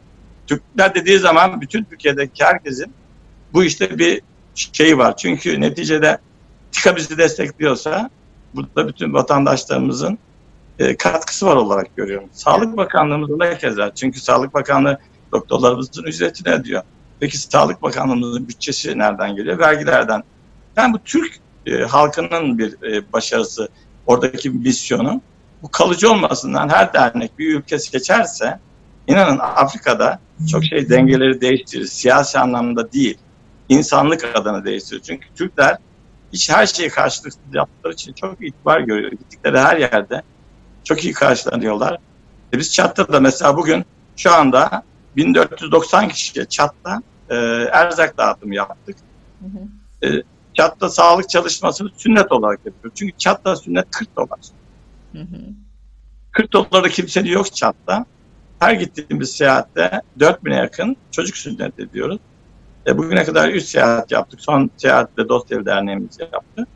[0.47, 2.93] Türkler dediği zaman bütün Türkiye'deki herkesin
[3.53, 4.21] bu işte bir
[4.55, 5.17] şeyi var.
[5.17, 6.19] Çünkü neticede
[6.73, 8.11] TİKA bizi destekliyorsa
[8.55, 10.19] burada bütün vatandaşlarımızın
[10.79, 12.29] e, katkısı var olarak görüyorum.
[12.33, 13.95] Sağlık Bakanlığımızın da keza.
[13.95, 14.99] Çünkü Sağlık Bakanlığı
[15.33, 16.83] doktorlarımızın ücretini ödüyor.
[17.21, 19.59] Peki Sağlık Bakanlığımızın bütçesi nereden geliyor?
[19.59, 20.23] Vergilerden.
[20.77, 23.69] Yani bu Türk e, halkının bir e, başarısı,
[24.07, 25.21] oradaki misyonu.
[25.63, 28.59] Bu kalıcı olmasından her dernek bir ülke seçerse
[29.07, 30.21] inanın Afrika'da
[30.51, 31.87] çok şey dengeleri değiştirir.
[31.87, 33.19] Siyasi anlamda değil.
[33.69, 35.01] insanlık adına değiştirir.
[35.01, 35.77] Çünkü Türkler
[36.33, 39.11] hiç her şeyi karşılıksız yaptıkları için çok itibar görüyor.
[39.11, 40.23] Gittikleri her yerde
[40.85, 41.99] çok iyi karşılanıyorlar.
[42.53, 43.85] E biz Çat'ta da mesela bugün
[44.17, 44.83] şu anda
[45.17, 47.35] 1490 kişiye Çat'ta e,
[47.73, 48.97] erzak dağıtımı yaptık.
[49.41, 50.07] Hı hı.
[50.07, 50.23] E,
[50.57, 52.93] Çat'ta sağlık çalışmasını sünnet olarak yapıyor.
[52.95, 54.41] Çünkü Çat'ta sünnet 40 dolar.
[55.13, 55.41] Hı hı.
[56.33, 58.07] 40 doları kimsenin yok Çat'ta.
[58.59, 62.19] Her gittiğimiz seyahatte 4000'e yakın çocuk sünnet ediyoruz.
[62.87, 64.41] E, bugüne kadar 3 seyahat yaptık.
[64.41, 66.67] Son seyahatte Dostev Derneğimiz yaptı.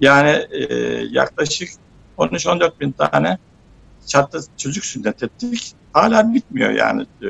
[0.00, 0.74] Yani e,
[1.10, 1.68] yaklaşık
[2.18, 3.38] 13-14 bin tane
[4.06, 5.72] Çat'ta çocuk sünnet ettik.
[5.92, 7.02] Hala bitmiyor yani.
[7.02, 7.26] E,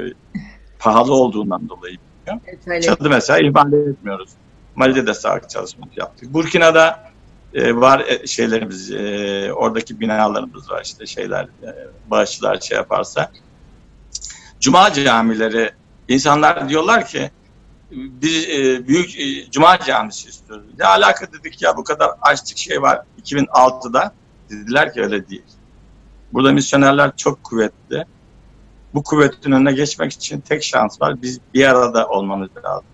[0.78, 2.61] pahalı olduğundan dolayı bitmiyor.
[2.66, 4.31] Evet, Çat'ı mesela ihmal etmiyoruz.
[4.77, 6.35] Mali'de de sağlık çalışması yaptık.
[6.35, 7.11] Burkina'da
[7.55, 13.31] e, var e, şeylerimiz, e, oradaki binalarımız var işte şeyler, e, bağışçılar şey yaparsa.
[14.61, 15.70] Cuma camileri,
[16.09, 17.31] insanlar diyorlar ki
[17.90, 20.66] bir e, büyük e, cuma camisi istiyoruz.
[20.78, 24.12] Ne alaka dedik ya bu kadar açlık şey var 2006'da.
[24.51, 25.43] Dediler ki öyle değil.
[26.32, 28.05] Burada misyonerler çok kuvvetli.
[28.94, 31.23] Bu kuvvetin önüne geçmek için tek şans var.
[31.23, 32.86] Biz bir arada olmamız lazım.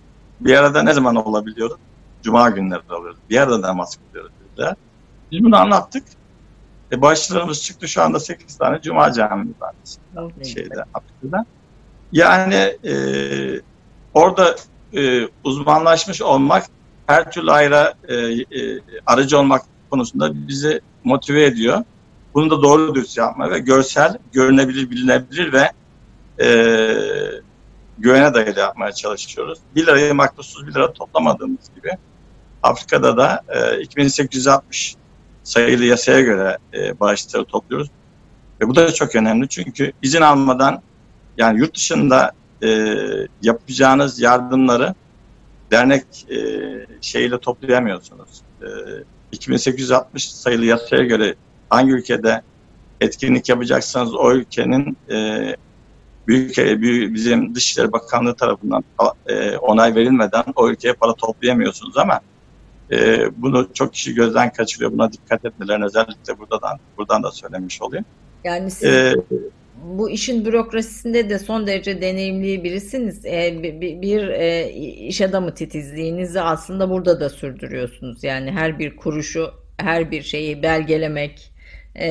[0.45, 1.77] Bir arada ne zaman olabiliyoruz?
[2.23, 3.19] Cuma günleri alıyoruz.
[3.31, 4.75] Bir arada namaz kılıyoruz dediler.
[5.33, 6.05] Biz bunu anlattık.
[6.93, 9.75] E başlarımız çıktı şu anda 8 tane Cuma camimiz var.
[10.45, 11.47] Şeyde, Afrika'da.
[12.13, 12.95] Yani e,
[14.15, 14.57] orada
[14.97, 16.67] e, uzmanlaşmış olmak
[17.07, 21.85] her türlü ayrı e, e, aracı olmak konusunda bizi motive ediyor.
[22.35, 25.73] Bunu da doğru dürüst yapma ve görsel, görünebilir, bilinebilir ve
[26.45, 26.49] e,
[27.99, 29.59] güvene dayalı yapmaya çalışıyoruz.
[29.75, 31.91] 1 lirayı makbuzsuz 1 lira toplamadığımız gibi
[32.63, 34.97] Afrika'da da e, 2860
[35.45, 37.89] sayılı yasaya göre e, bağışları topluyoruz.
[38.61, 40.83] Ve bu da çok önemli çünkü izin almadan
[41.39, 42.33] yani yurt dışında
[42.63, 42.97] e,
[43.43, 44.95] yapacağınız yardımları
[45.71, 46.37] dernek e,
[47.01, 48.43] şeyle toplayamıyorsunuz.
[48.63, 48.69] E,
[49.33, 51.35] 2860 sayılı yasaya göre
[51.71, 52.43] hangi ülkede
[53.01, 55.57] etkinlik yapacaksanız o ülkenin e,
[56.29, 56.57] büyük,
[57.15, 58.85] bizim Dışişleri Bakanlığı tarafından
[59.27, 62.21] e, onay verilmeden o ülkeye para toplayamıyorsunuz ama
[62.93, 64.93] e, bunu çok kişi gözden kaçırıyor.
[64.93, 68.05] Buna dikkat etmelerini özellikle buradan buradan da söylemiş olayım.
[68.45, 69.15] Yani siz ee,
[69.85, 73.27] bu işin bürokrasisinde de son derece deneyimli birisiniz.
[73.27, 74.71] E, bir, bir e,
[75.09, 78.25] iş adamı titizliğinizi aslında burada da sürdürüyorsunuz.
[78.25, 81.52] Yani her bir kuruşu, her bir şeyi belgelemek,
[81.97, 82.09] e,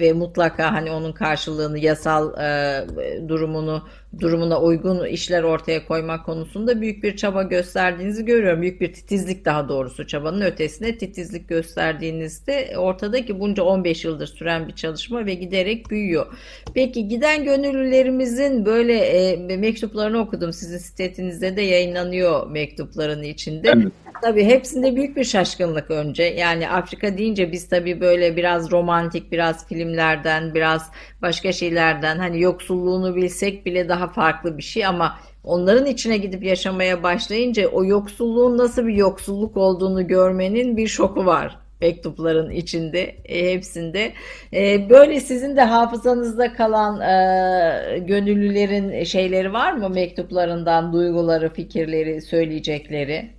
[0.00, 3.88] ve mutlaka hani onun karşılığını yasal e, durumunu
[4.18, 8.62] durumuna uygun işler ortaya koymak konusunda büyük bir çaba gösterdiğinizi görüyorum.
[8.62, 14.68] Büyük bir titizlik daha doğrusu çabanın ötesine titizlik gösterdiğinizde ortada ki bunca 15 yıldır süren
[14.68, 16.26] bir çalışma ve giderek büyüyor.
[16.74, 20.52] Peki giden gönüllülerimizin böyle e, mektuplarını okudum.
[20.52, 23.70] Sizin sitetinizde de yayınlanıyor mektupların içinde.
[23.74, 23.92] Evet.
[24.22, 26.22] Tabii hepsinde büyük bir şaşkınlık önce.
[26.22, 30.90] Yani Afrika deyince biz tabii böyle biraz romantik, biraz filmlerden, biraz
[31.22, 37.02] başka şeylerden hani yoksulluğunu bilsek bile daha farklı bir şey ama onların içine gidip yaşamaya
[37.02, 44.12] başlayınca o yoksulluğun nasıl bir yoksulluk olduğunu görmenin bir şoku var mektupların içinde e, hepsinde.
[44.52, 53.30] E, böyle sizin de hafızanızda kalan e, gönüllülerin şeyleri var mı mektuplarından duyguları, fikirleri, söyleyecekleri?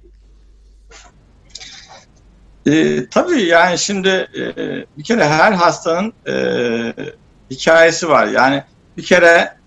[2.66, 4.56] E, tabii yani şimdi e,
[4.98, 6.36] bir kere her hastanın e,
[7.52, 8.28] hikayesi var.
[8.28, 8.64] Yani
[8.98, 9.61] bir kere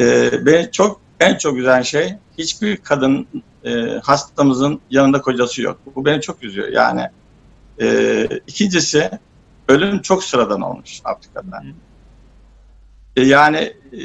[0.00, 3.26] e, beni çok en çok güzel şey hiçbir kadın
[3.64, 3.70] e,
[4.02, 5.80] hastamızın yanında kocası yok.
[5.96, 6.68] Bu beni çok üzüyor.
[6.68, 7.08] Yani
[7.80, 9.10] e, ikincisi
[9.68, 11.62] ölüm çok sıradan olmuş Afrika'da.
[13.16, 13.58] E, yani
[13.92, 14.00] e,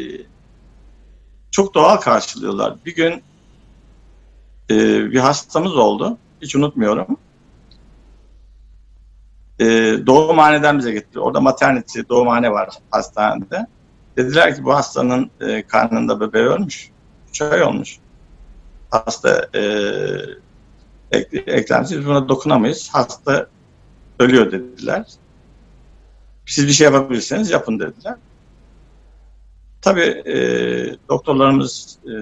[1.51, 2.75] çok doğal karşılıyorlar.
[2.85, 3.23] Bir gün
[4.69, 4.75] e,
[5.11, 6.17] bir hastamız oldu.
[6.41, 7.17] Hiç unutmuyorum
[9.59, 9.65] e,
[10.07, 11.19] doğumhaneden bize getirdi.
[11.19, 13.67] Orada maternity, doğumhane var hastanede.
[14.17, 16.89] Dediler ki bu hastanın e, karnında bebeği ölmüş.
[17.29, 17.97] 3 ay olmuş.
[18.89, 19.61] Hasta e,
[21.11, 22.89] ek, eklemsiz biz buna dokunamayız.
[22.93, 23.47] Hasta
[24.19, 25.05] ölüyor dediler.
[26.45, 28.15] Siz bir şey yapabilirseniz yapın dediler.
[29.81, 30.35] Tabii e,
[31.09, 32.13] doktorlarımız e,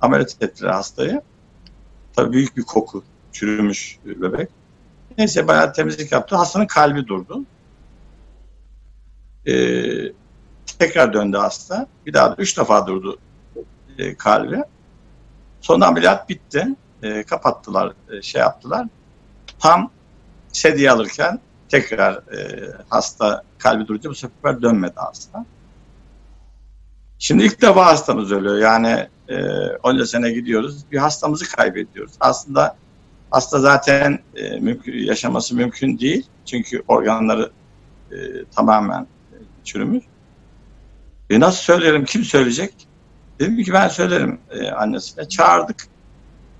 [0.00, 1.22] ameliyat ettiler hastayı.
[2.16, 4.48] Tabii büyük bir koku, çürümüş bebek.
[5.18, 6.36] Neyse bayağı temizlik yaptı.
[6.36, 7.42] Hastanın kalbi durdu.
[9.46, 9.54] E,
[10.66, 11.86] tekrar döndü hasta.
[12.06, 13.18] Bir daha da üç defa durdu
[13.98, 14.62] e, kalbi.
[15.60, 16.68] Sonra ameliyat bitti.
[17.02, 18.86] E, kapattılar, e, şey yaptılar.
[19.58, 19.90] Tam
[20.52, 25.44] sedye alırken tekrar e, hasta kalbi durunca bu sefer dönmedi hasta.
[27.18, 28.58] Şimdi ilk defa hastamız ölüyor.
[28.58, 29.36] Yani e,
[29.82, 30.84] onca sene gidiyoruz.
[30.92, 32.12] Bir hastamızı kaybediyoruz.
[32.20, 32.76] Aslında
[33.30, 36.26] hasta zaten e, mümkün, yaşaması mümkün değil.
[36.44, 37.50] Çünkü organları
[38.12, 40.04] e, tamamen e, çürümüş.
[41.34, 42.04] E, nasıl söylerim?
[42.04, 42.74] Kim söyleyecek?
[43.40, 45.28] Dedim ki ben söylerim e, annesine.
[45.28, 45.86] Çağırdık.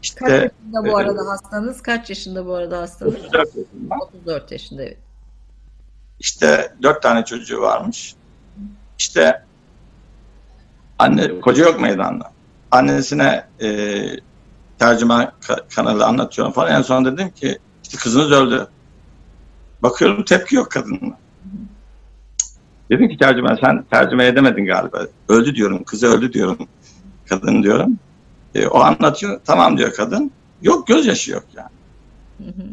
[0.02, 1.82] İşte, Kaç yaşında bu arada hastanız?
[1.82, 3.14] Kaç yaşında bu arada hastanız?
[3.14, 3.94] 34 yaşında.
[4.00, 4.98] 34 yaşında evet.
[6.20, 8.14] İşte dört tane çocuğu varmış.
[8.98, 9.42] İşte
[10.98, 12.32] anne koca yok meydanda.
[12.70, 14.00] Annesine e,
[14.78, 15.32] tercüme
[15.74, 16.72] kanalı anlatıyorum falan.
[16.72, 18.68] En son dedim ki işte kızınız öldü.
[19.82, 21.14] Bakıyorum tepki yok kadının.
[22.90, 25.06] Dedim ki tercüme sen tercüme edemedin galiba.
[25.28, 26.58] Öldü diyorum, kızı öldü diyorum.
[27.28, 27.98] Kadın diyorum.
[28.54, 29.40] E, o anlatıyor.
[29.44, 30.30] Tamam diyor kadın.
[30.62, 31.68] Yok gözyaşı yok yani.
[32.38, 32.66] Hı hı.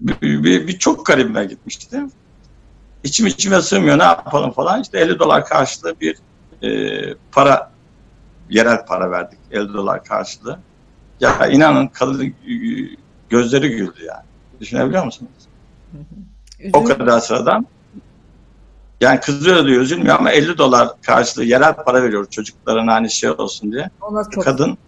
[0.00, 2.00] Bir, bir, bir çok garibime gitmişti.
[3.04, 4.82] İçim içime sığmıyor ne yapalım falan.
[4.82, 6.16] İşte 50 dolar karşılığı bir
[6.62, 6.70] e,
[7.32, 7.70] para
[8.50, 10.58] yerel para verdik 50 dolar karşılığı.
[11.20, 12.34] Ya inanın kadın
[13.28, 14.24] gözleri güldü yani.
[14.60, 15.30] Düşünebiliyor musunuz?
[16.72, 17.66] O kadar sıradan.
[19.00, 23.72] Yani kızı ödüyor üzülmüyor ama 50 dolar karşılığı yerel para veriyor çocuklarına hani şey olsun
[23.72, 23.90] diye.
[24.00, 24.44] Ona çok...
[24.44, 24.78] Kadın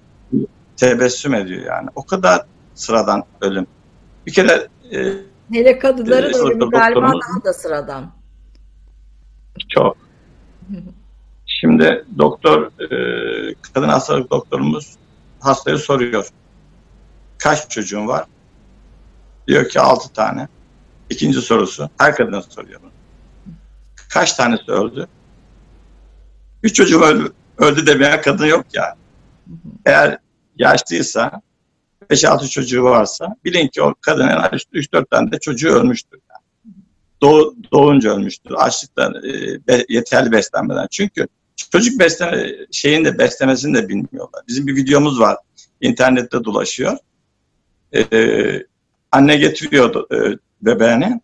[0.76, 1.88] tebessüm ediyor yani.
[1.94, 3.66] O kadar sıradan ölüm.
[4.26, 5.12] Bir kere e,
[5.52, 8.12] Hele kadınların e, ölümü galiba daha da sıradan.
[9.68, 9.96] Çok.
[11.46, 14.96] Şimdi doktor, e, kadın hastalık doktorumuz
[15.40, 16.28] hastaya soruyor.
[17.38, 18.24] Kaç çocuğun var?
[19.48, 20.48] Diyor ki altı tane.
[21.10, 22.80] İkinci sorusu, her kadına soruyor.
[24.16, 25.06] Kaç tanesi öldü?
[26.62, 28.94] Üç çocuğum öldü, öldü demeyen kadın yok yani.
[29.86, 30.18] Eğer
[30.56, 31.42] yaşlıysa,
[32.10, 36.20] 5-6 çocuğu varsa bilin ki o kadın en az 3-4 tane de çocuğu ölmüştür.
[36.30, 36.74] Yani.
[37.22, 38.54] Doğ, doğunca ölmüştür.
[38.58, 39.14] Açlıktan,
[39.68, 40.86] e, yeterli beslenmeden.
[40.90, 41.28] Çünkü
[41.72, 44.42] çocuk besleme şeyin de beslemesini de bilmiyorlar.
[44.48, 45.36] Bizim bir videomuz var.
[45.80, 46.96] internette dolaşıyor.
[47.94, 48.62] Ee,
[49.12, 51.20] anne getiriyor e, bebeğini.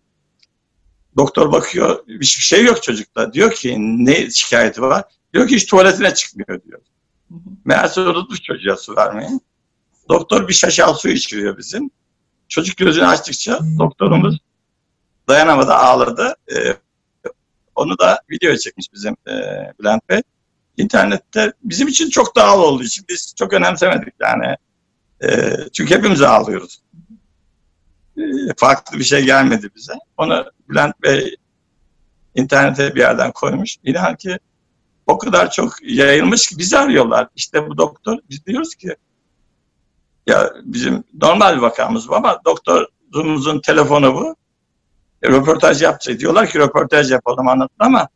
[1.17, 2.07] Doktor bakıyor.
[2.07, 3.33] Bir şey yok çocukta.
[3.33, 5.05] Diyor ki ne şikayeti var?
[5.35, 6.81] Diyor ki hiç tuvaletine çıkmıyor diyor.
[7.65, 9.41] Meğerse unutmuş çocuğa su vermeyi.
[10.09, 11.91] Doktor bir şaşal su içiriyor bizim.
[12.49, 14.39] Çocuk gözünü açtıkça doktorumuz
[15.29, 16.35] dayanamadı ağladı.
[16.53, 16.77] Ee,
[17.75, 19.33] onu da video çekmiş bizim e,
[19.81, 20.23] Bülent Bey.
[20.77, 24.57] İnternette bizim için çok doğal olduğu için biz çok önemsemedik yani.
[25.25, 26.82] E, çünkü hepimiz ağlıyoruz.
[28.57, 29.93] Farklı bir şey gelmedi bize.
[30.17, 31.37] Onu Bülent Bey
[32.35, 33.77] internete bir yerden koymuş.
[33.85, 34.39] İnan ki
[35.07, 37.29] o kadar çok yayılmış ki bizi arıyorlar.
[37.37, 38.97] İşte bu doktor biz diyoruz ki
[40.27, 44.37] ya bizim normal bir vakamız bu ama doktorumuzun telefonu bu.
[45.23, 46.21] E, röportaj yapacak.
[46.21, 48.09] Diyorlar ki röportaj yapalım anlatın ama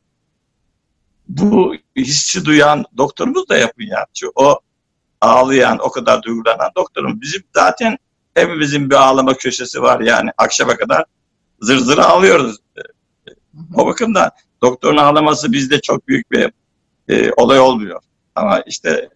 [1.28, 4.06] bu hissi duyan doktorumuz da yapın ya.
[4.14, 4.60] Çünkü o
[5.20, 7.20] ağlayan, o kadar duygulanan doktorum.
[7.20, 7.98] Bizim zaten
[8.36, 11.04] hepimizin bir ağlama köşesi var yani akşama kadar
[11.60, 12.56] zır zır ağlıyoruz.
[13.74, 14.30] O bakımdan
[14.62, 16.52] doktorun ağlaması bizde çok büyük bir
[17.08, 18.00] e, olay olmuyor.
[18.34, 19.08] Ama işte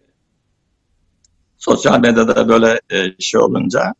[1.57, 3.93] sosyal medyada böyle e, şey olunca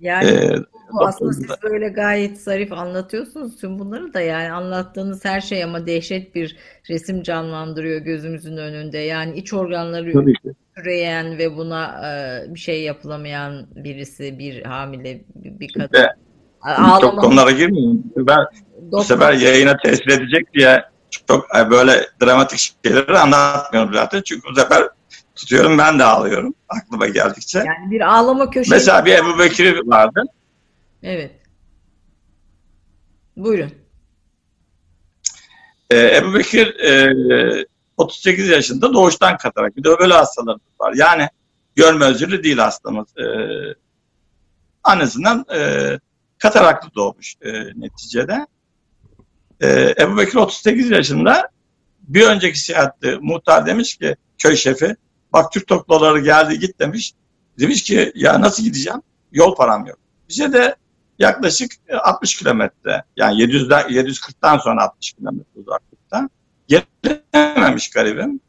[0.00, 0.56] yani e,
[0.98, 6.34] aslında siz böyle gayet zarif anlatıyorsunuz tüm bunları da yani anlattığınız her şey ama dehşet
[6.34, 6.56] bir
[6.88, 8.98] resim canlandırıyor gözümüzün önünde.
[8.98, 10.34] Yani iç organları
[10.76, 15.96] üreyen ve buna e, bir şey yapılamayan birisi, bir hamile, bir kadın.
[15.96, 16.08] Şimdi,
[16.62, 17.00] Ağlama.
[17.00, 18.04] Çok konulara girmeyeyim.
[18.16, 18.46] Ben
[18.80, 20.84] bu sefer yayına tesir edecek diye
[21.26, 24.22] çok böyle dramatik şeyleri anlatmıyorum zaten.
[24.24, 24.88] Çünkü bu sefer
[25.34, 27.58] tutuyorum ben de ağlıyorum aklıma geldikçe.
[27.58, 28.74] Yani bir ağlama köşesi.
[28.74, 30.22] Mesela bir Ebu Bekir vardı.
[31.02, 31.40] Evet.
[33.36, 33.72] Buyurun.
[35.90, 37.66] Ee, Ebu Bekir e,
[37.96, 39.76] 38 yaşında doğuştan katarak.
[39.76, 40.92] Bir de böyle hastalarımız var.
[40.96, 41.28] Yani
[41.76, 43.08] görme özürlü değil hastamız.
[43.16, 43.24] E,
[44.82, 45.92] annesinden e,
[46.38, 48.46] kataraklı doğmuş e, neticede.
[49.60, 51.48] E, Ebu Bekir 38 yaşında
[52.00, 54.96] bir önceki seyahatte muhtar demiş ki köy şefi
[55.32, 57.12] bak Türk toplaları geldi git demiş.
[57.58, 59.02] Demiş ki ya nasıl gideceğim?
[59.32, 59.98] Yol param yok.
[60.28, 60.76] Bize de
[61.18, 61.72] yaklaşık
[62.02, 66.28] 60 e, kilometre yani 700'den 740'tan sonra 60 kilometre uzaklıkta
[66.68, 68.40] gelememiş garibim.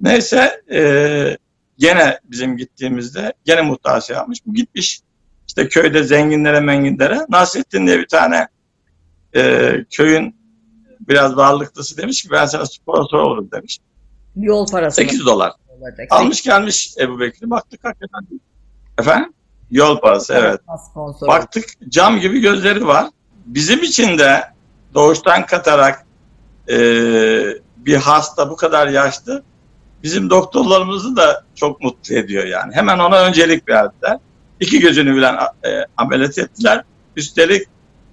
[0.00, 1.38] Neyse e,
[1.78, 4.38] gene bizim gittiğimizde gene muhtar şey yapmış.
[4.46, 5.00] Bu gitmiş
[5.48, 7.18] işte köyde zenginlere menginlere.
[7.28, 8.48] Nasrettin diye bir tane
[9.36, 10.36] e, köyün
[11.08, 13.78] biraz varlıklısı demiş ki ben sana sponsor olurum demiş.
[14.36, 15.52] Yol parası 8 dolar.
[15.68, 16.06] olacak.
[16.10, 17.50] Almış gelmiş Ebu Bekir'i.
[17.50, 18.40] Baktık hakikaten.
[18.98, 19.32] Efendim?
[19.70, 20.60] Yol parası evet.
[20.90, 21.28] Sponsor.
[21.28, 23.06] Baktık cam gibi gözleri var.
[23.46, 24.44] Bizim için de
[24.94, 26.06] doğuştan katarak
[26.68, 26.76] e,
[27.76, 29.42] bir hasta bu kadar yaşlı
[30.02, 32.74] bizim doktorlarımızı da çok mutlu ediyor yani.
[32.74, 34.18] Hemen ona öncelik verdiler.
[34.60, 35.34] İki gözünü bilen
[35.66, 36.84] e, ameliyat ettiler.
[37.16, 37.68] Üstelik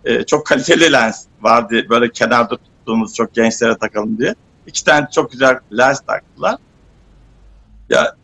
[0.05, 1.85] e, çok kaliteli lens vardı.
[1.89, 4.35] Böyle kenarda tuttuğumuz çok gençlere takalım diye.
[4.67, 6.55] İki tane çok güzel lens taktılar.
[7.89, 8.15] Ya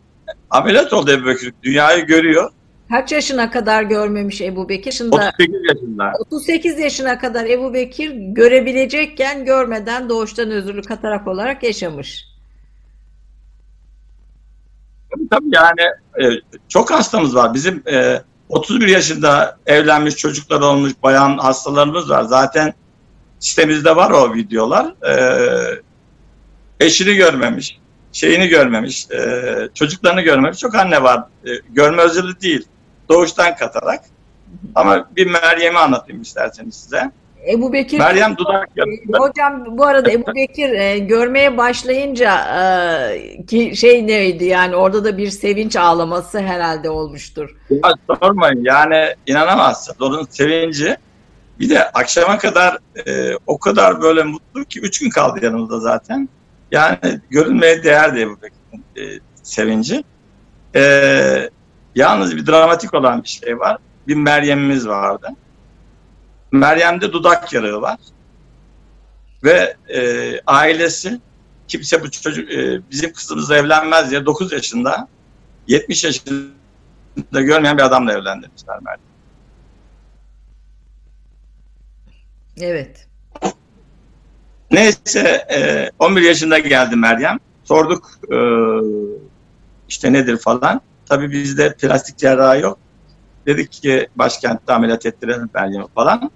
[0.50, 1.54] ameliyat oldu Ebu Bekir.
[1.62, 2.50] Dünyayı görüyor.
[2.90, 4.92] Kaç yaşına kadar görmemiş Ebu Bekir?
[4.92, 6.12] Şimdi 38 yaşında.
[6.18, 12.24] 38 yaşına kadar Ebu Bekir görebilecekken görmeden doğuştan özürlü katarak olarak yaşamış.
[15.10, 15.80] Tabii, tabii yani
[16.20, 17.54] e, çok hastamız var.
[17.54, 22.22] Bizim e, 31 yaşında evlenmiş çocuklar olmuş bayan hastalarımız var.
[22.22, 22.74] Zaten
[23.38, 24.94] sitemizde var o videolar.
[25.08, 25.14] E,
[26.80, 27.78] eşini görmemiş,
[28.12, 29.44] şeyini görmemiş, e,
[29.74, 30.58] çocuklarını görmemiş.
[30.58, 31.24] Çok anne var.
[31.46, 32.66] E, görme özürlü değil.
[33.08, 34.04] Doğuştan katarak.
[34.74, 37.10] Ama bir Meryem'i anlatayım isterseniz size.
[37.48, 39.20] Ebu Bekir Meryem dudak E, yapıyor.
[39.20, 45.18] Hocam bu arada Ebu Bekir e, görmeye başlayınca e, ki şey neydi yani orada da
[45.18, 47.56] bir sevinç ağlaması herhalde olmuştur.
[47.70, 50.02] Ya sormayın yani inanamazsınız.
[50.02, 50.96] Onun sevinci
[51.60, 56.28] bir de akşama kadar e, o kadar böyle mutlu ki üç gün kaldı yanımızda zaten.
[56.72, 56.98] Yani
[57.30, 58.36] görülmeye değer diye bu
[59.00, 59.02] e,
[59.42, 60.04] sevinci.
[60.74, 61.50] E,
[61.98, 63.78] yalnız bir dramatik olan bir şey var.
[64.08, 65.28] Bir Meryem'imiz vardı.
[66.52, 67.98] Meryem'de dudak yarığı var.
[69.44, 71.20] Ve e, ailesi
[71.68, 75.08] kimse bu çocuk e, bizim kızımızla evlenmez diye 9 yaşında
[75.66, 79.00] 70 yaşında görmeyen bir adamla evlendirmişler Meryem.
[82.60, 83.06] Evet.
[84.70, 87.38] Neyse e, 11 yaşında geldi Meryem.
[87.64, 88.38] Sorduk e,
[89.88, 90.80] işte nedir falan.
[91.08, 92.78] Tabii bizde plastik cerrahi yok.
[93.46, 96.30] Dedik ki başkentte ameliyat ettirelim Meryem'i falan.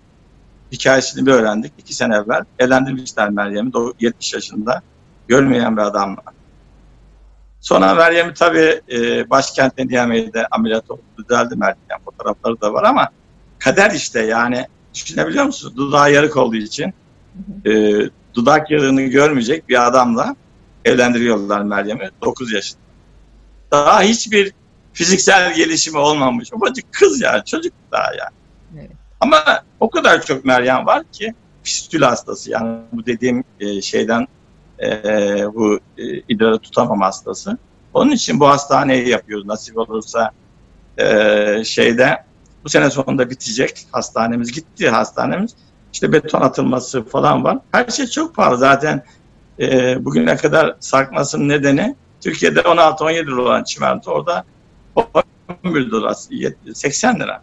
[0.72, 1.72] Hikayesini bir öğrendik.
[1.78, 3.70] İki sene evvel evlendirmişler Meryem'i.
[3.70, 4.82] Do- 70 yaşında
[5.28, 6.22] görmeyen bir adamla.
[7.60, 11.02] Sonra Meryem'i tabii e, başkentte Niyame'de ameliyat oldu.
[11.18, 11.98] Düzeldi Meryem.
[12.04, 13.08] Fotoğrafları da var ama
[13.58, 15.76] kader işte yani düşünebiliyor musunuz?
[15.76, 16.94] Dudağı yarık olduğu için
[17.66, 18.00] e,
[18.34, 20.36] dudak yarığını görmeyecek bir adamla
[20.84, 22.82] evlendiriyorlar Meryem'i 9 yaşında.
[23.70, 24.52] Daha hiçbir
[24.92, 26.52] fiziksel gelişimi olmamış.
[26.52, 28.34] Ufacık kız ya çocuk daha yani.
[28.78, 28.90] Evet.
[29.20, 29.44] Ama
[29.80, 34.26] o kadar çok Meryem var ki fistül hastası yani bu dediğim e, şeyden
[34.82, 34.88] e,
[35.54, 37.58] bu e, idrarı tutamam hastası.
[37.94, 40.30] Onun için bu hastaneyi yapıyoruz nasip olursa
[41.64, 42.24] şeyde
[42.64, 45.54] bu sene sonunda bitecek hastanemiz gitti hastanemiz.
[45.92, 47.58] İşte beton atılması falan var.
[47.72, 49.04] Her şey çok pahalı zaten
[49.98, 54.44] bugüne kadar sarkmasının nedeni Türkiye'de 16-17 lira olan çimento orada
[54.96, 56.16] 11 dolar
[56.74, 57.42] 80 lira.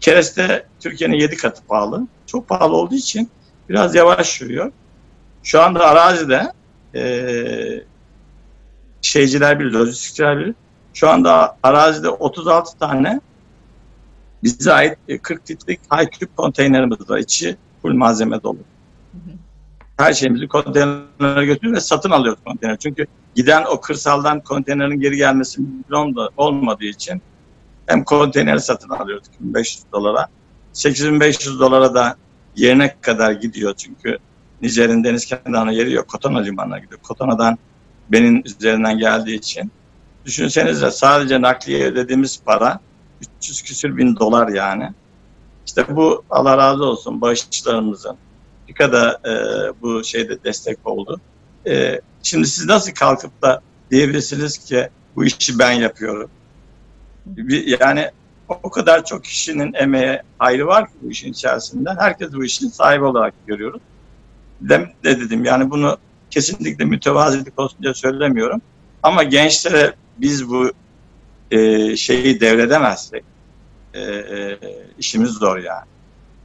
[0.00, 2.06] Kereste Türkiye'nin 7 katı pahalı.
[2.26, 3.30] Çok pahalı olduğu için
[3.68, 4.72] biraz yavaş yürüyor.
[5.42, 6.52] Şu anda arazide
[6.94, 7.84] e,
[9.02, 10.54] şeyciler bilir, lojistikçiler bilir.
[10.94, 13.20] Şu anda arazide 36 tane
[14.42, 17.18] bize ait 40 litrelik high cube konteynerimiz var.
[17.18, 18.58] İçi full malzeme dolu.
[19.96, 22.76] Her şeyimizi konteynerlere götürüyor ve satın alıyoruz konteyner.
[22.76, 27.22] Çünkü giden o kırsaldan konteynerin geri gelmesi mümkün olmadığı için
[27.86, 30.26] hem konteyneri satın alıyoruz 2500 dolara.
[30.72, 32.16] 8500 dolara da
[32.56, 34.18] yerine kadar gidiyor çünkü
[34.62, 36.08] Nijer'in deniz kenarına yeri yok.
[36.08, 37.00] Kotona limanına gidiyor.
[37.00, 37.58] Kotona'dan
[38.08, 39.72] benim üzerinden geldiği için.
[40.24, 42.80] Düşünsenize sadece nakliye ödediğimiz para
[43.38, 44.90] 300 küsür bin dolar yani.
[45.66, 48.16] İşte bu Allah razı olsun bağışçılarımızın
[48.78, 49.32] da e,
[49.82, 51.20] bu şeyde destek oldu.
[51.66, 53.60] E, şimdi siz nasıl kalkıp da
[53.90, 56.30] diyebilirsiniz ki bu işi ben yapıyorum.
[57.26, 58.10] Bir, yani
[58.48, 61.90] o kadar çok kişinin emeğe ayrı var ki bu işin içerisinde.
[61.98, 63.80] Herkes bu işin sahibi olarak görüyoruz.
[64.60, 65.96] De, de dedim yani bunu
[66.30, 68.62] kesinlikle mütevazilik olsun diye söylemiyorum.
[69.02, 70.72] Ama gençlere biz bu
[71.50, 73.24] e, şeyi devredemezsek
[73.94, 74.58] e, e,
[74.98, 75.84] işimiz zor yani.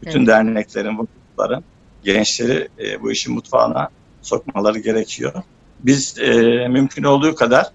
[0.01, 0.27] Bütün evet.
[0.27, 1.63] derneklerin, vakıfların
[2.03, 3.89] gençleri e, bu işin mutfağına
[4.21, 5.33] sokmaları gerekiyor.
[5.79, 6.31] Biz e,
[6.67, 7.71] mümkün olduğu kadar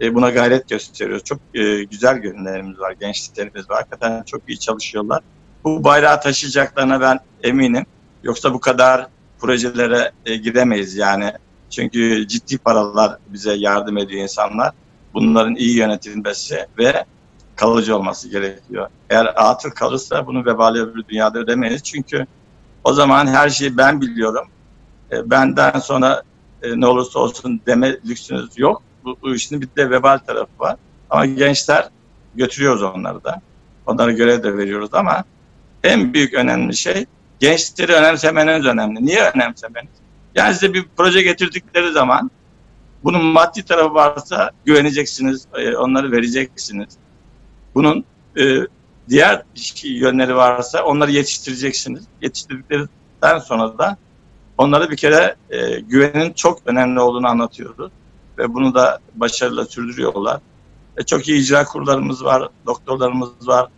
[0.00, 1.24] e, buna gayret gösteriyoruz.
[1.24, 3.76] Çok e, güzel gönüllerimiz var, gençliklerimiz var.
[3.76, 5.22] Hakikaten çok iyi çalışıyorlar.
[5.64, 7.86] Bu bayrağı taşıyacaklarına ben eminim.
[8.22, 9.06] Yoksa bu kadar
[9.38, 10.96] projelere e, giremeyiz.
[10.96, 11.32] Yani
[11.70, 14.72] Çünkü ciddi paralar bize yardım ediyor insanlar.
[15.14, 17.04] Bunların iyi yönetilmesi ve
[17.56, 18.88] kalıcı olması gerekiyor.
[19.10, 21.82] Eğer atıl kalırsa bunu vebali öbür dünyada ödemeyiz.
[21.82, 22.26] Çünkü
[22.84, 24.48] o zaman her şeyi ben biliyorum.
[25.12, 26.22] E, benden sonra
[26.62, 28.82] e, ne olursa olsun deme lüksünüz yok.
[29.04, 30.76] Bu, bu işin bir de vebal tarafı var.
[31.10, 31.88] Ama gençler
[32.34, 33.40] götürüyoruz onları da.
[33.86, 35.24] Onlara görev de veriyoruz ama
[35.84, 37.06] en büyük önemli şey
[37.40, 39.06] gençleri önemsemeniz önemli.
[39.06, 39.90] Niye önemsemeniz?
[40.34, 42.30] Yani size bir proje getirdikleri zaman
[43.04, 46.88] bunun maddi tarafı varsa güveneceksiniz, e, onları vereceksiniz.
[47.74, 48.04] Bunun
[48.38, 48.56] e,
[49.10, 49.42] diğer
[49.82, 52.04] yönleri varsa onları yetiştireceksiniz.
[52.22, 53.96] Yetiştirdikten sonra da
[54.58, 57.92] onlara bir kere e, güvenin çok önemli olduğunu anlatıyoruz.
[58.38, 60.40] Ve bunu da başarıyla sürdürüyorlar.
[60.96, 63.68] E, çok iyi icra kurlarımız var, doktorlarımız var.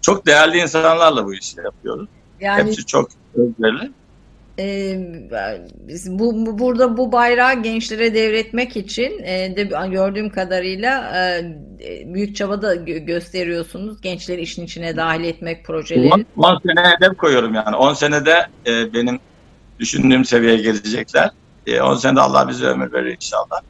[0.00, 2.08] Çok değerli insanlarla bu işi yapıyoruz.
[2.40, 3.92] Yani, Hepsi çok özverili.
[6.06, 12.62] Bu, bu burada bu bayrağı gençlere devretmek için e, de gördüğüm kadarıyla e, büyük çaba
[12.62, 14.00] da gö gösteriyorsunuz.
[14.00, 16.26] Gençleri işin içine dahil etmek projeleri.
[16.36, 17.76] 10 sene hedef koyuyorum yani.
[17.76, 19.20] 10 senede e, benim
[19.78, 21.30] düşündüğüm seviyeye gelecekler.
[21.82, 23.60] 10 e, senede Allah bize ömür verir inşallah.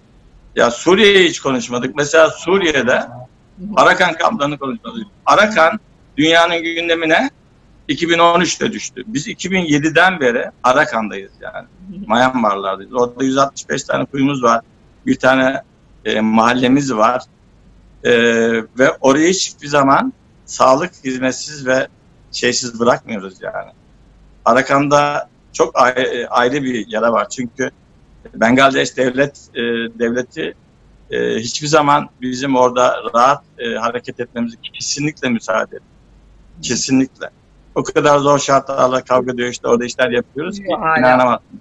[0.57, 1.97] Ya Suriye'yi hiç konuşmadık.
[1.97, 3.03] Mesela Suriye'de
[3.77, 5.07] Arakan kamplarını konuşmadık.
[5.27, 5.81] Arakan
[6.17, 7.31] dünyanın gündemine
[7.91, 9.05] 2013'te düştü.
[9.07, 11.67] Biz 2007'den beri Arakan'dayız yani.
[12.09, 12.95] Myanmar'lardayız.
[12.95, 14.61] Orada 165 tane kuyumuz var.
[15.07, 15.62] Bir tane
[16.05, 17.23] e, mahallemiz var.
[18.05, 18.12] E,
[18.79, 20.12] ve orayı hiçbir zaman
[20.45, 21.89] sağlık hizmetsiz ve
[22.33, 23.71] şeysiz bırakmıyoruz yani.
[24.45, 27.29] Arakan'da çok ayrı, ayrı bir yara var.
[27.29, 27.71] Çünkü
[28.35, 29.61] Bangladeş devlet e,
[29.99, 30.55] devleti
[31.11, 35.85] e, hiçbir zaman bizim orada rahat e, hareket etmemizi kesinlikle müsaade etmiyor.
[36.62, 37.31] Kesinlikle.
[37.74, 40.64] O kadar zor şartlarla kavga ediyor işte orada işler yapıyoruz ki
[40.98, 41.60] inanamazsın.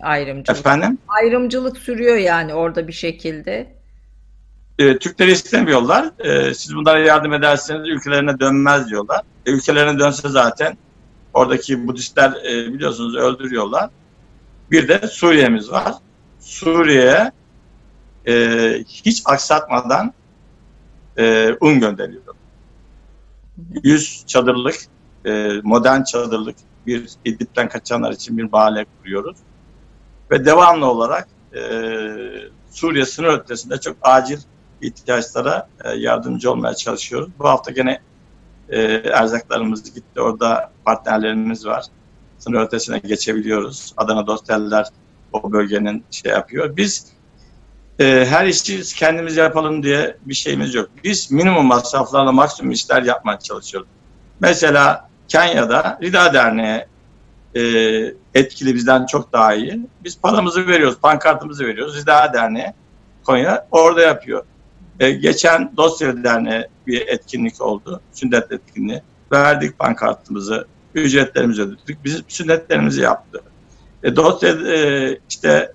[0.00, 0.58] Ayrımcılık.
[0.58, 0.98] Efendim?
[1.08, 3.80] Ayrımcılık sürüyor yani orada bir şekilde.
[4.78, 6.10] E, Türkleri istemiyorlar.
[6.18, 9.22] E, siz bunlara yardım ederseniz ülkelerine dönmez diyorlar.
[9.46, 10.76] E, ülkelerine dönse zaten
[11.34, 13.90] oradaki Budistler e, biliyorsunuz öldürüyorlar.
[14.70, 15.94] Bir de Suriye'miz var.
[16.40, 17.32] Suriye'ye
[18.28, 20.12] e, hiç aksatmadan
[21.18, 22.22] e, un gönderiyor.
[23.82, 24.76] 100 çadırlık,
[25.24, 26.56] e, modern çadırlık
[26.86, 29.36] bir İdlib'den kaçanlar için bir mahalle kuruyoruz.
[30.30, 31.60] Ve devamlı olarak e,
[32.70, 34.38] Suriye sınır ötesinde çok acil
[34.82, 37.28] ihtiyaçlara e, yardımcı olmaya çalışıyoruz.
[37.38, 38.00] Bu hafta gene
[38.68, 40.20] e, erzaklarımız gitti.
[40.20, 41.84] Orada partnerlerimiz var.
[42.38, 43.92] Sınır ötesine geçebiliyoruz.
[43.96, 44.86] Adana Dosteller
[45.32, 46.76] o bölgenin şey yapıyor.
[46.76, 47.06] Biz
[48.00, 50.90] e, her işi kendimiz yapalım diye bir şeyimiz yok.
[51.04, 53.88] Biz minimum masraflarla maksimum işler yapmaya çalışıyoruz.
[54.40, 56.84] Mesela Kenya'da Rida Derneği
[57.54, 57.62] e,
[58.34, 59.80] etkili bizden çok daha iyi.
[60.04, 62.02] Biz paramızı veriyoruz, pankartımızı veriyoruz.
[62.02, 62.72] Rida Derneği
[63.24, 64.44] Konya orada yapıyor.
[65.00, 68.00] E, geçen Dosya Derneği bir etkinlik oldu.
[68.12, 69.02] Sünnet etkinliği.
[69.32, 72.04] Verdik pankartımızı, ücretlerimizi ödedik.
[72.04, 73.42] Bizim sünnetlerimizi yaptı.
[74.02, 75.72] E, dosya e, işte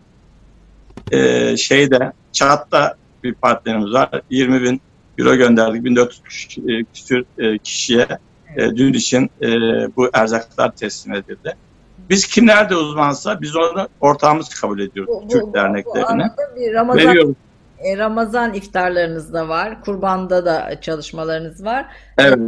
[1.11, 4.21] e, şeyde Çat'ta bir partnerimiz var.
[4.29, 4.81] 20 bin
[5.17, 5.83] euro gönderdik.
[5.83, 6.21] 1400
[6.93, 8.07] küsür e, kişiye
[8.57, 9.47] e, dün için e,
[9.95, 11.55] bu erzaklar teslim edildi.
[12.09, 16.23] Biz kim nerede uzmansa biz onu ortağımız kabul ediyoruz bu, Türk bu, derneklerini.
[16.23, 17.35] Bu bir Ramazan, Veriyoruz.
[17.79, 19.81] E, Ramazan iftarlarınız da var.
[19.81, 21.85] Kurbanda da çalışmalarınız var.
[22.17, 22.39] Evet.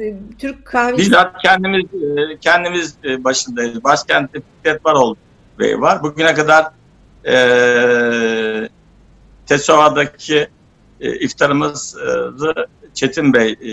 [0.00, 0.98] E, Türk kahvesi...
[0.98, 3.84] Bizzat kendimiz e, kendimiz e, başındayız.
[3.84, 5.14] Başkentte Fikret Varol
[5.58, 6.02] Bey var.
[6.02, 6.66] Bugüne kadar
[7.26, 8.68] e,
[9.46, 10.48] Tesova'daki
[11.00, 12.54] e, iftarımızı
[12.94, 13.70] Çetin Bey e,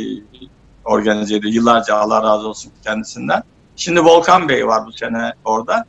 [0.88, 1.54] organize ediyor.
[1.54, 3.44] Yıllarca Allah razı olsun kendisinden.
[3.76, 5.86] Şimdi Volkan Bey var bu sene orada.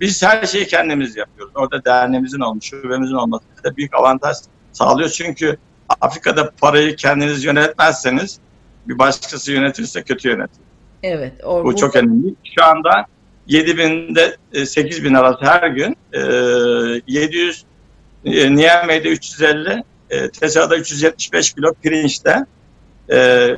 [0.00, 1.52] Biz her şeyi kendimiz yapıyoruz.
[1.56, 4.36] Orada derneğimizin olmuş, şubemizin olması da büyük avantaj
[4.72, 5.08] sağlıyor.
[5.08, 5.56] Çünkü
[6.00, 8.38] Afrika'da parayı kendiniz yönetmezseniz
[8.88, 10.60] bir başkası yönetirse kötü yönetir.
[11.02, 11.44] Evet.
[11.44, 12.34] O, Bu çok önemli.
[12.44, 13.06] Şu anda
[13.46, 16.20] 7 binde 8 bin arası her gün e,
[17.06, 17.64] 700
[18.24, 22.46] e, Niyame'de 350 e, Tesa'da 375 kilo pirinçte
[23.10, 23.48] e,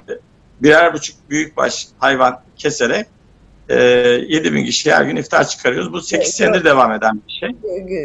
[0.63, 3.07] birer buçuk büyükbaş hayvan keserek
[3.69, 5.93] e, 7 bin kişi her gün iftar çıkarıyoruz.
[5.93, 7.51] Bu 8 senedir devam eden bir şey.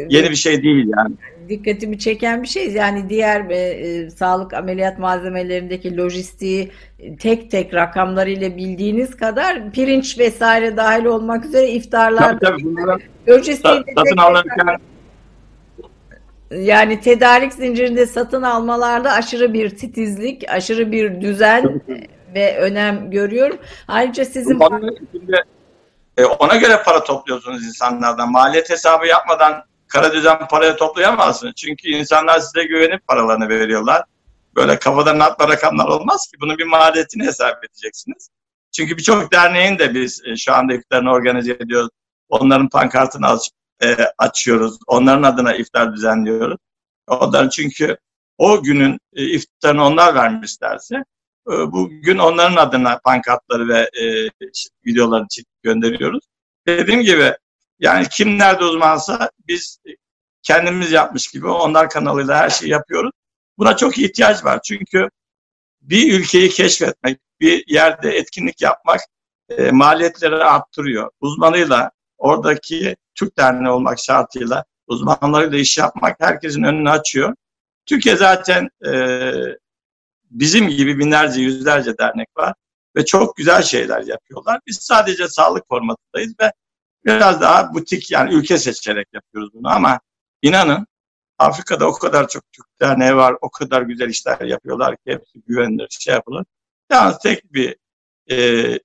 [0.08, 1.14] Yeni bir şey değil yani
[1.48, 2.72] dikkatimi çeken bir şey.
[2.72, 6.70] Yani diğer e, e, sağlık ameliyat malzemelerindeki lojistiği
[7.18, 12.38] tek tek rakamlarıyla bildiğiniz kadar pirinç vesaire dahil olmak üzere iftarlar
[13.28, 14.78] lojistiği satın alırken
[16.50, 21.80] yani tedarik zincirinde satın almalarda aşırı bir titizlik, aşırı bir düzen
[22.36, 23.58] ve önem görüyorum.
[23.88, 24.60] Ayrıca sizin
[26.38, 28.32] ona göre para topluyorsunuz insanlardan.
[28.32, 31.54] Maliyet hesabı yapmadan kara düzen paraya toplayamazsınız.
[31.54, 34.04] Çünkü insanlar size güvenip paralarını veriyorlar.
[34.56, 36.40] Böyle kafadan atma rakamlar olmaz ki.
[36.40, 38.28] Bunun bir maliyetini hesap edeceksiniz.
[38.72, 41.90] Çünkü birçok derneğin de biz e, şu anda iftarını organize ediyoruz.
[42.28, 43.50] Onların pankartını aç,
[43.82, 44.78] e, açıyoruz.
[44.86, 46.58] Onların adına iftar düzenliyoruz.
[47.08, 47.96] Onların çünkü
[48.38, 51.04] o günün e, iftarını onlar vermişlerse e,
[51.46, 54.30] bugün onların adına pankartları ve e,
[54.86, 55.26] videoları
[55.62, 56.24] gönderiyoruz.
[56.66, 57.32] Dediğim gibi
[57.78, 59.78] yani kim nerede uzmansa biz
[60.42, 63.10] kendimiz yapmış gibi onlar kanalıyla her şeyi yapıyoruz.
[63.58, 65.08] Buna çok ihtiyaç var çünkü
[65.80, 69.00] bir ülkeyi keşfetmek, bir yerde etkinlik yapmak
[69.48, 71.10] e, maliyetleri arttırıyor.
[71.20, 77.34] Uzmanıyla, oradaki Türk Derneği olmak şartıyla uzmanlarıyla iş yapmak herkesin önünü açıyor.
[77.86, 78.92] Türkiye zaten e,
[80.30, 82.54] bizim gibi binlerce, yüzlerce dernek var
[82.96, 84.60] ve çok güzel şeyler yapıyorlar.
[84.66, 86.52] Biz sadece sağlık formatındayız ve
[87.04, 90.00] biraz daha butik yani ülke seçerek yapıyoruz bunu ama
[90.42, 90.86] inanın
[91.38, 95.88] Afrika'da o kadar çok Türk derneği var, o kadar güzel işler yapıyorlar ki hepsi güvenilir,
[95.90, 96.44] şey yapılır.
[96.90, 97.76] Yalnız tek bir
[98.30, 98.78] e,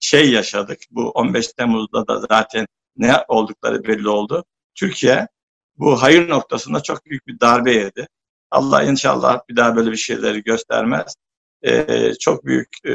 [0.00, 0.78] şey yaşadık.
[0.90, 2.66] Bu 15 Temmuz'da da zaten
[2.96, 4.44] ne oldukları belli oldu.
[4.74, 5.28] Türkiye
[5.76, 8.08] bu hayır noktasında çok büyük bir darbe yedi.
[8.54, 11.14] Allah inşallah bir daha böyle bir şeyleri göstermez.
[11.62, 12.92] Ee, çok büyük e,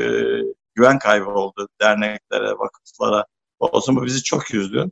[0.76, 3.26] güven kaybı oldu derneklere, vakıflara
[3.60, 3.95] olsun.
[3.95, 4.91] Bu bizi çok üzdü.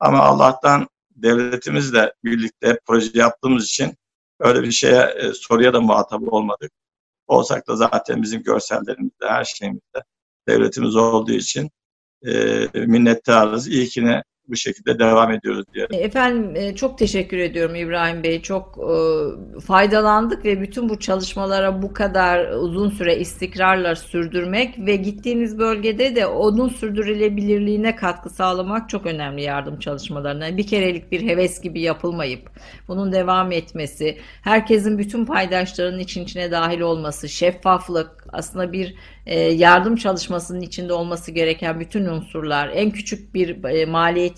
[0.00, 3.96] Ama Allah'tan devletimizle birlikte proje yaptığımız için
[4.40, 6.72] öyle bir şeye e, soruya da muhatap olmadık.
[7.26, 10.04] Olsak da zaten bizim görsellerimizde, her şeyimizde
[10.48, 11.70] devletimiz olduğu için
[12.26, 13.68] e, minnettarız.
[13.68, 16.04] İyi ki ne bu şekilde devam ediyoruz diyelim.
[16.04, 18.42] Efendim e, çok teşekkür ediyorum İbrahim Bey.
[18.42, 25.58] Çok e, faydalandık ve bütün bu çalışmalara bu kadar uzun süre istikrarla sürdürmek ve gittiğiniz
[25.58, 30.56] bölgede de onun sürdürülebilirliğine katkı sağlamak çok önemli yardım çalışmalarına.
[30.56, 32.50] Bir kerelik bir heves gibi yapılmayıp
[32.88, 38.94] bunun devam etmesi, herkesin bütün paydaşlarının için içine dahil olması, şeffaflık, aslında bir
[39.26, 43.86] e, yardım çalışmasının içinde olması gereken bütün unsurlar, en küçük bir e,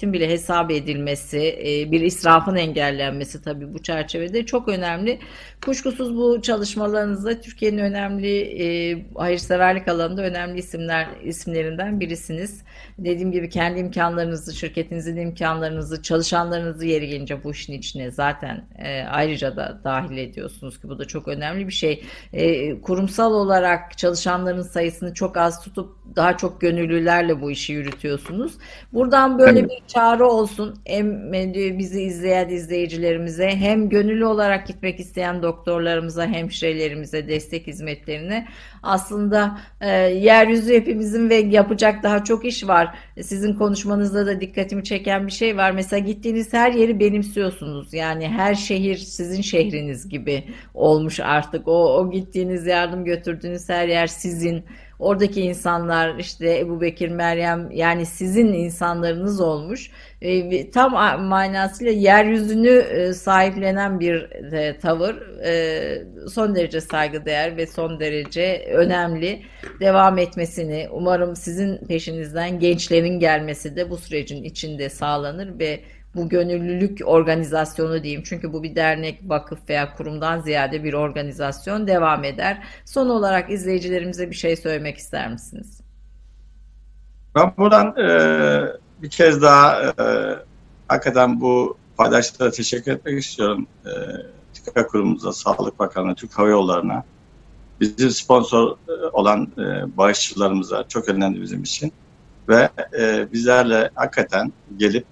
[0.00, 5.18] maliyetin bile hesap edilmesi, e, bir israfın engellenmesi tabii bu çerçevede çok önemli.
[5.64, 12.62] Kuşkusuz bu çalışmalarınızda Türkiye'nin önemli hayırseverlik alanında önemli isimler isimlerinden birisiniz.
[12.98, 18.64] Dediğim gibi kendi imkanlarınızı, şirketinizin imkanlarınızı, çalışanlarınızı yeri gelince bu işin içine zaten
[19.10, 22.04] ayrıca da dahil ediyorsunuz ki bu da çok önemli bir şey.
[22.82, 28.52] Kurumsal olarak çalışanların sayısını çok az tutup daha çok gönüllülerle bu işi yürütüyorsunuz.
[28.92, 31.32] Buradan böyle bir çağrı olsun hem
[31.78, 38.46] bizi izleyen izleyicilerimize hem gönüllü olarak gitmek isteyen doktorlarımıza, hemşirelerimize, destek hizmetlerine
[38.82, 42.94] aslında e, yeryüzü hepimizin ve yapacak daha çok iş var.
[43.22, 45.70] Sizin konuşmanızda da dikkatimi çeken bir şey var.
[45.70, 47.94] Mesela gittiğiniz her yeri benimsiyorsunuz.
[47.94, 50.44] Yani her şehir sizin şehriniz gibi
[50.74, 51.68] olmuş artık.
[51.68, 54.64] O, o gittiğiniz yardım götürdüğünüz her yer sizin.
[55.00, 59.90] Oradaki insanlar işte Ebu Bekir, Meryem yani sizin insanlarınız olmuş.
[60.22, 65.16] E, tam manasıyla yeryüzünü e, sahiplenen bir e, tavır.
[66.28, 69.42] Son derece saygıdeğer ve son derece önemli.
[69.80, 75.80] Devam etmesini umarım sizin peşinizden gençlerin gelmesi de bu sürecin içinde sağlanır ve
[76.14, 78.22] bu gönüllülük organizasyonu diyeyim.
[78.24, 82.62] Çünkü bu bir dernek, vakıf veya kurumdan ziyade bir organizasyon devam eder.
[82.84, 85.80] Son olarak izleyicilerimize bir şey söylemek ister misiniz?
[87.34, 88.08] Ben buradan e,
[89.02, 89.94] bir kez daha e,
[90.88, 93.66] hakikaten bu paydaşlara teşekkür etmek istiyorum.
[93.86, 93.90] E,
[94.54, 97.04] TİKA kurumumuza, Sağlık Bakanlığı, Türk Hava Yolları'na,
[97.80, 101.92] bizim sponsor e, olan e, bağışçılarımıza çok önemli bizim için.
[102.48, 102.68] Ve
[102.98, 105.04] e, bizlerle hakikaten gelip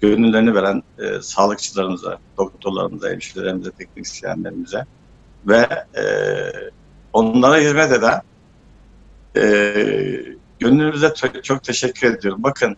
[0.00, 4.84] gönüllerini veren e, sağlıkçılarımıza, doktorlarımıza, hemşirelerimize, teknisyenlerimize
[5.46, 6.04] ve e,
[7.12, 8.22] onlara hizmet eden
[9.36, 9.42] e,
[10.58, 12.42] gönlünüze çok teşekkür ediyorum.
[12.42, 12.76] Bakın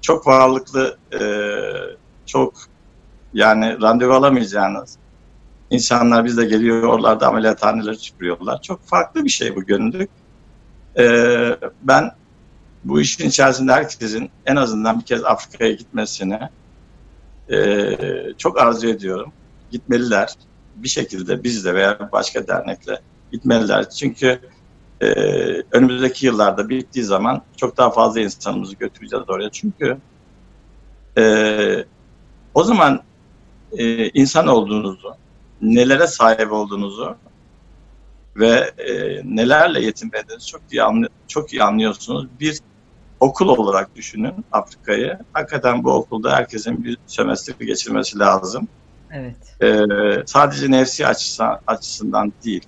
[0.00, 1.20] çok varlıklı, e,
[2.26, 2.54] çok
[3.34, 4.98] yani randevu alamayacağınız
[5.70, 8.62] insanlar bizde geliyorlar da ameliyathaneleri süpürüyorlar.
[8.62, 10.10] Çok farklı bir şey bu gönüllülük.
[10.98, 11.06] E,
[11.82, 12.10] ben
[12.84, 16.38] bu işin içerisinde herkesin en azından bir kez Afrika'ya gitmesini
[17.50, 17.96] e,
[18.38, 19.32] çok arzu ediyorum.
[19.70, 20.28] Gitmeliler.
[20.76, 23.00] Bir şekilde bizle veya başka dernekle
[23.32, 23.90] gitmeliler.
[23.90, 24.40] Çünkü
[25.00, 25.06] e,
[25.72, 29.50] önümüzdeki yıllarda bittiği zaman çok daha fazla insanımızı götüreceğiz oraya.
[29.50, 29.98] Çünkü
[31.18, 31.84] e,
[32.54, 33.02] o zaman
[33.72, 35.14] e, insan olduğunuzu,
[35.62, 37.16] nelere sahip olduğunuzu
[38.36, 42.26] ve e, nelerle yetinmediğinizi çok iyi, anlay- çok iyi anlıyorsunuz.
[42.40, 42.60] Bir
[43.22, 45.18] okul olarak düşünün Afrika'yı.
[45.32, 48.68] Hakikaten bu okulda herkesin bir sömestri geçirmesi lazım.
[49.12, 49.36] Evet.
[49.62, 49.86] Ee,
[50.26, 52.62] sadece nefsi açısından, açısından değil,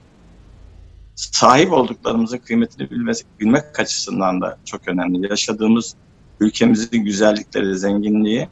[1.14, 5.30] sahip olduklarımızın kıymetini bilmesi, bilmek açısından da çok önemli.
[5.30, 5.94] Yaşadığımız
[6.40, 8.48] ülkemizin güzellikleri, zenginliği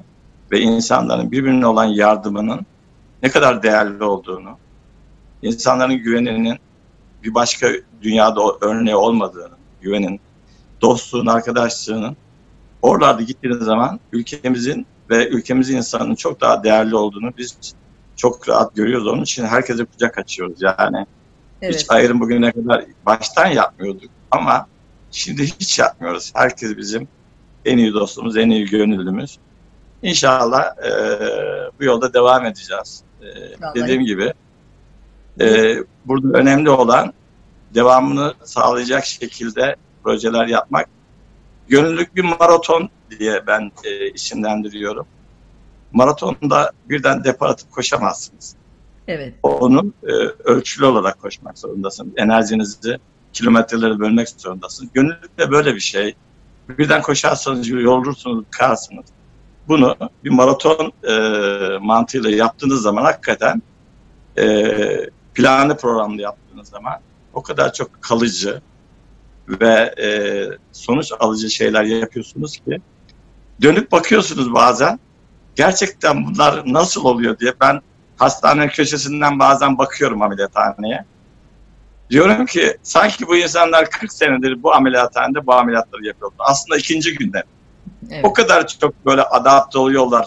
[0.52, 2.66] ve insanların birbirine olan yardımının
[3.22, 4.58] ne kadar değerli olduğunu,
[5.42, 6.58] insanların güveninin
[7.24, 7.68] bir başka
[8.02, 10.20] dünyada örneği olmadığını, güvenin,
[10.82, 12.16] dostluğun, arkadaşlığının
[12.82, 17.74] oralarda gittiğiniz zaman ülkemizin ve ülkemizin insanının çok daha değerli olduğunu biz
[18.16, 19.06] çok rahat görüyoruz.
[19.06, 20.62] Onun için herkese kucak açıyoruz.
[20.62, 21.06] Yani
[21.62, 21.80] evet.
[21.80, 24.66] hiç ayrım bugüne kadar baştan yapmıyorduk ama
[25.10, 26.32] şimdi hiç yapmıyoruz.
[26.34, 27.08] Herkes bizim
[27.64, 29.38] en iyi dostumuz, en iyi gönüllümüz.
[30.02, 30.90] İnşallah e,
[31.80, 33.02] bu yolda devam edeceğiz.
[33.22, 33.26] E,
[33.74, 34.32] dediğim gibi
[35.40, 37.12] e, burada önemli olan
[37.74, 40.88] devamını sağlayacak şekilde projeler yapmak.
[41.68, 45.06] Gönüllülük bir maraton diye ben e, isimlendiriyorum.
[45.92, 48.56] Maratonda birden depar atıp koşamazsınız.
[49.08, 49.34] Evet.
[49.42, 50.12] Onu e,
[50.44, 52.12] ölçülü olarak koşmak zorundasınız.
[52.16, 52.98] Enerjinizi
[53.32, 54.92] kilometreleri bölmek zorundasınız.
[54.92, 56.14] Gönüllülük de böyle bir şey.
[56.68, 59.06] Birden koşarsanız yorulursunuz, karsınız.
[59.68, 61.14] Bunu bir maraton e,
[61.80, 63.62] mantığıyla yaptığınız zaman hakikaten
[64.38, 64.76] e,
[65.34, 66.94] planlı programlı yaptığınız zaman
[67.34, 68.60] o kadar çok kalıcı
[69.48, 70.08] ve e,
[70.72, 72.80] sonuç alıcı şeyler yapıyorsunuz ki
[73.62, 74.98] dönüp bakıyorsunuz bazen
[75.56, 77.80] gerçekten bunlar nasıl oluyor diye ben
[78.16, 81.04] hastane köşesinden bazen bakıyorum ameliyathaneye.
[82.10, 86.38] Diyorum ki sanki bu insanlar 40 senedir bu ameliyathanede bu ameliyatları yapıyorlar.
[86.38, 87.42] Aslında ikinci günde.
[88.10, 88.24] Evet.
[88.24, 90.26] O kadar çok böyle adapte oluyorlar.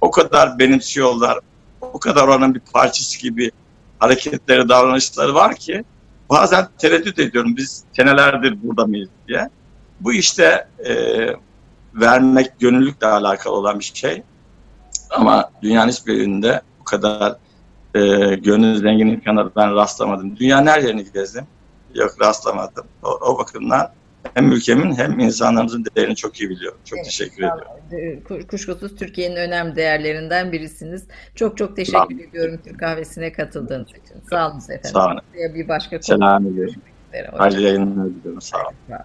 [0.00, 1.38] O kadar benimsiyorlar.
[1.80, 3.50] O kadar onun bir parçası gibi
[3.98, 5.84] hareketleri, davranışları var ki
[6.30, 9.50] bazen tereddüt ediyorum biz senelerdir burada mıyız diye.
[10.00, 10.92] Bu işte e,
[11.94, 14.22] vermek gönüllükle alakalı olan bir şey.
[15.10, 17.36] Ama dünyanın hiçbir yerinde bu kadar
[17.94, 18.00] e,
[18.34, 20.36] gönül zengin imkanları ben rastlamadım.
[20.36, 21.46] Dünyanın her yerini gezdim.
[21.94, 22.84] Yok rastlamadım.
[23.02, 23.90] O, o bakımdan
[24.34, 26.78] hem ülkemin hem insanlarımızın değerini çok iyi biliyorum.
[26.84, 28.46] Çok evet, teşekkür ediyorum.
[28.48, 31.04] Kuşkusuz Türkiye'nin önemli değerlerinden birisiniz.
[31.34, 34.28] Çok çok teşekkür ediyorum Türk kahvesine katıldığınız için.
[34.30, 34.90] Sağ olun efendim.
[34.92, 35.20] Sağ olun.
[35.54, 36.02] Bir başka konu.
[36.02, 36.74] Selam ediyorum.
[37.32, 38.40] Hayırlı yayınlar diliyorum.
[38.40, 38.98] Sağ olun.